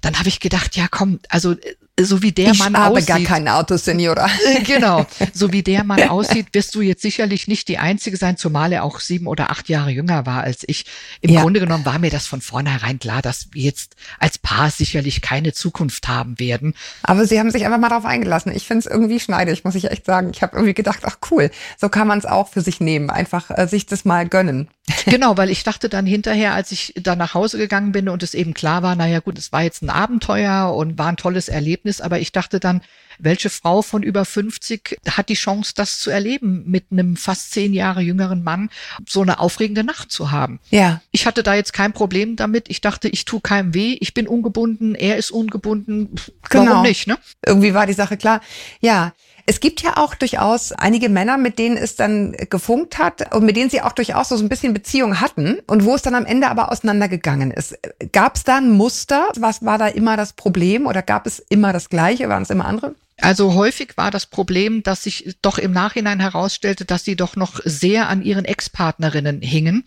dann 0.00 0.18
habe 0.18 0.28
ich 0.28 0.40
gedacht, 0.40 0.76
ja 0.76 0.86
komm, 0.90 1.20
also 1.28 1.54
so 2.00 2.22
wie 2.22 2.32
der 2.32 2.50
ich 2.50 2.58
Mann 2.58 2.76
habe 2.76 2.96
aussieht. 2.96 3.06
gar 3.06 3.20
kein 3.20 3.46
Auto, 3.46 3.76
Senora. 3.76 4.28
genau. 4.64 5.06
So 5.32 5.52
wie 5.52 5.62
der 5.62 5.84
Mann 5.84 6.02
aussieht, 6.08 6.48
wirst 6.52 6.74
du 6.74 6.80
jetzt 6.80 7.02
sicherlich 7.02 7.46
nicht 7.46 7.68
die 7.68 7.78
Einzige 7.78 8.16
sein, 8.16 8.36
zumal 8.36 8.72
er 8.72 8.82
auch 8.82 8.98
sieben 8.98 9.28
oder 9.28 9.50
acht 9.50 9.68
Jahre 9.68 9.90
jünger 9.90 10.26
war 10.26 10.42
als 10.42 10.64
ich. 10.66 10.86
Im 11.20 11.30
ja. 11.30 11.42
Grunde 11.42 11.60
genommen 11.60 11.84
war 11.84 12.00
mir 12.00 12.10
das 12.10 12.26
von 12.26 12.40
vornherein 12.40 12.98
klar, 12.98 13.22
dass 13.22 13.48
wir 13.52 13.62
jetzt 13.62 13.94
als 14.18 14.38
Paar 14.38 14.70
sicherlich 14.70 15.20
keine 15.20 15.52
Zukunft 15.52 16.08
haben 16.08 16.38
werden. 16.40 16.74
Aber 17.02 17.26
sie 17.26 17.38
haben 17.38 17.50
sich 17.50 17.64
einfach 17.64 17.78
mal 17.78 17.90
darauf 17.90 18.04
eingelassen. 18.04 18.52
Ich 18.54 18.66
finde 18.66 18.80
es 18.80 18.86
irgendwie 18.86 19.20
schneidig, 19.20 19.62
muss 19.64 19.76
ich 19.76 19.90
echt 19.90 20.06
sagen. 20.06 20.30
Ich 20.34 20.42
habe 20.42 20.56
irgendwie 20.56 20.74
gedacht, 20.74 21.00
ach 21.04 21.18
cool, 21.30 21.50
so 21.80 21.88
kann 21.88 22.08
man 22.08 22.18
es 22.18 22.26
auch 22.26 22.48
für 22.48 22.60
sich 22.60 22.80
nehmen. 22.80 23.08
Einfach 23.08 23.50
äh, 23.50 23.68
sich 23.68 23.86
das 23.86 24.04
mal 24.04 24.28
gönnen. 24.28 24.68
Genau, 25.06 25.36
weil 25.36 25.50
ich 25.50 25.62
dachte 25.64 25.88
dann 25.88 26.06
hinterher, 26.06 26.54
als 26.54 26.72
ich 26.72 26.94
da 26.96 27.14
nach 27.14 27.34
Hause 27.34 27.58
gegangen 27.58 27.92
bin 27.92 28.08
und 28.08 28.22
es 28.22 28.34
eben 28.34 28.54
klar 28.54 28.82
war, 28.82 28.96
naja 28.96 29.20
gut, 29.20 29.38
es 29.38 29.52
war 29.52 29.62
jetzt 29.62 29.82
ein 29.82 29.90
Abenteuer 29.90 30.74
und 30.74 30.98
war 30.98 31.08
ein 31.08 31.16
tolles 31.16 31.48
Erlebnis, 31.48 31.83
aber 32.02 32.18
ich 32.18 32.32
dachte 32.32 32.60
dann, 32.60 32.82
welche 33.18 33.50
Frau 33.50 33.82
von 33.82 34.02
über 34.02 34.24
50 34.24 34.98
hat 35.08 35.28
die 35.28 35.34
Chance, 35.34 35.72
das 35.76 35.98
zu 35.98 36.10
erleben, 36.10 36.64
mit 36.66 36.86
einem 36.90 37.16
fast 37.16 37.52
zehn 37.52 37.72
Jahre 37.72 38.00
jüngeren 38.00 38.42
Mann 38.42 38.70
so 39.08 39.22
eine 39.22 39.38
aufregende 39.38 39.84
Nacht 39.84 40.10
zu 40.10 40.30
haben? 40.30 40.60
Ja. 40.70 41.00
Ich 41.10 41.26
hatte 41.26 41.42
da 41.42 41.54
jetzt 41.54 41.72
kein 41.72 41.92
Problem 41.92 42.36
damit. 42.36 42.68
Ich 42.68 42.80
dachte, 42.80 43.08
ich 43.08 43.24
tue 43.24 43.40
keinem 43.40 43.74
weh. 43.74 43.96
Ich 44.00 44.14
bin 44.14 44.26
ungebunden. 44.26 44.94
Er 44.94 45.16
ist 45.16 45.30
ungebunden. 45.30 46.14
Warum 46.50 46.66
genau. 46.66 46.82
nicht, 46.82 47.06
ne? 47.06 47.18
Irgendwie 47.44 47.74
war 47.74 47.86
die 47.86 47.92
Sache 47.92 48.16
klar. 48.16 48.40
Ja. 48.80 49.12
Es 49.46 49.60
gibt 49.60 49.82
ja 49.82 49.98
auch 49.98 50.14
durchaus 50.14 50.72
einige 50.72 51.08
Männer, 51.08 51.36
mit 51.36 51.58
denen 51.58 51.76
es 51.76 51.96
dann 51.96 52.32
gefunkt 52.32 52.98
hat 52.98 53.34
und 53.34 53.44
mit 53.44 53.56
denen 53.56 53.70
sie 53.70 53.82
auch 53.82 53.92
durchaus 53.92 54.30
so 54.30 54.36
ein 54.36 54.48
bisschen 54.48 54.72
Beziehung 54.72 55.20
hatten 55.20 55.58
und 55.66 55.84
wo 55.84 55.94
es 55.94 56.02
dann 56.02 56.14
am 56.14 56.24
Ende 56.24 56.48
aber 56.48 56.72
auseinandergegangen 56.72 57.50
ist. 57.50 57.78
Gab 58.12 58.36
es 58.36 58.44
da 58.44 58.56
ein 58.56 58.70
Muster? 58.70 59.28
Was 59.36 59.64
war 59.64 59.76
da 59.78 59.88
immer 59.88 60.16
das 60.16 60.32
Problem 60.32 60.86
oder 60.86 61.02
gab 61.02 61.26
es 61.26 61.38
immer 61.38 61.72
das 61.72 61.90
Gleiche? 61.90 62.28
Waren 62.28 62.44
es 62.44 62.50
immer 62.50 62.64
andere? 62.64 62.94
Also 63.20 63.54
häufig 63.54 63.96
war 63.96 64.10
das 64.10 64.26
Problem, 64.26 64.82
dass 64.82 65.04
sich 65.04 65.36
doch 65.40 65.58
im 65.58 65.72
Nachhinein 65.72 66.20
herausstellte, 66.20 66.84
dass 66.84 67.04
sie 67.04 67.14
doch 67.14 67.36
noch 67.36 67.60
sehr 67.64 68.08
an 68.08 68.22
ihren 68.22 68.44
Ex-Partnerinnen 68.44 69.40
hingen. 69.40 69.84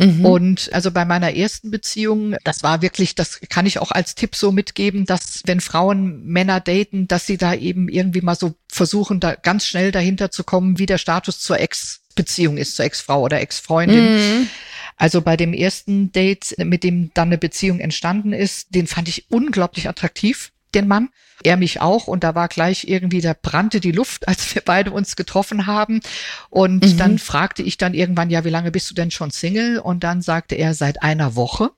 Mhm. 0.00 0.24
Und 0.24 0.72
also 0.72 0.90
bei 0.90 1.04
meiner 1.04 1.34
ersten 1.34 1.70
Beziehung, 1.70 2.34
das 2.42 2.62
war 2.62 2.80
wirklich, 2.80 3.14
das 3.14 3.40
kann 3.48 3.66
ich 3.66 3.78
auch 3.78 3.90
als 3.90 4.14
Tipp 4.14 4.34
so 4.34 4.50
mitgeben, 4.50 5.04
dass 5.04 5.42
wenn 5.44 5.60
Frauen 5.60 6.24
Männer 6.24 6.60
daten, 6.60 7.06
dass 7.06 7.26
sie 7.26 7.36
da 7.36 7.54
eben 7.54 7.88
irgendwie 7.88 8.22
mal 8.22 8.34
so 8.34 8.54
versuchen, 8.68 9.20
da 9.20 9.34
ganz 9.34 9.66
schnell 9.66 9.92
dahinter 9.92 10.30
zu 10.30 10.42
kommen, 10.42 10.78
wie 10.78 10.86
der 10.86 10.98
Status 10.98 11.40
zur 11.40 11.60
Ex-Beziehung 11.60 12.56
ist, 12.56 12.76
zur 12.76 12.86
Ex-Frau 12.86 13.22
oder 13.22 13.40
Ex-Freundin. 13.40 14.14
Mhm. 14.14 14.48
Also 14.96 15.20
bei 15.20 15.36
dem 15.36 15.52
ersten 15.52 16.12
Date, 16.12 16.54
mit 16.58 16.82
dem 16.82 17.10
dann 17.14 17.28
eine 17.28 17.38
Beziehung 17.38 17.80
entstanden 17.80 18.32
ist, 18.32 18.74
den 18.74 18.86
fand 18.86 19.08
ich 19.08 19.30
unglaublich 19.30 19.88
attraktiv 19.88 20.50
den 20.74 20.88
Mann. 20.88 21.10
Er 21.42 21.56
mich 21.56 21.80
auch 21.80 22.06
und 22.06 22.22
da 22.22 22.34
war 22.34 22.48
gleich 22.48 22.86
irgendwie, 22.86 23.20
da 23.20 23.34
brannte 23.40 23.80
die 23.80 23.92
Luft, 23.92 24.28
als 24.28 24.54
wir 24.54 24.62
beide 24.64 24.90
uns 24.90 25.16
getroffen 25.16 25.66
haben. 25.66 26.00
Und 26.48 26.84
mhm. 26.84 26.96
dann 26.96 27.18
fragte 27.18 27.62
ich 27.62 27.78
dann 27.78 27.94
irgendwann, 27.94 28.30
ja, 28.30 28.44
wie 28.44 28.50
lange 28.50 28.70
bist 28.70 28.90
du 28.90 28.94
denn 28.94 29.10
schon 29.10 29.30
Single? 29.30 29.78
Und 29.78 30.04
dann 30.04 30.22
sagte 30.22 30.54
er, 30.54 30.74
seit 30.74 31.02
einer 31.02 31.34
Woche. 31.36 31.70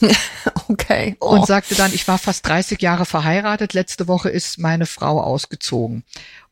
Okay. 0.70 1.16
Oh. 1.20 1.30
Und 1.30 1.46
sagte 1.46 1.74
dann, 1.74 1.94
ich 1.94 2.06
war 2.08 2.18
fast 2.18 2.46
30 2.46 2.80
Jahre 2.82 3.06
verheiratet. 3.06 3.72
Letzte 3.72 4.06
Woche 4.06 4.28
ist 4.28 4.58
meine 4.58 4.84
Frau 4.84 5.18
ausgezogen. 5.20 6.04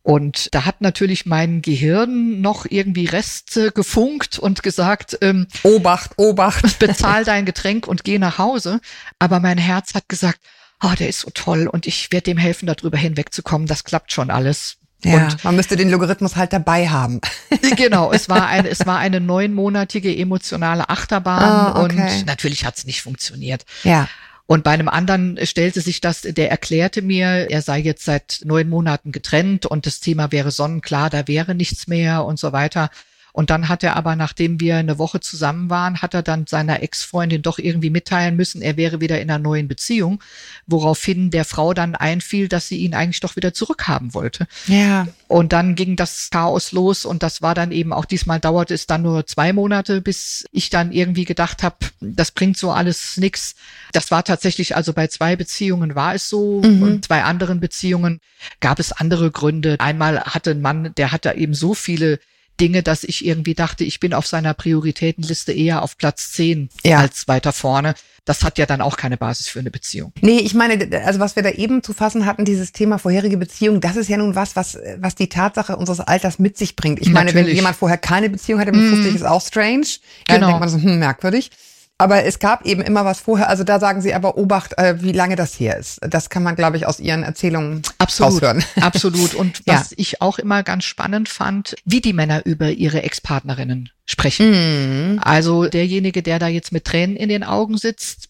Und 0.03 0.55
da 0.55 0.65
hat 0.65 0.81
natürlich 0.81 1.27
mein 1.27 1.63
Gehirn 1.63 2.41
noch 2.41 2.65
irgendwie 2.65 3.07
Reste 3.07 3.73
gefunkt 3.73 4.39
und 4.39 4.63
gesagt, 4.63 5.19
ähm, 5.21 5.49
Obacht, 5.65 6.13
Obacht. 6.17 6.79
Bezahl 6.79 7.25
dein 7.27 7.45
Getränk 7.45 7.87
und 7.89 8.05
geh 8.05 8.19
nach 8.19 8.39
Hause. 8.39 8.81
Aber 9.19 9.41
mein 9.41 9.59
Herz 9.59 9.95
hat 9.95 10.09
gesagt, 10.09 10.39
oh, 10.83 10.93
der 10.99 11.09
ist 11.09 11.21
so 11.21 11.31
toll 11.33 11.67
und 11.67 11.87
ich 11.87 12.13
werde 12.13 12.25
dem 12.25 12.39
helfen, 12.39 12.67
darüber 12.67 12.99
hinwegzukommen. 12.99 13.67
Das 13.67 13.85
klappt 13.85 14.13
schon 14.13 14.31
alles. 14.31 14.79
Ja, 15.05 15.25
und 15.25 15.45
man 15.45 15.57
müsste 15.57 15.77
den 15.77 15.91
Logarithmus 15.91 16.37
halt 16.37 16.53
dabei 16.53 16.89
haben. 16.89 17.21
genau, 17.77 18.13
es 18.13 18.29
war 18.29 18.47
eine, 18.49 18.69
es 18.69 18.87
war 18.87 18.99
eine 18.99 19.21
neunmonatige 19.21 20.15
emotionale 20.17 20.89
Achterbahn 20.89 21.75
oh, 21.77 21.85
okay. 21.85 22.01
und 22.19 22.27
natürlich 22.27 22.65
hat 22.65 22.77
es 22.77 22.85
nicht 22.87 23.03
funktioniert. 23.03 23.65
Ja. 23.85 24.09
Und 24.47 24.63
bei 24.63 24.71
einem 24.71 24.89
anderen 24.89 25.39
stellte 25.45 25.81
sich 25.81 26.01
das, 26.01 26.23
der 26.23 26.51
erklärte 26.51 27.03
mir, 27.03 27.51
er 27.51 27.63
sei 27.63 27.81
jetzt 27.81 28.05
seit 28.05 28.41
neun 28.45 28.69
Monaten 28.69 29.11
getrennt 29.11 29.67
und 29.67 29.87
das 29.87 29.99
Thema 29.99 30.31
wäre 30.31 30.53
sonnenklar, 30.53 31.11
da 31.11 31.27
wäre 31.27 31.55
nichts 31.57 31.89
mehr 31.89 32.25
und 32.25 32.39
so 32.39 32.53
weiter. 32.53 32.91
Und 33.37 33.51
dann 33.51 33.69
hat 33.69 33.83
er 33.83 33.97
aber, 33.97 34.17
nachdem 34.17 34.61
wir 34.61 34.79
eine 34.79 34.97
Woche 34.97 35.21
zusammen 35.21 35.69
waren, 35.69 36.01
hat 36.01 36.15
er 36.15 36.23
dann 36.23 36.47
seiner 36.47 36.83
Ex-Freundin 36.83 37.43
doch 37.43 37.59
irgendwie 37.59 37.91
mitteilen 37.91 38.35
müssen, 38.35 38.63
er 38.63 38.79
wäre 38.79 39.03
wieder 39.03 39.21
in 39.21 39.29
einer 39.29 39.39
neuen 39.39 39.69
Beziehung, 39.69 40.23
woraufhin 40.67 41.31
der 41.31 41.45
Frau 41.45 41.75
dann 41.75 41.95
einfiel, 41.95 42.49
dass 42.49 42.69
sie 42.69 42.79
ihn 42.79 42.95
eigentlich 42.95 43.21
doch 43.21 43.37
wieder 43.37 43.53
zurückhaben 43.53 44.15
wollte. 44.15 44.47
Ja. 44.69 45.07
Und 45.29 45.53
dann 45.53 45.75
ging 45.75 45.97
das 45.97 46.31
Chaos 46.31 46.73
los 46.73 47.05
und 47.05 47.23
das 47.23 47.43
war 47.43 47.55
dann 47.55 47.73
eben 47.73 47.93
auch 47.93 48.07
diesmal 48.07 48.41
dauerte 48.41 48.73
es 48.73 48.87
dann 48.87 49.03
nur 49.03 49.27
zwei 49.27 49.53
Monate, 49.53 50.01
bis 50.01 50.47
ich 50.51 50.71
dann 50.71 50.91
irgendwie 50.91 51.27
gedacht 51.27 51.63
habe, 51.63 51.77
das 52.01 52.31
bringt 52.31 52.57
so 52.57 52.71
alles 52.71 53.19
nix. 53.19 53.55
Das 53.93 54.11
war 54.11 54.25
tatsächlich 54.25 54.77
also 54.77 54.95
bei 54.95 55.09
zwei 55.09 55.37
Beziehungen 55.37 55.95
war 55.95 56.15
es 56.15 56.31
so 56.31 56.63
mhm. 56.63 56.83
und 56.83 57.05
zwei 57.05 57.23
anderen 57.23 57.61
Beziehungen 57.61 58.23
gab 58.61 58.79
es 58.79 58.93
andere 58.93 59.31
Gründe. 59.31 59.77
Einmal 59.79 60.23
hatte 60.25 60.53
ein 60.53 60.63
Mann, 60.63 60.95
der 60.97 61.13
hatte 61.13 61.35
eben 61.35 61.53
so 61.53 61.75
viele 61.75 62.19
Dinge, 62.61 62.83
dass 62.83 63.05
ich 63.05 63.25
irgendwie 63.25 63.55
dachte, 63.55 63.85
ich 63.85 64.01
bin 64.01 64.15
auf 64.15 64.27
seiner 64.27 64.55
Prioritätenliste 64.55 65.53
eher 65.53 65.83
auf 65.83 65.97
Platz 65.97 66.33
10 66.33 66.71
ja. 66.85 66.99
als 66.99 67.29
weiter 67.29 67.53
vorne. 67.53 67.95
Das 68.25 68.43
hat 68.43 68.59
ja 68.59 68.67
dann 68.67 68.81
auch 68.81 68.97
keine 68.97 69.17
Basis 69.17 69.47
für 69.47 69.61
eine 69.61 69.71
Beziehung. 69.71 70.13
Nee, 70.21 70.39
ich 70.39 70.53
meine, 70.53 70.89
also 71.05 71.21
was 71.21 71.37
wir 71.37 71.45
da 71.45 71.51
eben 71.51 71.83
zu 71.85 71.93
fassen 71.93 72.27
hatten, 72.27 72.45
dieses 72.45 72.73
Thema 72.73 72.99
vorherige 72.99 73.37
Beziehung, 73.37 73.81
das 73.81 73.97
ist 73.97 74.09
ja 74.09 74.17
nun 74.17 74.35
was, 74.35 74.57
was, 74.57 74.77
was 74.99 75.15
die 75.15 75.29
Tatsache 75.29 75.77
unseres 75.77 76.01
Alters 76.01 76.41
mit 76.41 76.59
sich 76.59 76.75
bringt. 76.75 77.01
Ich 77.01 77.11
meine, 77.11 77.27
Natürlich. 77.27 77.49
wenn 77.49 77.55
jemand 77.55 77.77
vorher 77.77 77.99
keine 77.99 78.29
Beziehung 78.29 78.59
hatte 78.59 78.73
mit 78.73 78.89
50, 78.89 79.13
mm. 79.13 79.17
ist 79.17 79.23
auch 79.23 79.43
strange. 79.43 79.87
Dann 80.27 80.37
genau. 80.37 80.47
denkt 80.49 80.61
man 80.61 80.69
so, 80.69 80.79
hm, 80.79 80.99
merkwürdig. 80.99 81.51
Aber 81.99 82.25
es 82.25 82.39
gab 82.39 82.67
eben 82.67 82.83
immer 82.83 83.07
was 83.07 83.21
vorher. 83.21 83.49
Also 83.49 83.65
da 83.65 83.81
sagen 83.81 84.03
Sie 84.03 84.13
aber 84.13 84.37
Obacht, 84.37 84.77
äh, 84.79 85.03
wie 85.03 85.13
lange 85.13 85.35
das 85.35 85.59
her 85.59 85.79
ist. 85.79 85.99
Das 86.03 86.29
kann 86.29 86.43
man, 86.43 86.55
glaube 86.55 86.77
ich, 86.77 86.87
aus 86.87 87.01
Ihren 87.01 87.23
Erzählungen 87.23 87.83
absolut, 87.99 88.35
raushören. 88.35 88.65
Absolut. 88.81 89.35
Und 89.35 89.63
was 89.67 89.91
ja. 89.91 89.97
ich 89.97 90.21
auch 90.21 90.39
immer 90.39 90.63
ganz 90.63 90.85
spannend 90.85 91.29
fand, 91.29 91.75
wie 91.87 92.03
die 92.03 92.13
Männer 92.13 92.45
über 92.45 92.71
ihre 92.71 93.03
Ex-Partnerinnen 93.03 93.89
sprechen. 94.05 95.15
Mhm. 95.15 95.21
Also 95.23 95.69
derjenige, 95.69 96.23
der 96.23 96.39
da 96.39 96.49
jetzt 96.49 96.71
mit 96.71 96.85
Tränen 96.85 97.17
in 97.17 97.31
den 97.31 97.45
Augen 97.45 97.79
sitzt, 97.79 98.29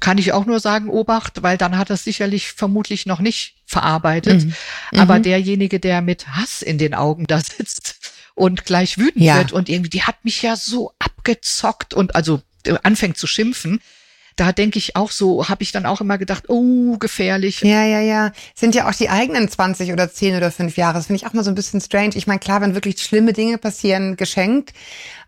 kann 0.00 0.18
ich 0.18 0.32
auch 0.32 0.46
nur 0.46 0.60
sagen, 0.60 0.88
Obacht, 0.88 1.42
weil 1.42 1.58
dann 1.58 1.76
hat 1.76 1.90
er 1.90 1.96
sicherlich 1.96 2.52
vermutlich 2.52 3.06
noch 3.06 3.20
nicht 3.20 3.56
verarbeitet. 3.66 4.44
Mhm. 4.44 4.54
Aber 4.98 5.18
mhm. 5.18 5.22
derjenige, 5.22 5.80
der 5.80 6.02
mit 6.02 6.28
Hass 6.28 6.60
in 6.60 6.78
den 6.78 6.94
Augen 6.94 7.26
da 7.26 7.40
sitzt 7.40 7.96
und 8.34 8.64
gleich 8.64 8.98
wütend 8.98 9.24
ja. 9.24 9.38
wird 9.38 9.52
und 9.52 9.68
irgendwie, 9.68 9.90
die 9.90 10.02
hat 10.02 10.24
mich 10.24 10.42
ja 10.42 10.56
so 10.56 10.92
abgezockt 10.98 11.94
und 11.94 12.14
also 12.14 12.42
anfängt 12.82 13.16
zu 13.16 13.26
schimpfen, 13.26 13.80
da 14.36 14.52
denke 14.52 14.78
ich 14.78 14.96
auch 14.96 15.10
so, 15.10 15.48
habe 15.48 15.62
ich 15.62 15.72
dann 15.72 15.86
auch 15.86 16.02
immer 16.02 16.18
gedacht, 16.18 16.44
oh, 16.48 16.98
gefährlich. 16.98 17.62
Ja, 17.62 17.84
ja, 17.84 18.00
ja. 18.00 18.32
Sind 18.54 18.74
ja 18.74 18.86
auch 18.86 18.94
die 18.94 19.08
eigenen 19.08 19.48
20 19.48 19.92
oder 19.92 20.12
10 20.12 20.36
oder 20.36 20.50
5 20.50 20.76
Jahre. 20.76 20.94
Das 20.94 21.06
finde 21.06 21.22
ich 21.22 21.26
auch 21.26 21.32
mal 21.32 21.42
so 21.42 21.50
ein 21.50 21.54
bisschen 21.54 21.80
strange. 21.80 22.16
Ich 22.16 22.26
meine, 22.26 22.38
klar, 22.38 22.60
wenn 22.60 22.74
wirklich 22.74 23.00
schlimme 23.00 23.32
Dinge 23.32 23.56
passieren, 23.56 24.16
geschenkt. 24.16 24.74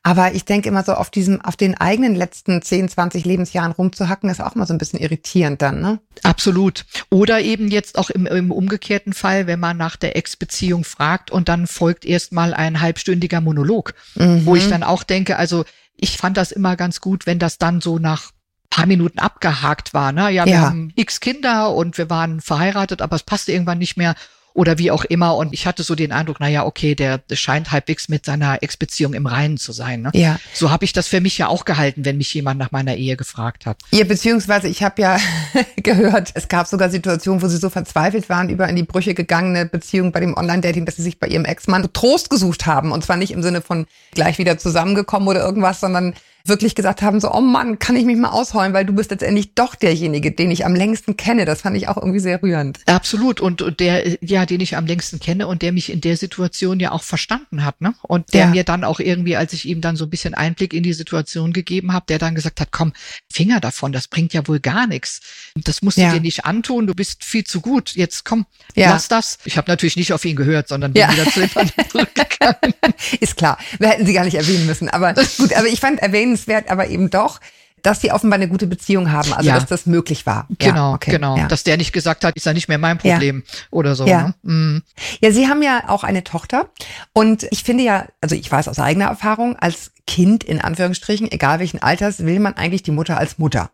Aber 0.03 0.35
ich 0.35 0.45
denke 0.45 0.69
immer 0.69 0.85
so, 0.85 0.93
auf 0.93 1.11
diesem, 1.11 1.41
auf 1.41 1.57
den 1.57 1.75
eigenen 1.75 2.15
letzten 2.15 2.61
10, 2.61 2.91
20 2.91 3.25
Lebensjahren 3.25 3.73
rumzuhacken, 3.73 4.29
ist 4.29 4.43
auch 4.43 4.55
mal 4.55 4.67
so 4.67 4.75
ein 4.75 4.79
bisschen 4.79 5.01
irritierend 5.01 5.63
dann, 5.63 5.81
ne? 5.81 6.01
Absolut. 6.23 6.85
Oder 7.11 7.41
eben 7.41 7.69
jetzt 7.69 7.99
auch 7.99 8.11
im, 8.11 8.27
im 8.27 8.53
umgekehrten 8.53 9.15
Fall, 9.15 9.47
wenn 9.47 9.59
man 9.59 9.77
nach 9.77 9.97
der 9.97 10.17
Ex-Beziehung 10.17 10.85
fragt 10.85 11.31
und 11.31 11.49
dann 11.49 11.67
folgt 11.67 12.05
erstmal 12.05 12.53
ein 12.53 12.81
halbstündiger 12.81 13.41
Monolog, 13.41 13.95
mhm. 14.17 14.45
wo 14.45 14.55
ich 14.55 14.69
dann 14.69 14.83
auch 14.83 15.03
denke, 15.03 15.37
also 15.37 15.65
ich 15.99 16.17
fand 16.17 16.37
das 16.37 16.53
immer 16.53 16.77
ganz 16.77 17.01
gut, 17.01 17.27
wenn 17.27 17.39
das 17.39 17.59
dann 17.59 17.81
so 17.81 17.99
nach 17.99 18.31
paar 18.71 18.87
Minuten 18.87 19.19
abgehakt 19.19 19.93
war. 19.95 20.13
Ne? 20.13 20.31
Ja, 20.31 20.47
wir 20.47 20.53
ja. 20.53 20.61
haben 20.61 20.93
x 20.95 21.21
Kinder 21.21 21.75
und 21.75 21.99
wir 21.99 22.09
waren 22.11 22.41
verheiratet, 22.41 23.03
aber 23.03 23.17
es 23.17 23.23
passte 23.23 23.53
irgendwann 23.53 23.79
nicht 23.79 23.97
mehr 23.97 24.15
oder 24.59 24.77
wie 24.77 24.91
auch 24.91 25.05
immer. 25.05 25.37
Und 25.37 25.55
ich 25.55 25.69
hatte 25.69 25.85
so 25.85 25.95
den 25.95 26.11
Eindruck, 26.11 26.41
naja, 26.41 26.67
okay, 26.67 26.97
der, 26.97 27.19
der 27.19 27.37
scheint 27.37 27.71
halbwegs 27.71 28.09
mit 28.09 28.27
seiner 28.27 28.61
Ex-Beziehung 28.61 29.15
im 29.15 29.27
Reinen 29.27 29.57
zu 29.57 29.71
sein. 29.71 30.03
Ne? 30.03 30.11
Ja. 30.15 30.41
So 30.53 30.73
habe 30.73 30.85
ich 30.85 30.93
das 30.93 31.07
für 31.07 31.21
mich 31.21 31.39
ja 31.39 31.47
auch 31.47 31.65
gehalten, 31.65 32.05
wenn 32.05 32.17
mich 32.17 32.35
jemand 32.35 32.59
nach 32.59 32.73
meiner 32.73 32.97
Ehe 32.97 33.17
gefragt 33.17 33.67
hat. 33.67 33.79
Ja, 33.93 34.05
beziehungsweise 34.05 34.67
ich 34.67 34.83
habe 34.83 35.01
ja 35.01 35.19
gehört, 35.77 36.33
es 36.35 36.49
gab 36.49 36.67
sogar 36.67 36.91
Situationen, 36.91 37.41
wo 37.41 37.47
sie 37.47 37.57
so 37.57 37.71
verzweifelt 37.71 38.29
waren 38.29 38.49
über 38.49 38.69
in 38.69 38.75
die 38.75 38.83
Brüche 38.83 39.15
gegangene 39.15 39.65
Beziehung 39.65 40.11
bei 40.11 40.19
dem 40.19 40.37
Online-Dating, 40.37 40.87
dass 40.87 40.97
sie 40.97 41.03
sich 41.03 41.21
bei 41.21 41.29
ihrem 41.29 41.45
Ex-Mann 41.45 41.89
Trost 41.93 42.29
gesucht 42.29 42.67
haben. 42.67 42.91
Und 42.91 43.05
zwar 43.05 43.17
nicht 43.17 43.31
im 43.31 43.45
Sinne 43.45 43.61
von 43.61 43.87
gleich 44.11 44.39
wieder 44.39 44.59
zusammengekommen 44.59 45.29
oder 45.29 45.41
irgendwas, 45.41 45.79
sondern 45.79 46.15
wirklich 46.45 46.75
gesagt 46.75 47.03
haben, 47.03 47.21
so, 47.21 47.33
oh 47.33 47.41
Mann, 47.41 47.79
kann 47.79 47.97
ich 47.97 48.05
mich 48.05 48.17
mal 48.17 48.31
ausheulen, 48.31 48.73
weil 48.73 48.85
du 48.85 48.93
bist 48.93 49.11
letztendlich 49.11 49.55
doch 49.55 49.75
derjenige, 49.75 50.33
den 50.33 50.51
ich 50.51 50.65
am 50.65 50.75
längsten 50.75 51.17
kenne. 51.17 51.45
Das 51.45 51.63
fand 51.63 51.77
ich 51.77 51.89
auch 51.89 51.97
irgendwie 51.97 52.21
sehr 52.21 52.43
rührend. 52.43 52.81
Absolut. 52.87 53.41
Und, 53.41 53.63
und 53.63 53.81
der, 53.81 54.17
ja, 54.23 54.47
den 54.47 54.61
ich 54.61 54.77
am 54.77 54.87
längsten 54.87 55.21
kenne 55.21 55.47
und 55.47 55.63
der 55.63 55.73
mich 55.73 55.91
in 55.91 56.01
der 56.01 56.17
Situation 56.17 56.81
ja 56.81 56.93
auch 56.93 57.03
verstanden 57.03 57.65
hat, 57.65 57.81
ne? 57.81 57.95
Und 58.03 58.33
der 58.35 58.47
ja. 58.47 58.51
mir 58.51 58.65
dann 58.65 58.85
auch 58.85 59.01
irgendwie, 59.01 59.37
als 59.37 59.53
ich 59.53 59.67
ihm 59.67 59.81
dann 59.81 59.97
so 59.97 60.05
ein 60.05 60.11
bisschen 60.11 60.35
Einblick 60.35 60.73
in 60.73 60.83
die 60.83 60.93
Situation 60.93 61.53
gegeben 61.53 61.93
habe, 61.93 62.07
der 62.09 62.19
dann 62.19 62.35
gesagt 62.35 62.61
hat, 62.61 62.69
komm, 62.71 62.93
Finger 63.31 63.61
davon, 63.61 63.93
das 63.93 64.09
bringt 64.09 64.33
ja 64.33 64.47
wohl 64.49 64.61
gar 64.61 64.87
nichts. 64.87 65.21
Das 65.55 65.83
musst 65.83 65.99
du 65.99 66.03
ja. 66.03 66.13
dir 66.13 66.21
nicht 66.21 66.45
antun, 66.45 66.87
du 66.87 66.95
bist 66.95 67.25
viel 67.25 67.45
zu 67.45 67.61
gut. 67.61 67.95
Jetzt 67.95 68.25
komm, 68.25 68.47
ja. 68.75 68.91
lass 68.91 69.09
das. 69.09 69.39
Ich 69.45 69.57
habe 69.57 69.71
natürlich 69.71 69.97
nicht 69.97 70.13
auf 70.13 70.25
ihn 70.25 70.37
gehört, 70.37 70.69
sondern 70.69 70.93
bin 70.93 71.09
wieder 71.09 71.31
zu 71.31 71.41
den 71.41 71.51
zurückgegangen. 71.91 72.75
Ist 73.21 73.37
klar. 73.37 73.59
Wir 73.79 73.89
hätten 73.89 74.07
sie 74.07 74.13
gar 74.13 74.25
nicht 74.25 74.37
erwähnen 74.37 74.67
müssen. 74.67 74.89
Aber 74.89 75.15
gut, 75.39 75.53
aber 75.55 75.67
ich 75.67 75.81
fand 75.81 76.01
erwähnenswert 76.29 76.71
aber 76.71 76.89
eben 76.89 77.11
doch, 77.11 77.41
dass 77.83 78.01
sie 78.01 78.11
offenbar 78.11 78.39
eine 78.39 78.49
gute 78.49 78.67
Beziehung 78.67 79.13
haben, 79.13 79.33
also 79.33 79.49
ja. 79.49 79.55
dass 79.55 79.67
das 79.67 79.87
möglich 79.87 80.27
war. 80.27 80.49
Genau, 80.59 80.91
ja, 80.91 80.95
okay, 80.95 81.13
genau. 81.13 81.37
Ja. 81.37 81.47
Dass 81.47 81.63
der 81.63 81.77
nicht 81.77 81.93
gesagt 81.93 82.25
hat, 82.25 82.35
ist 82.35 82.45
ja 82.45 82.53
nicht 82.53 82.69
mehr 82.69 82.79
mein 82.79 82.99
Problem 82.99 83.45
oder 83.71 83.95
so. 83.95 84.05
Ja. 84.05 84.29
Ne? 84.29 84.35
Mhm. 84.43 84.83
ja, 85.21 85.31
Sie 85.31 85.47
haben 85.47 85.63
ja 85.63 85.85
auch 85.89 86.03
eine 86.03 86.25
Tochter 86.25 86.71
und 87.13 87.47
ich 87.51 87.63
finde 87.63 87.85
ja, 87.85 88.07
also 88.21 88.35
ich 88.35 88.51
weiß 88.51 88.67
aus 88.67 88.81
eigener 88.81 89.07
Erfahrung, 89.07 89.57
als 89.57 89.93
Kind 90.07 90.43
in 90.43 90.61
Anführungsstrichen, 90.61 91.31
egal 91.31 91.61
welchen 91.61 91.81
Alters, 91.81 92.25
will 92.25 92.41
man 92.41 92.55
eigentlich 92.55 92.83
die 92.83 92.91
Mutter 92.91 93.17
als 93.17 93.39
Mutter. 93.39 93.71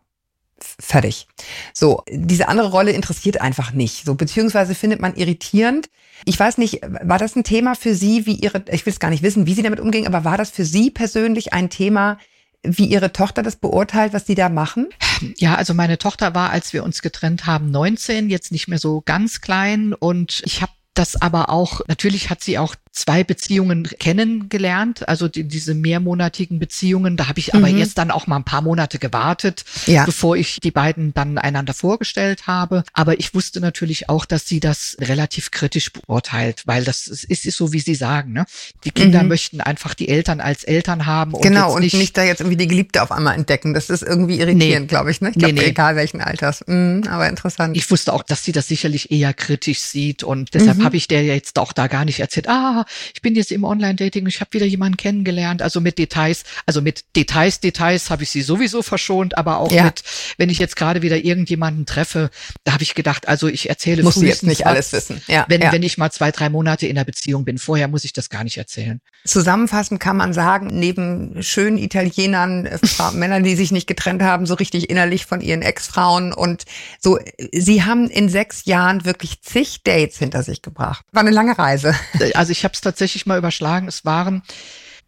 Fertig. 0.59 1.27
So, 1.73 2.03
diese 2.09 2.47
andere 2.47 2.69
Rolle 2.69 2.91
interessiert 2.91 3.41
einfach 3.41 3.73
nicht. 3.73 4.05
So, 4.05 4.15
beziehungsweise 4.15 4.73
findet 4.73 5.01
man 5.01 5.15
irritierend. 5.15 5.89
Ich 6.23 6.39
weiß 6.39 6.57
nicht, 6.59 6.81
war 7.01 7.17
das 7.17 7.35
ein 7.35 7.43
Thema 7.43 7.75
für 7.75 7.93
Sie, 7.93 8.25
wie 8.25 8.35
Ihre, 8.35 8.63
ich 8.71 8.85
will 8.85 8.93
es 8.93 8.99
gar 8.99 9.09
nicht 9.09 9.23
wissen, 9.23 9.47
wie 9.47 9.53
Sie 9.53 9.63
damit 9.63 9.81
umgehen, 9.81 10.07
aber 10.07 10.23
war 10.23 10.37
das 10.37 10.51
für 10.51 10.63
Sie 10.63 10.91
persönlich 10.91 11.51
ein 11.53 11.69
Thema, 11.69 12.17
wie 12.67 12.85
Ihre 12.85 13.11
Tochter 13.11 13.43
das 13.43 13.55
beurteilt, 13.55 14.13
was 14.13 14.25
Sie 14.25 14.35
da 14.35 14.49
machen? 14.49 14.89
Ja, 15.37 15.55
also 15.55 15.73
meine 15.73 15.97
Tochter 15.97 16.35
war, 16.35 16.49
als 16.49 16.73
wir 16.73 16.83
uns 16.83 17.01
getrennt 17.01 17.45
haben, 17.45 17.71
19, 17.71 18.29
jetzt 18.29 18.51
nicht 18.51 18.67
mehr 18.67 18.79
so 18.79 19.01
ganz 19.05 19.41
klein 19.41 19.93
und 19.93 20.41
ich 20.45 20.61
habe 20.61 20.71
das 20.93 21.21
aber 21.21 21.49
auch, 21.49 21.81
natürlich 21.87 22.29
hat 22.29 22.41
sie 22.41 22.57
auch 22.57 22.75
zwei 22.95 23.23
Beziehungen 23.23 23.83
kennengelernt, 23.99 25.07
also 25.07 25.27
die, 25.27 25.43
diese 25.43 25.75
mehrmonatigen 25.75 26.59
Beziehungen. 26.59 27.17
Da 27.17 27.27
habe 27.27 27.39
ich 27.39 27.53
aber 27.53 27.67
mhm. 27.67 27.77
erst 27.77 27.97
dann 27.97 28.09
auch 28.09 28.25
mal 28.25 28.37
ein 28.37 28.45
paar 28.45 28.61
Monate 28.61 28.99
gewartet, 28.99 29.65
ja. 29.85 30.05
bevor 30.05 30.37
ich 30.37 30.61
die 30.61 30.71
beiden 30.71 31.13
dann 31.13 31.37
einander 31.37 31.73
vorgestellt 31.73 32.47
habe. 32.47 32.83
Aber 32.93 33.19
ich 33.19 33.35
wusste 33.35 33.59
natürlich 33.59 34.07
auch, 34.09 34.25
dass 34.25 34.47
sie 34.47 34.61
das 34.61 34.95
relativ 35.01 35.51
kritisch 35.51 35.91
beurteilt, 35.91 36.63
weil 36.65 36.85
das 36.85 37.07
ist, 37.07 37.45
ist 37.45 37.57
so, 37.57 37.73
wie 37.73 37.81
Sie 37.81 37.95
sagen. 37.95 38.31
Ne? 38.31 38.45
Die 38.85 38.91
Kinder 38.91 39.23
mhm. 39.23 39.29
möchten 39.29 39.59
einfach 39.59 39.93
die 39.93 40.07
Eltern 40.07 40.39
als 40.39 40.63
Eltern 40.63 41.05
haben. 41.05 41.33
Und 41.33 41.41
genau, 41.41 41.75
und 41.75 41.81
nicht, 41.81 41.95
nicht, 41.95 42.15
da 42.15 42.23
jetzt 42.23 42.39
irgendwie 42.39 42.57
die 42.57 42.67
Geliebte 42.67 43.03
auf 43.03 43.11
einmal 43.11 43.35
entdecken. 43.35 43.73
Das 43.73 43.89
ist 43.89 44.03
irgendwie 44.03 44.39
irritierend, 44.39 44.85
nee. 44.85 44.87
glaube 44.87 45.11
ich. 45.11 45.19
Ne? 45.19 45.29
Ich 45.29 45.35
glaube, 45.35 45.53
nee, 45.53 45.61
nee. 45.61 45.67
egal 45.67 45.97
welchen 45.97 46.21
Alters. 46.21 46.63
Mhm, 46.65 47.03
aber 47.09 47.27
interessant. 47.27 47.75
Ich 47.75 47.91
wusste 47.91 48.13
auch, 48.13 48.23
dass 48.23 48.45
sie 48.45 48.53
das 48.53 48.69
sicherlich 48.69 49.11
eher 49.11 49.33
kritisch 49.33 49.81
sieht 49.81 50.23
und 50.23 50.53
deshalb 50.53 50.77
mhm. 50.77 50.85
habe 50.85 50.95
ich 50.95 51.09
der 51.09 51.23
jetzt 51.25 51.59
auch 51.59 51.73
da 51.73 51.87
gar 51.87 52.05
nicht 52.05 52.21
erzählt, 52.21 52.47
ah, 52.47 52.84
ich 53.13 53.21
bin 53.21 53.35
jetzt 53.35 53.51
im 53.51 53.63
Online-Dating, 53.63 54.25
ich 54.27 54.41
habe 54.41 54.53
wieder 54.53 54.65
jemanden 54.65 54.97
kennengelernt, 54.97 55.61
also 55.61 55.81
mit 55.81 55.97
Details, 55.97 56.43
also 56.65 56.81
mit 56.81 57.03
Details, 57.15 57.59
Details 57.59 58.09
habe 58.09 58.23
ich 58.23 58.29
sie 58.29 58.41
sowieso 58.41 58.81
verschont, 58.81 59.37
aber 59.37 59.59
auch 59.59 59.71
ja. 59.71 59.85
mit, 59.85 60.03
wenn 60.37 60.49
ich 60.49 60.59
jetzt 60.59 60.75
gerade 60.75 61.01
wieder 61.01 61.17
irgendjemanden 61.17 61.85
treffe, 61.85 62.29
da 62.63 62.73
habe 62.73 62.83
ich 62.83 62.95
gedacht, 62.95 63.27
also 63.27 63.47
ich 63.47 63.69
erzähle 63.69 64.03
muss 64.03 64.21
jetzt 64.21 64.43
nicht 64.43 64.65
alles 64.65 64.91
wissen. 64.93 65.21
Ja, 65.27 65.45
wenn, 65.47 65.61
ja. 65.61 65.71
wenn 65.71 65.83
ich 65.83 65.97
mal 65.97 66.11
zwei, 66.11 66.31
drei 66.31 66.49
Monate 66.49 66.87
in 66.87 66.95
der 66.95 67.03
Beziehung 67.03 67.45
bin. 67.45 67.57
Vorher 67.57 67.87
muss 67.87 68.03
ich 68.03 68.13
das 68.13 68.29
gar 68.29 68.43
nicht 68.43 68.57
erzählen. 68.57 69.01
Zusammenfassend 69.25 69.99
kann 69.99 70.17
man 70.17 70.33
sagen, 70.33 70.67
neben 70.71 71.41
schönen 71.41 71.77
Italienern, 71.77 72.65
äh, 72.65 72.79
Männern, 73.13 73.43
die 73.43 73.55
sich 73.55 73.71
nicht 73.71 73.87
getrennt 73.87 74.21
haben, 74.21 74.45
so 74.45 74.53
richtig 74.53 74.89
innerlich 74.89 75.25
von 75.25 75.41
ihren 75.41 75.61
Ex-Frauen 75.61 76.33
und 76.33 76.65
so, 76.99 77.19
sie 77.51 77.83
haben 77.83 78.09
in 78.09 78.29
sechs 78.29 78.65
Jahren 78.65 79.05
wirklich 79.05 79.41
zig 79.41 79.83
Dates 79.83 80.17
hinter 80.17 80.43
sich 80.43 80.61
gebracht. 80.61 81.05
War 81.11 81.21
eine 81.21 81.31
lange 81.31 81.57
Reise. 81.57 81.95
Also 82.33 82.51
ich 82.51 82.63
habe 82.63 82.74
es 82.75 82.81
tatsächlich 82.81 83.25
mal 83.25 83.37
überschlagen. 83.37 83.87
Es 83.87 84.05
waren 84.05 84.43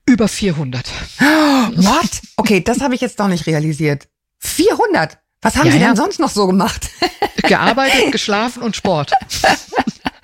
über 0.05 0.27
400. 0.27 0.85
What? 1.19 2.21
Okay, 2.37 2.61
das 2.61 2.81
habe 2.81 2.95
ich 2.95 3.01
jetzt 3.01 3.19
doch 3.19 3.27
nicht 3.27 3.45
realisiert. 3.45 4.07
400? 4.39 5.17
Was 5.41 5.55
haben 5.55 5.67
ja, 5.67 5.71
Sie 5.73 5.79
denn 5.79 5.89
ja. 5.89 5.95
sonst 5.95 6.19
noch 6.19 6.29
so 6.29 6.47
gemacht? 6.47 6.89
Gearbeitet, 7.43 8.11
geschlafen 8.11 8.63
und 8.63 8.75
Sport. 8.75 9.11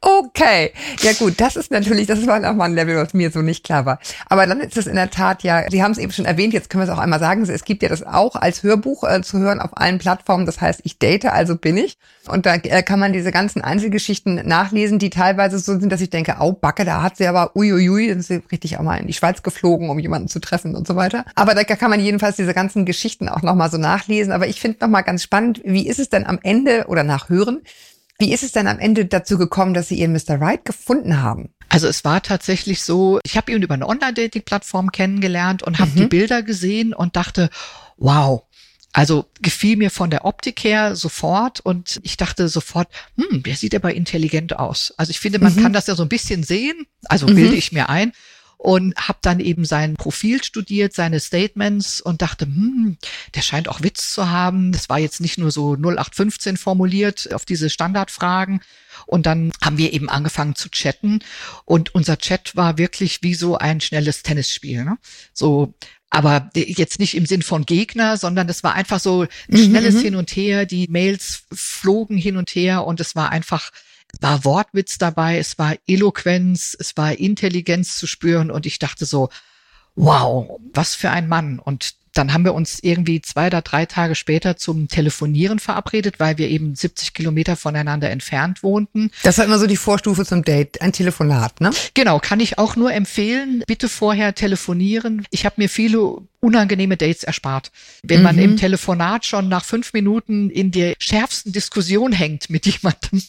Okay, 0.00 0.72
ja 1.02 1.12
gut, 1.12 1.34
das 1.40 1.56
ist 1.56 1.70
natürlich, 1.70 2.06
das 2.06 2.26
war 2.26 2.38
nochmal 2.38 2.70
ein 2.70 2.74
Level, 2.74 2.96
was 2.96 3.14
mir 3.14 3.30
so 3.30 3.42
nicht 3.42 3.64
klar 3.64 3.84
war. 3.84 3.98
Aber 4.28 4.46
dann 4.46 4.60
ist 4.60 4.76
es 4.76 4.86
in 4.86 4.94
der 4.94 5.10
Tat 5.10 5.42
ja, 5.42 5.68
Sie 5.70 5.82
haben 5.82 5.92
es 5.92 5.98
eben 5.98 6.12
schon 6.12 6.24
erwähnt, 6.24 6.54
jetzt 6.54 6.70
können 6.70 6.82
wir 6.82 6.90
es 6.90 6.96
auch 6.96 7.02
einmal 7.02 7.18
sagen, 7.18 7.42
es 7.42 7.64
gibt 7.64 7.82
ja 7.82 7.88
das 7.88 8.02
auch 8.04 8.36
als 8.36 8.62
Hörbuch 8.62 9.04
äh, 9.04 9.22
zu 9.22 9.38
hören 9.38 9.60
auf 9.60 9.76
allen 9.76 9.98
Plattformen, 9.98 10.46
das 10.46 10.60
heißt, 10.60 10.80
ich 10.84 10.98
date, 10.98 11.26
also 11.26 11.56
bin 11.56 11.76
ich. 11.76 11.98
Und 12.28 12.46
da 12.46 12.54
äh, 12.54 12.82
kann 12.82 13.00
man 13.00 13.12
diese 13.12 13.32
ganzen 13.32 13.62
Einzelgeschichten 13.62 14.46
nachlesen, 14.46 14.98
die 14.98 15.10
teilweise 15.10 15.58
so 15.58 15.78
sind, 15.78 15.90
dass 15.90 16.00
ich 16.00 16.10
denke, 16.10 16.40
au, 16.40 16.52
Backe, 16.52 16.84
da 16.84 17.02
hat 17.02 17.16
sie 17.16 17.26
aber 17.26 17.56
uiuiui, 17.56 18.08
dann 18.08 18.18
ist 18.18 18.28
sie 18.28 18.42
richtig 18.52 18.78
auch 18.78 18.82
mal 18.82 18.96
in 18.96 19.06
die 19.06 19.14
Schweiz 19.14 19.42
geflogen, 19.42 19.90
um 19.90 19.98
jemanden 19.98 20.28
zu 20.28 20.38
treffen 20.40 20.74
und 20.74 20.86
so 20.86 20.96
weiter. 20.96 21.24
Aber 21.34 21.54
da 21.54 21.64
kann 21.64 21.90
man 21.90 22.00
jedenfalls 22.00 22.36
diese 22.36 22.54
ganzen 22.54 22.84
Geschichten 22.84 23.28
auch 23.28 23.42
nochmal 23.42 23.70
so 23.70 23.78
nachlesen. 23.78 24.32
Aber 24.32 24.46
ich 24.46 24.60
finde 24.60 24.78
nochmal 24.80 25.02
ganz 25.02 25.22
spannend, 25.22 25.60
wie 25.64 25.88
ist 25.88 25.98
es 25.98 26.08
denn 26.08 26.26
am 26.26 26.38
Ende 26.42 26.86
oder 26.88 27.02
nach 27.02 27.28
Hören, 27.28 27.62
wie 28.18 28.32
ist 28.32 28.42
es 28.42 28.52
denn 28.52 28.66
am 28.66 28.78
Ende 28.78 29.06
dazu 29.06 29.38
gekommen, 29.38 29.74
dass 29.74 29.88
Sie 29.88 29.98
Ihren 29.98 30.12
Mr. 30.12 30.40
Right 30.40 30.64
gefunden 30.64 31.22
haben? 31.22 31.54
Also 31.68 31.86
es 31.86 32.04
war 32.04 32.22
tatsächlich 32.22 32.82
so, 32.82 33.20
ich 33.22 33.36
habe 33.36 33.52
ihn 33.52 33.62
über 33.62 33.74
eine 33.74 33.86
Online-Dating-Plattform 33.86 34.90
kennengelernt 34.90 35.62
und 35.62 35.78
habe 35.78 35.90
mhm. 35.92 35.96
die 35.96 36.06
Bilder 36.06 36.42
gesehen 36.42 36.94
und 36.94 37.14
dachte, 37.14 37.50
wow, 37.96 38.42
also 38.92 39.26
gefiel 39.40 39.76
mir 39.76 39.90
von 39.90 40.10
der 40.10 40.24
Optik 40.24 40.64
her 40.64 40.96
sofort 40.96 41.60
und 41.60 42.00
ich 42.02 42.16
dachte 42.16 42.48
sofort, 42.48 42.88
hm, 43.16 43.42
der 43.42 43.54
sieht 43.54 43.74
aber 43.74 43.94
intelligent 43.94 44.58
aus. 44.58 44.94
Also 44.96 45.10
ich 45.10 45.20
finde, 45.20 45.38
man 45.38 45.54
mhm. 45.54 45.62
kann 45.62 45.72
das 45.72 45.86
ja 45.86 45.94
so 45.94 46.02
ein 46.02 46.08
bisschen 46.08 46.42
sehen, 46.42 46.86
also 47.04 47.28
mhm. 47.28 47.34
bilde 47.34 47.56
ich 47.56 47.70
mir 47.70 47.88
ein 47.88 48.12
und 48.58 48.96
habe 48.96 49.20
dann 49.22 49.38
eben 49.38 49.64
sein 49.64 49.94
Profil 49.94 50.42
studiert, 50.42 50.92
seine 50.92 51.20
Statements 51.20 52.00
und 52.00 52.22
dachte, 52.22 52.44
hm, 52.44 52.98
der 53.34 53.42
scheint 53.42 53.68
auch 53.68 53.82
Witz 53.82 54.12
zu 54.12 54.30
haben. 54.30 54.72
Das 54.72 54.88
war 54.88 54.98
jetzt 54.98 55.20
nicht 55.20 55.38
nur 55.38 55.52
so 55.52 55.74
0815 55.76 56.56
formuliert 56.56 57.32
auf 57.32 57.44
diese 57.44 57.70
Standardfragen. 57.70 58.60
Und 59.06 59.26
dann 59.26 59.52
haben 59.62 59.78
wir 59.78 59.92
eben 59.92 60.08
angefangen 60.08 60.56
zu 60.56 60.68
chatten 60.70 61.20
und 61.64 61.94
unser 61.94 62.18
Chat 62.18 62.56
war 62.56 62.78
wirklich 62.78 63.22
wie 63.22 63.34
so 63.34 63.56
ein 63.56 63.80
schnelles 63.80 64.24
Tennisspiel. 64.24 64.84
Ne? 64.84 64.98
So 65.32 65.72
aber 66.10 66.50
jetzt 66.54 66.98
nicht 66.98 67.14
im 67.14 67.26
Sinn 67.26 67.42
von 67.42 67.66
Gegner, 67.66 68.16
sondern 68.16 68.48
es 68.48 68.64
war 68.64 68.74
einfach 68.74 68.98
so 68.98 69.22
ein 69.22 69.28
mhm, 69.48 69.64
schnelles 69.64 69.94
mhm. 69.96 70.00
Hin 70.00 70.16
und 70.16 70.30
Her. 70.30 70.64
Die 70.64 70.88
Mails 70.88 71.44
flogen 71.52 72.16
hin 72.16 72.36
und 72.38 72.54
her 72.54 72.84
und 72.84 72.98
es 72.98 73.14
war 73.14 73.30
einfach 73.30 73.70
war 74.20 74.44
Wortwitz 74.44 74.98
dabei, 74.98 75.38
es 75.38 75.58
war 75.58 75.76
Eloquenz, 75.86 76.76
es 76.78 76.96
war 76.96 77.18
Intelligenz 77.18 77.98
zu 77.98 78.06
spüren 78.06 78.50
und 78.50 78.66
ich 78.66 78.78
dachte 78.78 79.04
so, 79.04 79.28
wow, 79.94 80.60
was 80.72 80.94
für 80.94 81.10
ein 81.10 81.28
Mann. 81.28 81.58
Und 81.58 81.94
dann 82.14 82.32
haben 82.32 82.44
wir 82.44 82.54
uns 82.54 82.80
irgendwie 82.82 83.20
zwei 83.22 83.46
oder 83.46 83.62
drei 83.62 83.86
Tage 83.86 84.16
später 84.16 84.56
zum 84.56 84.88
Telefonieren 84.88 85.60
verabredet, 85.60 86.18
weil 86.18 86.36
wir 86.36 86.48
eben 86.48 86.74
70 86.74 87.14
Kilometer 87.14 87.54
voneinander 87.54 88.10
entfernt 88.10 88.62
wohnten. 88.62 89.10
Das 89.22 89.38
war 89.38 89.44
immer 89.44 89.58
so 89.58 89.66
die 89.66 89.76
Vorstufe 89.76 90.24
zum 90.24 90.42
Date, 90.42 90.80
ein 90.80 90.92
Telefonat, 90.92 91.60
ne? 91.60 91.70
Genau, 91.94 92.18
kann 92.18 92.40
ich 92.40 92.58
auch 92.58 92.74
nur 92.74 92.92
empfehlen. 92.92 93.62
Bitte 93.66 93.88
vorher 93.88 94.34
telefonieren. 94.34 95.26
Ich 95.30 95.44
habe 95.44 95.56
mir 95.58 95.68
viele 95.68 96.18
unangenehme 96.40 96.96
Dates 96.96 97.22
erspart. 97.22 97.70
Wenn 98.02 98.18
mhm. 98.18 98.24
man 98.24 98.38
im 98.38 98.56
Telefonat 98.56 99.24
schon 99.24 99.48
nach 99.48 99.64
fünf 99.64 99.92
Minuten 99.92 100.50
in 100.50 100.72
der 100.72 100.94
schärfsten 100.98 101.52
Diskussion 101.52 102.12
hängt 102.12 102.50
mit 102.50 102.66
jemandem, 102.66 103.22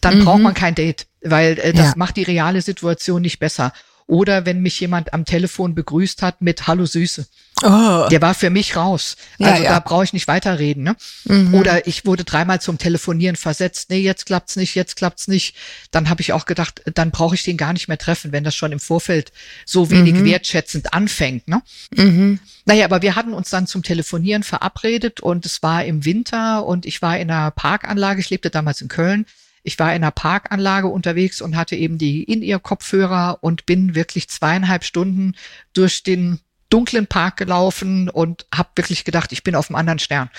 dann 0.00 0.18
mhm. 0.18 0.24
braucht 0.24 0.40
man 0.40 0.54
kein 0.54 0.74
Date, 0.74 1.06
weil 1.22 1.58
äh, 1.58 1.72
das 1.72 1.90
ja. 1.90 1.92
macht 1.96 2.16
die 2.16 2.22
reale 2.22 2.62
Situation 2.62 3.22
nicht 3.22 3.38
besser. 3.38 3.72
Oder 4.06 4.46
wenn 4.46 4.60
mich 4.60 4.78
jemand 4.80 5.12
am 5.14 5.24
Telefon 5.24 5.74
begrüßt 5.74 6.22
hat 6.22 6.42
mit 6.42 6.66
Hallo 6.66 6.86
Süße. 6.86 7.26
Oh. 7.62 8.08
Der 8.10 8.20
war 8.20 8.34
für 8.34 8.50
mich 8.50 8.76
raus. 8.76 9.16
Also 9.38 9.62
ja, 9.62 9.64
ja. 9.64 9.72
da 9.74 9.78
brauche 9.80 10.04
ich 10.04 10.12
nicht 10.12 10.26
weiterreden. 10.26 10.82
Ne? 10.82 10.96
Mhm. 11.24 11.54
Oder 11.54 11.86
ich 11.86 12.04
wurde 12.04 12.24
dreimal 12.24 12.60
zum 12.60 12.78
Telefonieren 12.78 13.36
versetzt. 13.36 13.90
Nee, 13.90 14.00
jetzt 14.00 14.26
klappt's 14.26 14.56
nicht, 14.56 14.74
jetzt 14.74 14.96
klappt's 14.96 15.28
nicht. 15.28 15.54
Dann 15.90 16.08
habe 16.08 16.20
ich 16.20 16.32
auch 16.32 16.44
gedacht, 16.44 16.82
dann 16.94 17.10
brauche 17.10 17.34
ich 17.34 17.44
den 17.44 17.56
gar 17.56 17.72
nicht 17.72 17.88
mehr 17.88 17.98
treffen, 17.98 18.32
wenn 18.32 18.44
das 18.44 18.54
schon 18.54 18.72
im 18.72 18.80
Vorfeld 18.80 19.32
so 19.64 19.90
wenig 19.90 20.14
mhm. 20.14 20.24
wertschätzend 20.24 20.92
anfängt. 20.92 21.46
Ne? 21.46 21.62
Mhm. 21.94 22.40
Naja, 22.64 22.84
aber 22.84 23.02
wir 23.02 23.14
hatten 23.14 23.32
uns 23.32 23.50
dann 23.50 23.66
zum 23.66 23.82
Telefonieren 23.82 24.42
verabredet 24.42 25.20
und 25.20 25.46
es 25.46 25.62
war 25.62 25.84
im 25.84 26.04
Winter 26.04 26.64
und 26.64 26.86
ich 26.86 27.02
war 27.02 27.18
in 27.18 27.30
einer 27.30 27.50
Parkanlage. 27.50 28.20
Ich 28.20 28.30
lebte 28.30 28.50
damals 28.50 28.80
in 28.80 28.88
Köln 28.88 29.26
ich 29.62 29.78
war 29.78 29.90
in 29.90 30.02
einer 30.02 30.10
Parkanlage 30.10 30.88
unterwegs 30.88 31.40
und 31.40 31.56
hatte 31.56 31.76
eben 31.76 31.98
die 31.98 32.24
In-Ear-Kopfhörer 32.24 33.38
und 33.40 33.66
bin 33.66 33.94
wirklich 33.94 34.28
zweieinhalb 34.28 34.84
Stunden 34.84 35.34
durch 35.72 36.02
den 36.02 36.40
dunklen 36.68 37.06
Park 37.06 37.36
gelaufen 37.36 38.08
und 38.08 38.46
habe 38.52 38.70
wirklich 38.76 39.04
gedacht, 39.04 39.30
ich 39.32 39.44
bin 39.44 39.54
auf 39.54 39.68
einem 39.68 39.76
anderen 39.76 39.98
Stern 39.98 40.30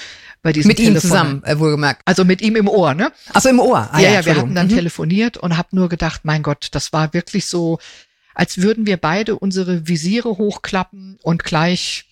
bei 0.42 0.52
diesem 0.52 0.70
Mit 0.70 0.78
Telefon. 0.78 0.96
ihm 0.96 1.02
zusammen, 1.02 1.44
äh, 1.44 1.60
wohlgemerkt. 1.60 2.02
Also 2.06 2.26
mit 2.26 2.42
ihm 2.42 2.56
im 2.56 2.68
Ohr, 2.68 2.96
ne? 2.96 3.12
Ach 3.34 3.42
so, 3.42 3.50
im 3.50 3.60
Ohr. 3.60 3.88
Ah, 3.92 4.00
ja, 4.00 4.10
ja, 4.10 4.14
ja 4.16 4.26
wir 4.26 4.36
hatten 4.38 4.56
dann 4.56 4.68
mhm. 4.68 4.76
telefoniert 4.76 5.38
und 5.38 5.58
habe 5.58 5.70
nur 5.72 5.90
gedacht, 5.90 6.22
mein 6.24 6.42
Gott, 6.42 6.70
das 6.72 6.92
war 6.92 7.14
wirklich 7.14 7.46
so, 7.46 7.78
als 8.34 8.58
würden 8.58 8.88
wir 8.88 8.98
beide 8.98 9.38
unsere 9.38 9.88
Visiere 9.88 10.30
hochklappen 10.30 11.20
und 11.22 11.44
gleich 11.44 12.06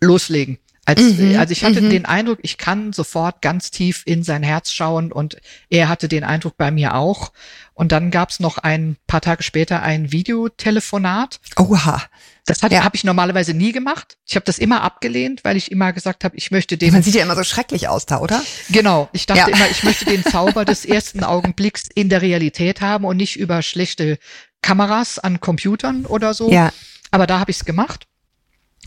loslegen. 0.00 0.58
Als, 0.84 1.00
mhm, 1.00 1.36
also 1.38 1.52
ich 1.52 1.64
hatte 1.64 1.80
mhm. 1.80 1.90
den 1.90 2.06
Eindruck, 2.06 2.40
ich 2.42 2.58
kann 2.58 2.92
sofort 2.92 3.40
ganz 3.40 3.70
tief 3.70 4.02
in 4.04 4.24
sein 4.24 4.42
Herz 4.42 4.72
schauen 4.72 5.12
und 5.12 5.36
er 5.70 5.88
hatte 5.88 6.08
den 6.08 6.24
Eindruck 6.24 6.56
bei 6.56 6.72
mir 6.72 6.94
auch. 6.96 7.32
Und 7.72 7.92
dann 7.92 8.10
gab 8.10 8.30
es 8.30 8.40
noch 8.40 8.58
ein 8.58 8.96
paar 9.06 9.20
Tage 9.20 9.44
später 9.44 9.82
ein 9.82 10.10
Videotelefonat. 10.10 11.40
Oha. 11.56 12.02
Das 12.44 12.60
ja. 12.62 12.82
habe 12.82 12.96
ich 12.96 13.04
normalerweise 13.04 13.54
nie 13.54 13.70
gemacht. 13.70 14.18
Ich 14.26 14.34
habe 14.34 14.44
das 14.44 14.58
immer 14.58 14.82
abgelehnt, 14.82 15.44
weil 15.44 15.56
ich 15.56 15.70
immer 15.70 15.92
gesagt 15.92 16.24
habe, 16.24 16.36
ich 16.36 16.50
möchte 16.50 16.76
den. 16.76 16.92
Man 16.92 17.02
sieht 17.04 17.14
ja 17.14 17.22
immer 17.22 17.36
so 17.36 17.44
schrecklich 17.44 17.86
aus 17.86 18.04
da, 18.04 18.18
oder? 18.18 18.42
Genau. 18.70 19.08
Ich 19.12 19.26
dachte 19.26 19.50
ja. 19.50 19.56
immer, 19.56 19.70
ich 19.70 19.84
möchte 19.84 20.06
den 20.06 20.24
Zauber 20.30 20.64
des 20.64 20.84
ersten 20.84 21.22
Augenblicks 21.22 21.84
in 21.94 22.08
der 22.08 22.20
Realität 22.20 22.80
haben 22.80 23.04
und 23.04 23.16
nicht 23.16 23.36
über 23.36 23.62
schlechte 23.62 24.18
Kameras 24.60 25.20
an 25.20 25.40
Computern 25.40 26.04
oder 26.06 26.34
so. 26.34 26.50
Ja. 26.50 26.72
Aber 27.12 27.28
da 27.28 27.38
habe 27.38 27.52
ich 27.52 27.58
es 27.58 27.64
gemacht. 27.64 28.08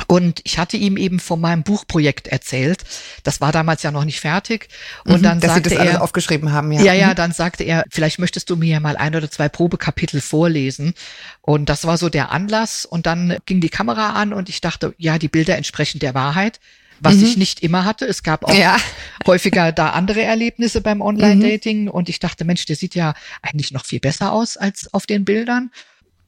Und 0.07 0.41
ich 0.43 0.57
hatte 0.57 0.75
ihm 0.75 0.97
eben 0.97 1.19
von 1.19 1.39
meinem 1.39 1.63
Buchprojekt 1.63 2.27
erzählt. 2.27 2.83
Das 3.23 3.39
war 3.39 3.51
damals 3.51 3.81
ja 3.81 3.91
noch 3.91 4.03
nicht 4.03 4.19
fertig. 4.19 4.67
Und 5.05 5.19
mhm, 5.19 5.23
dann 5.23 5.39
dass 5.39 5.53
sagte 5.53 5.69
Sie 5.69 5.75
das 5.77 5.85
er, 5.85 6.01
aufgeschrieben 6.01 6.51
haben, 6.51 6.71
ja. 6.73 6.81
Ja, 6.81 6.93
ja, 6.93 7.09
mhm. 7.09 7.15
dann 7.15 7.31
sagte 7.31 7.63
er, 7.63 7.85
vielleicht 7.89 8.19
möchtest 8.19 8.49
du 8.49 8.57
mir 8.57 8.79
mal 8.81 8.97
ein 8.97 9.15
oder 9.15 9.31
zwei 9.31 9.47
Probekapitel 9.47 10.19
vorlesen. 10.19 10.93
Und 11.41 11.69
das 11.69 11.85
war 11.85 11.97
so 11.97 12.09
der 12.09 12.31
Anlass. 12.31 12.85
Und 12.85 13.05
dann 13.05 13.37
ging 13.45 13.61
die 13.61 13.69
Kamera 13.69 14.11
an 14.11 14.33
und 14.33 14.49
ich 14.49 14.59
dachte, 14.59 14.93
ja, 14.97 15.17
die 15.17 15.29
Bilder 15.29 15.55
entsprechen 15.55 15.99
der 15.99 16.13
Wahrheit. 16.13 16.59
Was 16.99 17.15
mhm. 17.15 17.23
ich 17.23 17.37
nicht 17.37 17.61
immer 17.61 17.85
hatte. 17.85 18.05
Es 18.05 18.21
gab 18.23 18.45
auch 18.45 18.53
ja. 18.53 18.77
häufiger 19.25 19.71
da 19.71 19.91
andere 19.91 20.21
Erlebnisse 20.23 20.81
beim 20.81 21.01
Online-Dating. 21.01 21.83
Mhm. 21.83 21.89
Und 21.89 22.09
ich 22.09 22.19
dachte, 22.19 22.43
Mensch, 22.45 22.65
der 22.65 22.75
sieht 22.75 22.95
ja 22.95 23.13
eigentlich 23.41 23.71
noch 23.71 23.85
viel 23.85 23.99
besser 23.99 24.33
aus 24.33 24.57
als 24.57 24.93
auf 24.93 25.05
den 25.05 25.23
Bildern 25.25 25.71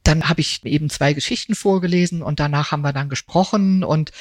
dann 0.08 0.30
habe 0.30 0.42
ich 0.42 0.64
eben 0.66 0.90
zwei 0.90 1.14
Geschichten 1.14 1.56
vorgelesen 1.56 2.22
und 2.22 2.40
danach 2.40 2.72
haben 2.72 2.82
wir 2.82 2.94
dann 2.94 3.10
gesprochen 3.10 3.84
und 3.84 4.12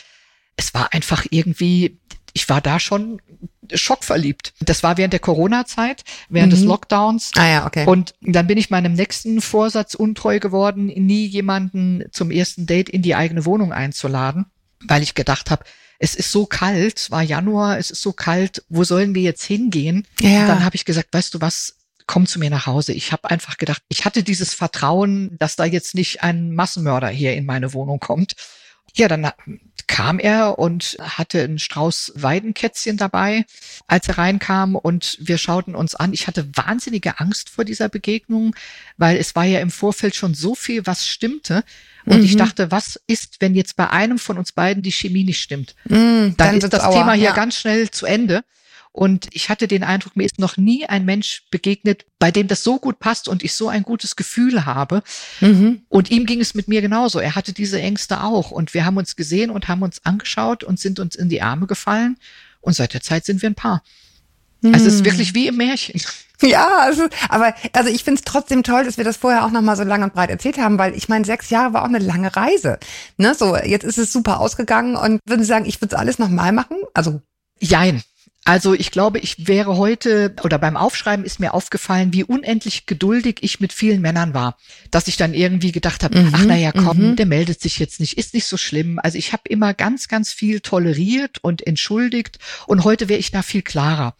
es 0.57 0.74
war 0.74 0.93
einfach 0.93 1.26
irgendwie, 1.30 1.99
ich 2.32 2.49
war 2.49 2.61
da 2.61 2.80
schon 2.80 3.20
schockverliebt. 3.72 4.55
Das 4.61 4.82
war 4.82 4.97
während 4.97 5.12
der 5.12 5.20
Corona-Zeit, 5.20 6.05
während 6.28 6.53
mhm. 6.53 6.57
des 6.57 6.64
Lockdowns. 6.64 7.32
Ah 7.37 7.49
ja, 7.49 7.66
okay. 7.66 7.87
Und 7.87 8.14
dann 8.20 8.47
bin 8.47 8.59
ich 8.59 8.70
meinem 8.70 8.95
nächsten 8.95 9.41
Vorsatz 9.41 9.95
untreu 9.95 10.39
geworden, 10.39 10.87
nie 10.87 11.26
jemanden 11.26 12.05
zum 12.11 12.30
ersten 12.30 12.66
Date 12.66 12.89
in 12.89 13.03
die 13.03 13.14
eigene 13.14 13.45
Wohnung 13.45 13.72
einzuladen, 13.72 14.47
weil 14.87 15.03
ich 15.03 15.14
gedacht 15.14 15.51
habe, 15.51 15.64
es 15.99 16.14
ist 16.14 16.30
so 16.30 16.47
kalt, 16.47 16.99
es 16.99 17.11
war 17.11 17.22
Januar, 17.22 17.78
es 17.78 17.91
ist 17.91 18.03
so 18.03 18.12
kalt, 18.12 18.64
wo 18.68 18.84
sollen 18.84 19.14
wir 19.14 19.22
jetzt 19.22 19.45
hingehen? 19.45 20.07
Ja. 20.20 20.43
Und 20.43 20.49
dann 20.49 20.64
habe 20.64 20.76
ich 20.76 20.84
gesagt, 20.84 21.09
weißt 21.12 21.34
du 21.34 21.41
was, 21.41 21.76
komm 22.07 22.26
zu 22.26 22.38
mir 22.38 22.50
nach 22.50 22.66
Hause. 22.66 22.92
Ich 22.92 23.12
habe 23.12 23.30
einfach 23.30 23.59
gedacht, 23.59 23.82
ich 23.88 24.04
hatte 24.04 24.22
dieses 24.22 24.54
Vertrauen, 24.54 25.36
dass 25.38 25.57
da 25.57 25.64
jetzt 25.64 25.94
nicht 25.94 26.22
ein 26.22 26.54
Massenmörder 26.54 27.09
hier 27.09 27.34
in 27.34 27.46
meine 27.46 27.72
Wohnung 27.72 28.00
kommt. 28.00 28.34
Ja, 28.94 29.09
dann 29.09 29.30
kam 29.86 30.18
er 30.18 30.59
und 30.59 30.96
hatte 31.00 31.42
einen 31.42 31.59
Strauß 31.59 32.12
Weidenkätzchen 32.16 32.96
dabei, 32.96 33.44
als 33.86 34.09
er 34.09 34.18
reinkam 34.18 34.74
und 34.74 35.18
wir 35.20 35.38
schauten 35.38 35.74
uns 35.74 35.94
an. 35.94 36.12
Ich 36.12 36.26
hatte 36.26 36.48
wahnsinnige 36.57 37.20
Angst 37.20 37.50
vor 37.50 37.64
dieser 37.64 37.88
Begegnung, 37.88 38.54
weil 38.96 39.16
es 39.16 39.34
war 39.34 39.44
ja 39.44 39.61
im 39.61 39.70
Vorfeld 39.70 40.14
schon 40.14 40.34
so 40.34 40.54
viel, 40.54 40.86
was 40.86 41.07
stimmte. 41.07 41.62
Und 42.04 42.18
mhm. 42.18 42.24
ich 42.24 42.36
dachte, 42.36 42.70
was 42.70 43.00
ist, 43.07 43.36
wenn 43.40 43.54
jetzt 43.54 43.76
bei 43.76 43.90
einem 43.90 44.18
von 44.18 44.38
uns 44.38 44.52
beiden 44.52 44.82
die 44.82 44.92
Chemie 44.92 45.24
nicht 45.24 45.42
stimmt? 45.42 45.74
Mhm, 45.84 46.34
dann, 46.36 46.36
dann 46.36 46.57
ist 46.57 46.72
das 46.72 46.90
Thema 46.90 47.12
hier 47.12 47.24
ja. 47.24 47.34
ganz 47.34 47.57
schnell 47.57 47.90
zu 47.90 48.07
Ende. 48.07 48.44
Und 48.97 49.28
ich 49.32 49.51
hatte 49.51 49.68
den 49.68 49.84
Eindruck, 49.84 50.16
mir 50.16 50.24
ist 50.24 50.38
noch 50.38 50.57
nie 50.57 50.86
ein 50.86 51.05
Mensch 51.05 51.42
begegnet, 51.51 52.07
bei 52.18 52.30
dem 52.30 52.49
das 52.49 52.64
so 52.64 52.78
gut 52.78 52.99
passt 52.99 53.28
und 53.28 53.44
ich 53.44 53.53
so 53.53 53.68
ein 53.68 53.82
gutes 53.82 54.16
Gefühl 54.16 54.64
habe. 54.64 55.03
Mhm. 55.42 55.82
Und 55.90 56.11
ihm 56.11 56.24
ging 56.24 56.40
es 56.40 56.55
mit 56.55 56.66
mir 56.66 56.80
genauso. 56.80 57.18
Er 57.18 57.34
hatte 57.34 57.53
diese 57.53 57.78
Ängste 57.78 58.22
auch. 58.22 58.51
Und 58.51 58.72
wir 58.72 58.86
haben 58.86 58.97
uns 58.97 59.14
gesehen 59.14 59.51
und 59.51 59.68
haben 59.68 59.82
uns 59.82 60.01
angeschaut 60.07 60.64
und 60.64 60.80
sind 60.80 60.99
uns 60.99 61.14
in 61.14 61.28
die 61.28 61.42
Arme 61.42 61.66
gefallen. 61.66 62.16
Und 62.62 62.74
seit 62.74 62.94
der 62.94 63.03
Zeit 63.03 63.26
sind 63.26 63.42
wir 63.42 63.51
ein 63.51 63.55
Paar. 63.55 63.82
Mhm. 64.62 64.72
Also 64.72 64.86
es 64.86 64.94
ist 64.94 65.05
wirklich 65.05 65.34
wie 65.34 65.49
im 65.49 65.59
Märchen. 65.59 66.01
Ja, 66.40 66.78
also, 66.78 67.07
aber 67.28 67.55
also 67.74 67.90
ich 67.90 68.03
finde 68.03 68.20
es 68.20 68.24
trotzdem 68.24 68.62
toll, 68.62 68.84
dass 68.84 68.97
wir 68.97 69.05
das 69.05 69.18
vorher 69.18 69.44
auch 69.44 69.51
nochmal 69.51 69.76
so 69.76 69.82
lang 69.82 70.05
und 70.05 70.14
breit 70.14 70.30
erzählt 70.30 70.57
haben, 70.57 70.78
weil 70.78 70.94
ich 70.94 71.11
meine, 71.11 71.26
sechs 71.26 71.51
Jahre 71.51 71.74
war 71.74 71.82
auch 71.82 71.88
eine 71.88 71.99
lange 71.99 72.34
Reise. 72.34 72.78
Ne? 73.18 73.34
So, 73.34 73.57
jetzt 73.59 73.84
ist 73.84 73.99
es 73.99 74.11
super 74.11 74.40
ausgegangen 74.40 74.97
und 74.97 75.20
würden 75.26 75.42
Sie 75.42 75.49
sagen, 75.49 75.66
ich 75.66 75.82
würde 75.82 75.94
es 75.94 76.01
alles 76.01 76.18
nochmal 76.18 76.53
machen? 76.53 76.78
Also 76.94 77.20
Jein. 77.59 78.03
Also 78.47 78.74
ich 78.74 78.92
glaube, 78.92 79.18
ich 79.18 79.49
wäre 79.49 79.76
heute 79.76 80.32
oder 80.44 80.59
beim 80.61 80.76
Aufschreiben 80.76 81.24
ist 81.24 81.40
mir 81.40 81.53
aufgefallen, 81.53 82.12
wie 82.12 82.22
unendlich 82.22 82.86
geduldig 82.86 83.38
ich 83.40 83.59
mit 83.59 83.72
vielen 83.72 84.01
Männern 84.01 84.34
war, 84.34 84.57
dass 84.92 85.09
ich 85.09 85.16
dann 85.16 85.34
irgendwie 85.34 85.72
gedacht 85.72 86.05
habe, 86.05 86.16
mhm, 86.16 86.30
ach 86.32 86.44
naja, 86.44 86.70
komm, 86.70 86.99
mhm. 86.99 87.16
der 87.16 87.26
meldet 87.26 87.61
sich 87.61 87.80
jetzt 87.80 87.99
nicht, 87.99 88.16
ist 88.16 88.34
nicht 88.34 88.47
so 88.47 88.57
schlimm. 88.57 89.01
Also 89.03 89.18
ich 89.18 89.32
habe 89.32 89.42
immer 89.49 89.74
ganz, 89.74 90.07
ganz 90.07 90.32
viel 90.32 90.61
toleriert 90.61 91.38
und 91.42 91.66
entschuldigt 91.66 92.38
und 92.68 92.84
heute 92.84 93.09
wäre 93.09 93.18
ich 93.18 93.32
da 93.32 93.42
viel 93.42 93.62
klarer. 93.62 94.14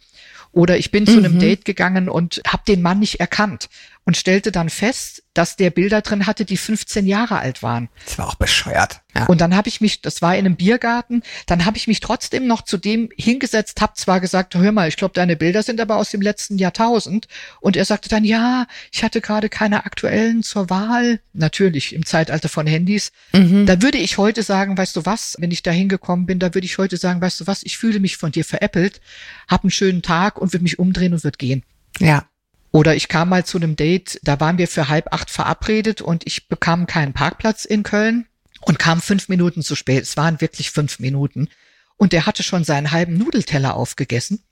Oder 0.51 0.77
ich 0.77 0.91
bin 0.91 1.03
mhm. 1.03 1.07
zu 1.07 1.17
einem 1.19 1.35
mhm. 1.35 1.39
Date 1.39 1.63
gegangen 1.63 2.09
und 2.09 2.41
habe 2.45 2.63
den 2.67 2.81
Mann 2.81 2.99
nicht 2.99 3.21
erkannt 3.21 3.69
und 4.07 4.15
stellte 4.15 4.53
dann 4.53 4.69
fest, 4.69 5.23
dass 5.33 5.57
der 5.57 5.69
Bilder 5.69 5.99
drin 6.01 6.27
hatte, 6.27 6.45
die 6.45 6.55
15 6.55 7.05
Jahre 7.05 7.39
alt 7.39 7.61
waren. 7.61 7.89
Das 8.05 8.17
war 8.17 8.29
auch 8.29 8.35
bescheuert. 8.35 9.01
Ja. 9.13 9.25
Und 9.25 9.41
dann 9.41 9.53
habe 9.53 9.67
ich 9.67 9.81
mich, 9.81 10.01
das 10.01 10.21
war 10.21 10.33
in 10.33 10.45
einem 10.45 10.55
Biergarten, 10.55 11.23
dann 11.45 11.65
habe 11.65 11.75
ich 11.75 11.89
mich 11.89 11.99
trotzdem 11.99 12.47
noch 12.47 12.61
zu 12.61 12.77
dem 12.77 13.09
hingesetzt, 13.17 13.81
habe 13.81 13.95
zwar 13.95 14.21
gesagt, 14.21 14.55
hör 14.55 14.71
mal, 14.71 14.87
ich 14.87 14.95
glaube, 14.95 15.13
deine 15.13 15.35
Bilder 15.35 15.61
sind 15.61 15.81
aber 15.81 15.97
aus 15.97 16.09
dem 16.09 16.21
letzten 16.21 16.57
Jahrtausend. 16.57 17.27
Und 17.59 17.75
er 17.75 17.83
sagte 17.83 18.07
dann, 18.07 18.23
ja, 18.23 18.65
ich 18.93 19.03
hatte 19.03 19.19
gerade 19.19 19.49
keine 19.49 19.85
aktuellen 19.85 20.41
zur 20.41 20.69
Wahl. 20.69 21.19
Natürlich 21.33 21.93
im 21.93 22.05
Zeitalter 22.05 22.47
von 22.47 22.65
Handys. 22.65 23.11
Mhm. 23.33 23.65
Da 23.65 23.81
würde 23.81 23.97
ich 23.97 24.17
heute 24.17 24.41
sagen, 24.41 24.77
weißt 24.77 24.95
du 24.95 25.05
was, 25.05 25.35
wenn 25.37 25.51
ich 25.51 25.63
da 25.63 25.71
hingekommen 25.71 26.25
bin, 26.25 26.39
da 26.39 26.53
würde 26.53 26.65
ich 26.65 26.77
heute 26.77 26.95
sagen, 26.95 27.19
weißt 27.19 27.41
du 27.41 27.47
was, 27.47 27.61
ich 27.63 27.77
fühle 27.77 27.99
mich 27.99 28.15
von 28.15 28.31
dir 28.31 28.45
veräppelt, 28.45 29.01
hab 29.49 29.65
einen 29.65 29.71
schönen 29.71 30.01
Tag 30.01 30.39
und 30.39 30.53
würde 30.53 30.63
mich 30.63 30.79
umdrehen 30.79 31.13
und 31.13 31.25
würde 31.25 31.37
gehen. 31.37 31.63
Ja. 31.99 32.25
Oder 32.71 32.95
ich 32.95 33.07
kam 33.07 33.29
mal 33.29 33.45
zu 33.45 33.57
einem 33.57 33.75
Date, 33.75 34.19
da 34.23 34.39
waren 34.39 34.57
wir 34.57 34.67
für 34.67 34.89
halb 34.89 35.13
acht 35.13 35.29
verabredet 35.29 36.01
und 36.01 36.23
ich 36.25 36.47
bekam 36.47 36.85
keinen 36.85 37.13
Parkplatz 37.13 37.65
in 37.65 37.83
Köln 37.83 38.27
und 38.61 38.79
kam 38.79 39.01
fünf 39.01 39.29
Minuten 39.29 39.63
zu 39.63 39.75
spät. 39.75 40.03
Es 40.03 40.17
waren 40.17 40.41
wirklich 40.41 40.71
fünf 40.71 40.99
Minuten. 40.99 41.49
Und 41.95 42.13
der 42.13 42.25
hatte 42.25 42.43
schon 42.43 42.63
seinen 42.63 42.91
halben 42.91 43.17
Nudelteller 43.17 43.75
aufgegessen. 43.75 44.43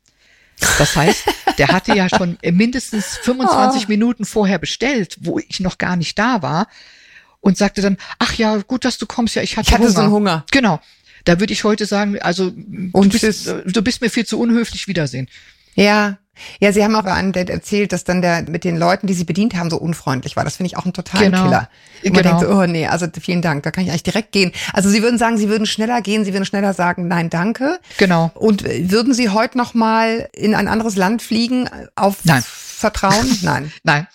Das 0.78 0.96
heißt, 0.96 1.24
der 1.58 1.68
hatte 1.68 1.96
ja 1.96 2.08
schon 2.10 2.38
mindestens 2.44 3.18
25 3.18 3.84
oh. 3.84 3.90
Minuten 3.90 4.26
vorher 4.26 4.58
bestellt, 4.58 5.18
wo 5.22 5.40
ich 5.40 5.60
noch 5.60 5.78
gar 5.78 5.96
nicht 5.96 6.18
da 6.18 6.42
war. 6.42 6.68
Und 7.42 7.58
sagte 7.58 7.82
dann, 7.82 7.98
ach 8.18 8.34
ja, 8.34 8.58
gut, 8.58 8.86
dass 8.86 8.98
du 8.98 9.06
kommst, 9.06 9.36
ja, 9.36 9.44
ich 9.44 9.56
hatte, 9.58 9.68
ich 9.68 9.74
hatte 9.74 9.84
Hunger. 9.84 10.10
So 10.10 10.12
Hunger. 10.12 10.46
Genau. 10.52 10.80
Da 11.26 11.40
würde 11.40 11.54
ich 11.54 11.64
heute 11.64 11.86
sagen, 11.86 12.20
also 12.20 12.46
und 12.92 13.14
du 13.14 13.20
bist, 13.20 13.48
du 13.48 13.82
bist 13.84 14.02
mir 14.02 14.10
viel 14.10 14.26
zu 14.26 14.40
unhöflich, 14.40 14.88
Wiedersehen. 14.88 15.28
Ja, 15.76 16.18
ja, 16.60 16.72
Sie 16.72 16.84
haben 16.84 16.96
auch 16.96 17.06
an 17.06 17.32
Date 17.32 17.50
erzählt, 17.50 17.94
dass 17.94 18.04
dann 18.04 18.22
der 18.22 18.44
mit 18.50 18.64
den 18.64 18.78
Leuten, 18.78 19.08
die 19.08 19.14
Sie 19.14 19.24
bedient 19.24 19.56
haben, 19.56 19.70
so 19.70 19.78
unfreundlich 19.78 20.36
war. 20.36 20.44
Das 20.44 20.58
finde 20.58 20.68
ich 20.68 20.78
auch 20.78 20.86
ein 20.86 20.94
totaler 20.94 21.26
genau. 21.26 21.44
Killer. 21.44 21.70
Und 22.04 22.14
genau. 22.14 22.16
man 22.16 22.24
denkt 22.24 22.40
so, 22.42 22.62
oh 22.62 22.66
nee, 22.66 22.88
also 22.88 23.08
vielen 23.20 23.42
Dank, 23.42 23.64
da 23.64 23.72
kann 23.72 23.84
ich 23.84 23.90
eigentlich 23.90 24.04
direkt 24.04 24.32
gehen. 24.32 24.52
Also 24.74 24.90
Sie 24.90 25.02
würden 25.02 25.18
sagen, 25.18 25.38
Sie 25.38 25.50
würden 25.50 25.66
schneller 25.66 26.02
gehen, 26.02 26.26
Sie 26.26 26.34
würden 26.34 26.46
schneller 26.46 26.74
sagen, 26.74 27.08
nein, 27.08 27.30
danke. 27.30 27.80
Genau. 27.98 28.32
Und 28.36 28.64
würden 28.64 29.14
Sie 29.14 29.30
heute 29.30 29.58
noch 29.58 29.74
mal 29.74 30.30
in 30.34 30.56
ein 30.56 30.68
anderes 30.68 30.96
Land 30.96 31.22
fliegen 31.22 31.70
auf 31.96 32.18
nein. 32.24 32.44
Vertrauen? 32.46 33.26
Nein. 33.42 33.72
nein. 33.84 34.08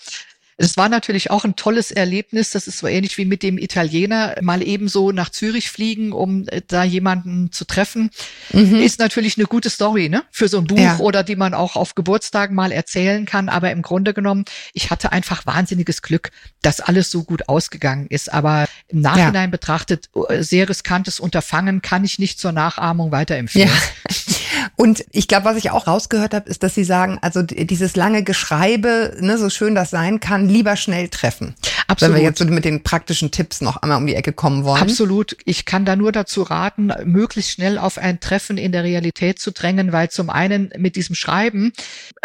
Es 0.61 0.77
war 0.77 0.91
natürlich 0.91 1.31
auch 1.31 1.47
ein 1.47 1.57
tolles 1.57 1.91
Erlebnis. 1.91 2.51
Das 2.51 2.67
ist 2.67 2.79
so 2.79 2.87
ähnlich 2.87 3.17
wie 3.17 3.25
mit 3.25 3.43
dem 3.43 3.57
Italiener 3.57 4.37
mal 4.43 4.63
ebenso 4.63 5.11
nach 5.11 5.31
Zürich 5.31 5.71
fliegen, 5.71 6.13
um 6.13 6.47
äh, 6.49 6.61
da 6.67 6.85
jemanden 6.85 7.51
zu 7.51 7.65
treffen. 7.65 8.11
Mhm. 8.53 8.75
Ist 8.75 8.99
natürlich 8.99 9.39
eine 9.39 9.47
gute 9.47 9.71
Story, 9.71 10.11
ne? 10.11 10.23
Für 10.31 10.49
so 10.49 10.59
ein 10.59 10.67
Buch 10.67 10.79
ja. 10.79 10.99
oder 10.99 11.25
die 11.25 11.37
man 11.37 11.55
auch 11.55 11.77
auf 11.77 11.95
Geburtstagen 11.95 12.55
mal 12.55 12.73
erzählen 12.73 13.25
kann. 13.25 13.49
Aber 13.49 13.71
im 13.71 13.81
Grunde 13.81 14.13
genommen, 14.13 14.45
ich 14.75 14.91
hatte 14.91 15.13
einfach 15.13 15.47
wahnsinniges 15.47 16.03
Glück, 16.03 16.31
dass 16.61 16.81
alles 16.81 17.11
so 17.11 17.25
gut 17.25 17.49
ausgegangen 17.49 18.07
ist. 18.09 18.31
Aber 18.31 18.67
im 18.89 19.01
Nachhinein 19.01 19.49
ja. 19.49 19.53
betrachtet, 19.53 20.11
äh, 20.29 20.43
sehr 20.43 20.69
riskantes 20.69 21.21
Unterfangen 21.21 21.81
kann 21.81 22.05
ich 22.05 22.19
nicht 22.19 22.39
zur 22.39 22.53
Nachahmung 22.53 23.13
weiterempfehlen. 23.13 23.71
Ja. 23.71 24.15
Und 24.77 25.05
ich 25.13 25.29
glaube, 25.29 25.45
was 25.45 25.57
ich 25.57 25.71
auch 25.71 25.87
rausgehört 25.87 26.35
habe, 26.35 26.49
ist, 26.49 26.63
dass 26.63 26.75
Sie 26.75 26.85
sagen, 26.85 27.19
also 27.23 27.43
dieses 27.43 27.97
lange 27.97 28.23
Geschreibe, 28.23 29.17
ne, 29.21 29.39
so 29.39 29.51
schön 29.51 29.75
das 29.75 29.91
sein 29.91 30.21
kann, 30.21 30.49
lieber 30.49 30.77
schnell 30.77 31.09
treffen. 31.09 31.55
Absolut. 31.87 32.15
Wenn 32.15 32.21
wir 32.21 32.29
jetzt 32.29 32.39
so 32.39 32.45
mit 32.45 32.65
den 32.65 32.83
praktischen 32.83 33.31
Tipps 33.31 33.61
noch 33.61 33.79
einmal 33.79 33.99
um 33.99 34.07
die 34.07 34.15
Ecke 34.15 34.33
kommen 34.33 34.65
wollen. 34.65 34.83
Absolut. 34.83 35.37
Ich 35.45 35.65
kann 35.65 35.85
da 35.85 35.97
nur 35.97 36.13
dazu 36.13 36.43
raten, 36.43 36.93
möglichst 37.05 37.53
schnell 37.53 37.79
auf 37.79 37.99
ein 37.99 38.21
Treffen 38.21 38.59
in 38.59 38.73
der 38.73 38.85
Realität 38.85 39.41
zu 39.41 39.51
drängen, 39.51 39.93
weil 39.93 40.11
zum 40.11 40.31
einen 40.31 40.73
mit 40.77 40.97
diesem 40.97 41.15
Schreiben, 41.15 41.73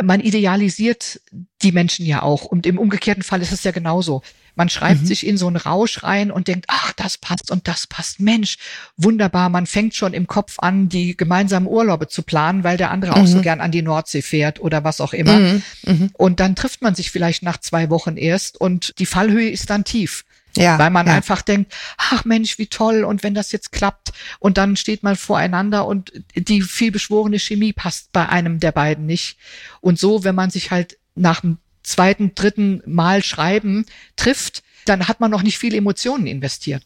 man 0.01 0.19
idealisiert 0.19 1.19
die 1.61 1.71
Menschen 1.71 2.05
ja 2.05 2.21
auch. 2.21 2.45
Und 2.45 2.65
im 2.65 2.77
umgekehrten 2.77 3.23
Fall 3.23 3.41
ist 3.41 3.51
es 3.51 3.63
ja 3.63 3.71
genauso. 3.71 4.21
Man 4.55 4.69
schreibt 4.69 5.01
mhm. 5.01 5.05
sich 5.05 5.25
in 5.25 5.37
so 5.37 5.47
einen 5.47 5.57
Rausch 5.57 6.03
rein 6.03 6.31
und 6.31 6.47
denkt, 6.47 6.65
ach, 6.69 6.93
das 6.93 7.17
passt 7.17 7.51
und 7.51 7.67
das 7.67 7.87
passt. 7.87 8.19
Mensch, 8.19 8.57
wunderbar. 8.97 9.49
Man 9.49 9.65
fängt 9.65 9.95
schon 9.95 10.13
im 10.13 10.27
Kopf 10.27 10.59
an, 10.59 10.89
die 10.89 11.15
gemeinsamen 11.15 11.67
Urlaube 11.67 12.07
zu 12.07 12.23
planen, 12.23 12.63
weil 12.63 12.77
der 12.77 12.91
andere 12.91 13.11
mhm. 13.11 13.17
auch 13.17 13.27
so 13.27 13.37
mhm. 13.37 13.41
gern 13.41 13.61
an 13.61 13.71
die 13.71 13.81
Nordsee 13.81 14.21
fährt 14.21 14.59
oder 14.59 14.83
was 14.83 15.01
auch 15.01 15.13
immer. 15.13 15.39
Mhm. 15.39 15.63
mhm. 15.83 16.09
Und 16.13 16.39
dann 16.39 16.55
trifft 16.55 16.81
man 16.81 16.95
sich 16.95 17.11
vielleicht 17.11 17.43
nach 17.43 17.57
zwei 17.57 17.89
Wochen 17.89 18.17
erst 18.17 18.59
und 18.59 18.93
die 18.99 19.05
Fallhöhe 19.05 19.49
ist 19.49 19.69
dann 19.69 19.83
tief. 19.83 20.25
Ja, 20.57 20.79
weil 20.79 20.89
man 20.89 21.07
ja. 21.07 21.13
einfach 21.13 21.41
denkt, 21.41 21.73
ach 21.97 22.23
Mensch, 22.23 22.57
wie 22.57 22.67
toll 22.67 23.03
und 23.03 23.23
wenn 23.23 23.33
das 23.33 23.51
jetzt 23.51 23.73
klappt 23.73 24.13
und 24.39 24.57
dann 24.57 24.77
steht 24.77 25.03
man 25.03 25.17
voreinander 25.17 25.85
und 25.85 26.13
die 26.35 26.61
vielbeschworene 26.61 27.39
Chemie 27.39 27.73
passt 27.73 28.13
bei 28.13 28.29
einem 28.29 28.59
der 28.59 28.71
beiden 28.71 29.05
nicht. 29.05 29.37
Und 29.81 29.99
so, 29.99 30.23
wenn 30.23 30.35
man 30.35 30.49
sich 30.51 30.71
halt 30.71 30.97
nach 31.15 31.41
dem 31.41 31.57
zweiten, 31.85 32.33
dritten 32.35 32.81
Mal 32.85 33.23
schreiben 33.23 33.85
trifft, 34.15 34.63
dann 34.85 35.07
hat 35.07 35.19
man 35.19 35.31
noch 35.31 35.43
nicht 35.43 35.57
viele 35.57 35.77
Emotionen 35.77 36.27
investiert. 36.27 36.83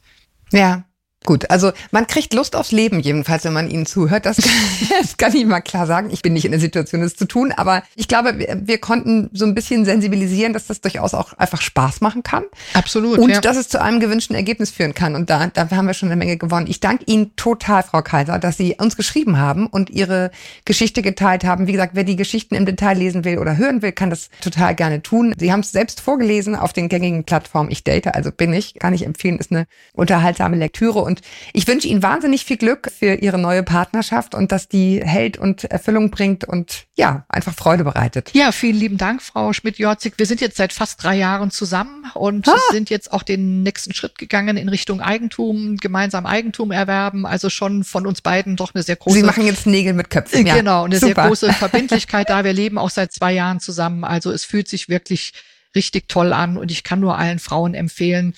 Ja, 0.52 0.86
Gut, 1.26 1.50
also 1.50 1.74
man 1.92 2.08
kriegt 2.08 2.34
Lust 2.34 2.56
aufs 2.56 2.72
Leben 2.72 3.02
jedenfalls, 3.02 3.44
wenn 3.44 3.52
man 3.52 3.70
ihnen 3.70 3.86
zuhört. 3.86 4.26
Das 4.26 4.38
kann, 4.38 4.52
das 5.02 5.18
kann 5.18 5.36
ich 5.36 5.46
mal 5.46 5.60
klar 5.60 5.86
sagen. 5.86 6.10
Ich 6.12 6.22
bin 6.22 6.32
nicht 6.32 6.46
in 6.46 6.52
der 6.52 6.62
Situation, 6.62 7.02
das 7.02 7.18
zu 7.18 7.26
tun, 7.26 7.52
aber 7.52 7.84
ich 7.96 8.08
glaube, 8.08 8.40
wir, 8.40 8.62
wir, 8.64 8.78
konnten 8.80 9.30
so 9.34 9.46
ein 9.46 9.54
bisschen 9.54 9.84
sensibilisieren, 9.84 10.54
dass 10.54 10.68
das 10.68 10.80
durchaus 10.80 11.14
auch 11.14 11.34
einfach 11.34 11.62
Spaß 11.62 12.00
machen 12.00 12.24
kann. 12.24 12.46
Absolut. 12.74 13.20
Und 13.20 13.32
ja. 13.32 13.42
dass 13.42 13.58
es 13.58 13.68
zu 13.68 13.82
einem 13.82 14.00
gewünschten 14.00 14.36
Ergebnis 14.36 14.72
führen 14.72 14.94
kann. 14.94 15.16
Und 15.16 15.30
da, 15.30 15.48
da 15.48 15.70
haben 15.70 15.88
wir 15.88 15.94
schon 15.94 16.08
eine 16.08 16.16
Menge 16.16 16.38
gewonnen. 16.38 16.68
Ich 16.68 16.80
danke 16.80 17.04
Ihnen 17.06 17.36
total, 17.36 17.84
Frau 17.84 18.02
Kaiser, 18.02 18.40
dass 18.40 18.56
Sie 18.56 18.78
uns 18.80 18.96
geschrieben 18.96 19.38
haben 19.38 19.68
und 19.68 19.90
Ihre 19.90 20.32
Geschichte 20.64 21.02
geteilt 21.02 21.44
haben. 21.44 21.68
Wie 21.68 21.74
gesagt, 21.74 21.96
wer 21.96 22.06
die 22.06 22.16
Geschichten 22.16 22.56
im 22.56 22.66
Detail 22.66 22.98
lesen 22.98 23.26
will 23.26 23.40
oder 23.40 23.58
hören 23.58 23.82
will, 23.82 23.92
kann 23.92 24.10
das 24.10 24.30
total 24.40 24.74
gerne 24.74 25.04
tun. 25.04 25.36
Sie 25.38 25.52
haben 25.52 25.60
es 25.60 25.74
selbst 25.74 26.00
vorgelesen 26.00 26.56
auf 26.56 26.72
den 26.72 26.88
gängigen 26.88 27.26
Plattformen. 27.26 27.70
Ich 27.72 27.84
date, 27.84 28.08
also 28.08 28.32
bin 28.32 28.54
ich, 28.54 28.76
kann 28.76 28.94
ich 28.94 29.06
empfehlen, 29.06 29.38
ist 29.38 29.52
eine 29.52 29.68
unterhaltsame 29.94 30.56
Lektüre 30.56 31.09
und 31.10 31.22
ich 31.54 31.68
wünsche 31.68 31.88
Ihnen 31.88 32.04
wahnsinnig 32.04 32.46
viel 32.46 32.58
Glück 32.58 32.92
für 32.98 33.16
Ihre 33.16 33.40
neue 33.40 33.64
Partnerschaft 33.64 34.36
und 34.36 34.52
dass 34.52 34.68
die 34.68 35.02
hält 35.04 35.38
und 35.38 35.64
Erfüllung 35.66 36.12
bringt 36.12 36.46
und 36.46 36.86
ja, 36.96 37.26
einfach 37.28 37.54
Freude 37.54 37.84
bereitet. 37.84 38.30
Ja, 38.34 38.52
vielen 38.52 38.78
lieben 38.78 38.98
Dank, 38.98 39.24
Frau 39.24 39.52
Schmidt-Jorzig. 39.52 40.14
Wir 40.18 40.28
sind 40.28 40.40
jetzt 40.40 40.58
seit 40.58 40.72
fast 40.72 41.04
drei 41.04 41.18
Jahren 41.18 41.50
zusammen 41.50 42.06
und 42.14 42.48
ah. 42.48 42.56
sind 42.72 42.90
jetzt 42.90 43.12
auch 43.12 43.24
den 43.24 43.64
nächsten 43.64 43.94
Schritt 43.94 44.18
gegangen 44.20 44.56
in 44.56 44.70
Richtung 44.70 45.02
Eigentum, 45.02 45.78
gemeinsam 45.78 46.28
Eigentum 46.28 46.72
erwerben. 46.72 47.26
Also 47.26 47.50
schon 47.50 47.84
von 47.84 48.06
uns 48.06 48.22
beiden 48.22 48.56
doch 48.56 48.76
eine 48.76 48.84
sehr 48.84 48.96
große. 48.96 49.18
Sie 49.18 49.24
machen 49.24 49.46
jetzt 49.46 49.66
Nägel 49.66 49.94
mit 49.94 50.12
Köpfen. 50.12 50.46
Ja. 50.46 50.56
Genau, 50.56 50.84
eine 50.84 51.00
Super. 51.00 51.16
sehr 51.16 51.28
große 51.28 51.54
Verbindlichkeit 51.60 52.30
da. 52.30 52.44
Wir 52.44 52.54
leben 52.54 52.78
auch 52.78 52.92
seit 52.92 53.12
zwei 53.12 53.34
Jahren 53.34 53.60
zusammen. 53.60 54.04
Also 54.04 54.32
es 54.32 54.46
fühlt 54.46 54.68
sich 54.68 54.90
wirklich 54.90 55.34
richtig 55.76 56.08
toll 56.08 56.34
an 56.34 56.58
und 56.58 56.72
ich 56.72 56.84
kann 56.84 57.00
nur 57.00 57.18
allen 57.18 57.40
Frauen 57.40 57.74
empfehlen, 57.74 58.36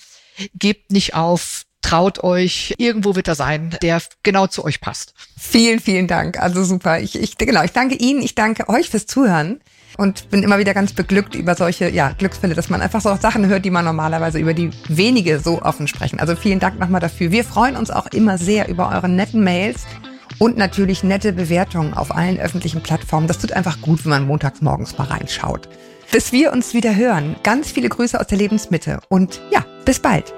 gebt 0.53 0.91
nicht 0.91 1.13
auf, 1.13 1.65
traut 1.81 2.23
euch, 2.23 2.75
irgendwo 2.77 3.15
wird 3.15 3.27
er 3.27 3.35
sein, 3.35 3.77
der 3.81 4.01
genau 4.23 4.47
zu 4.47 4.63
euch 4.63 4.81
passt. 4.81 5.13
Vielen, 5.37 5.79
vielen 5.79 6.07
Dank. 6.07 6.39
Also 6.39 6.63
super. 6.63 6.99
Ich, 6.99 7.19
ich, 7.19 7.37
genau, 7.37 7.63
ich 7.63 7.71
danke 7.71 7.95
Ihnen, 7.95 8.21
ich 8.21 8.35
danke 8.35 8.69
euch 8.69 8.89
fürs 8.89 9.05
Zuhören 9.05 9.59
und 9.97 10.29
bin 10.29 10.43
immer 10.43 10.59
wieder 10.59 10.73
ganz 10.73 10.93
beglückt 10.93 11.35
über 11.35 11.55
solche 11.55 11.89
ja, 11.89 12.11
Glücksfälle, 12.17 12.55
dass 12.55 12.69
man 12.69 12.81
einfach 12.81 13.01
so 13.01 13.15
Sachen 13.15 13.47
hört, 13.47 13.65
die 13.65 13.71
man 13.71 13.85
normalerweise 13.85 14.39
über 14.39 14.53
die 14.53 14.71
wenige 14.87 15.39
so 15.39 15.61
offen 15.61 15.87
sprechen. 15.87 16.19
Also 16.19 16.35
vielen 16.35 16.59
Dank 16.59 16.79
nochmal 16.79 17.01
dafür. 17.01 17.31
Wir 17.31 17.43
freuen 17.43 17.75
uns 17.75 17.91
auch 17.91 18.07
immer 18.07 18.37
sehr 18.37 18.69
über 18.69 18.89
eure 18.89 19.09
netten 19.09 19.43
Mails 19.43 19.85
und 20.39 20.57
natürlich 20.57 21.03
nette 21.03 21.33
Bewertungen 21.33 21.93
auf 21.93 22.15
allen 22.15 22.39
öffentlichen 22.39 22.81
Plattformen. 22.81 23.27
Das 23.27 23.39
tut 23.39 23.51
einfach 23.51 23.81
gut, 23.81 24.05
wenn 24.05 24.11
man 24.11 24.27
montags 24.27 24.61
morgens 24.61 24.97
mal 24.97 25.05
reinschaut. 25.05 25.67
Bis 26.11 26.31
wir 26.31 26.51
uns 26.51 26.73
wieder 26.73 26.95
hören. 26.95 27.35
Ganz 27.43 27.71
viele 27.71 27.89
Grüße 27.89 28.19
aus 28.19 28.27
der 28.27 28.37
Lebensmitte 28.37 28.99
und 29.07 29.41
ja, 29.51 29.65
bis 29.85 29.99
bald. 29.99 30.33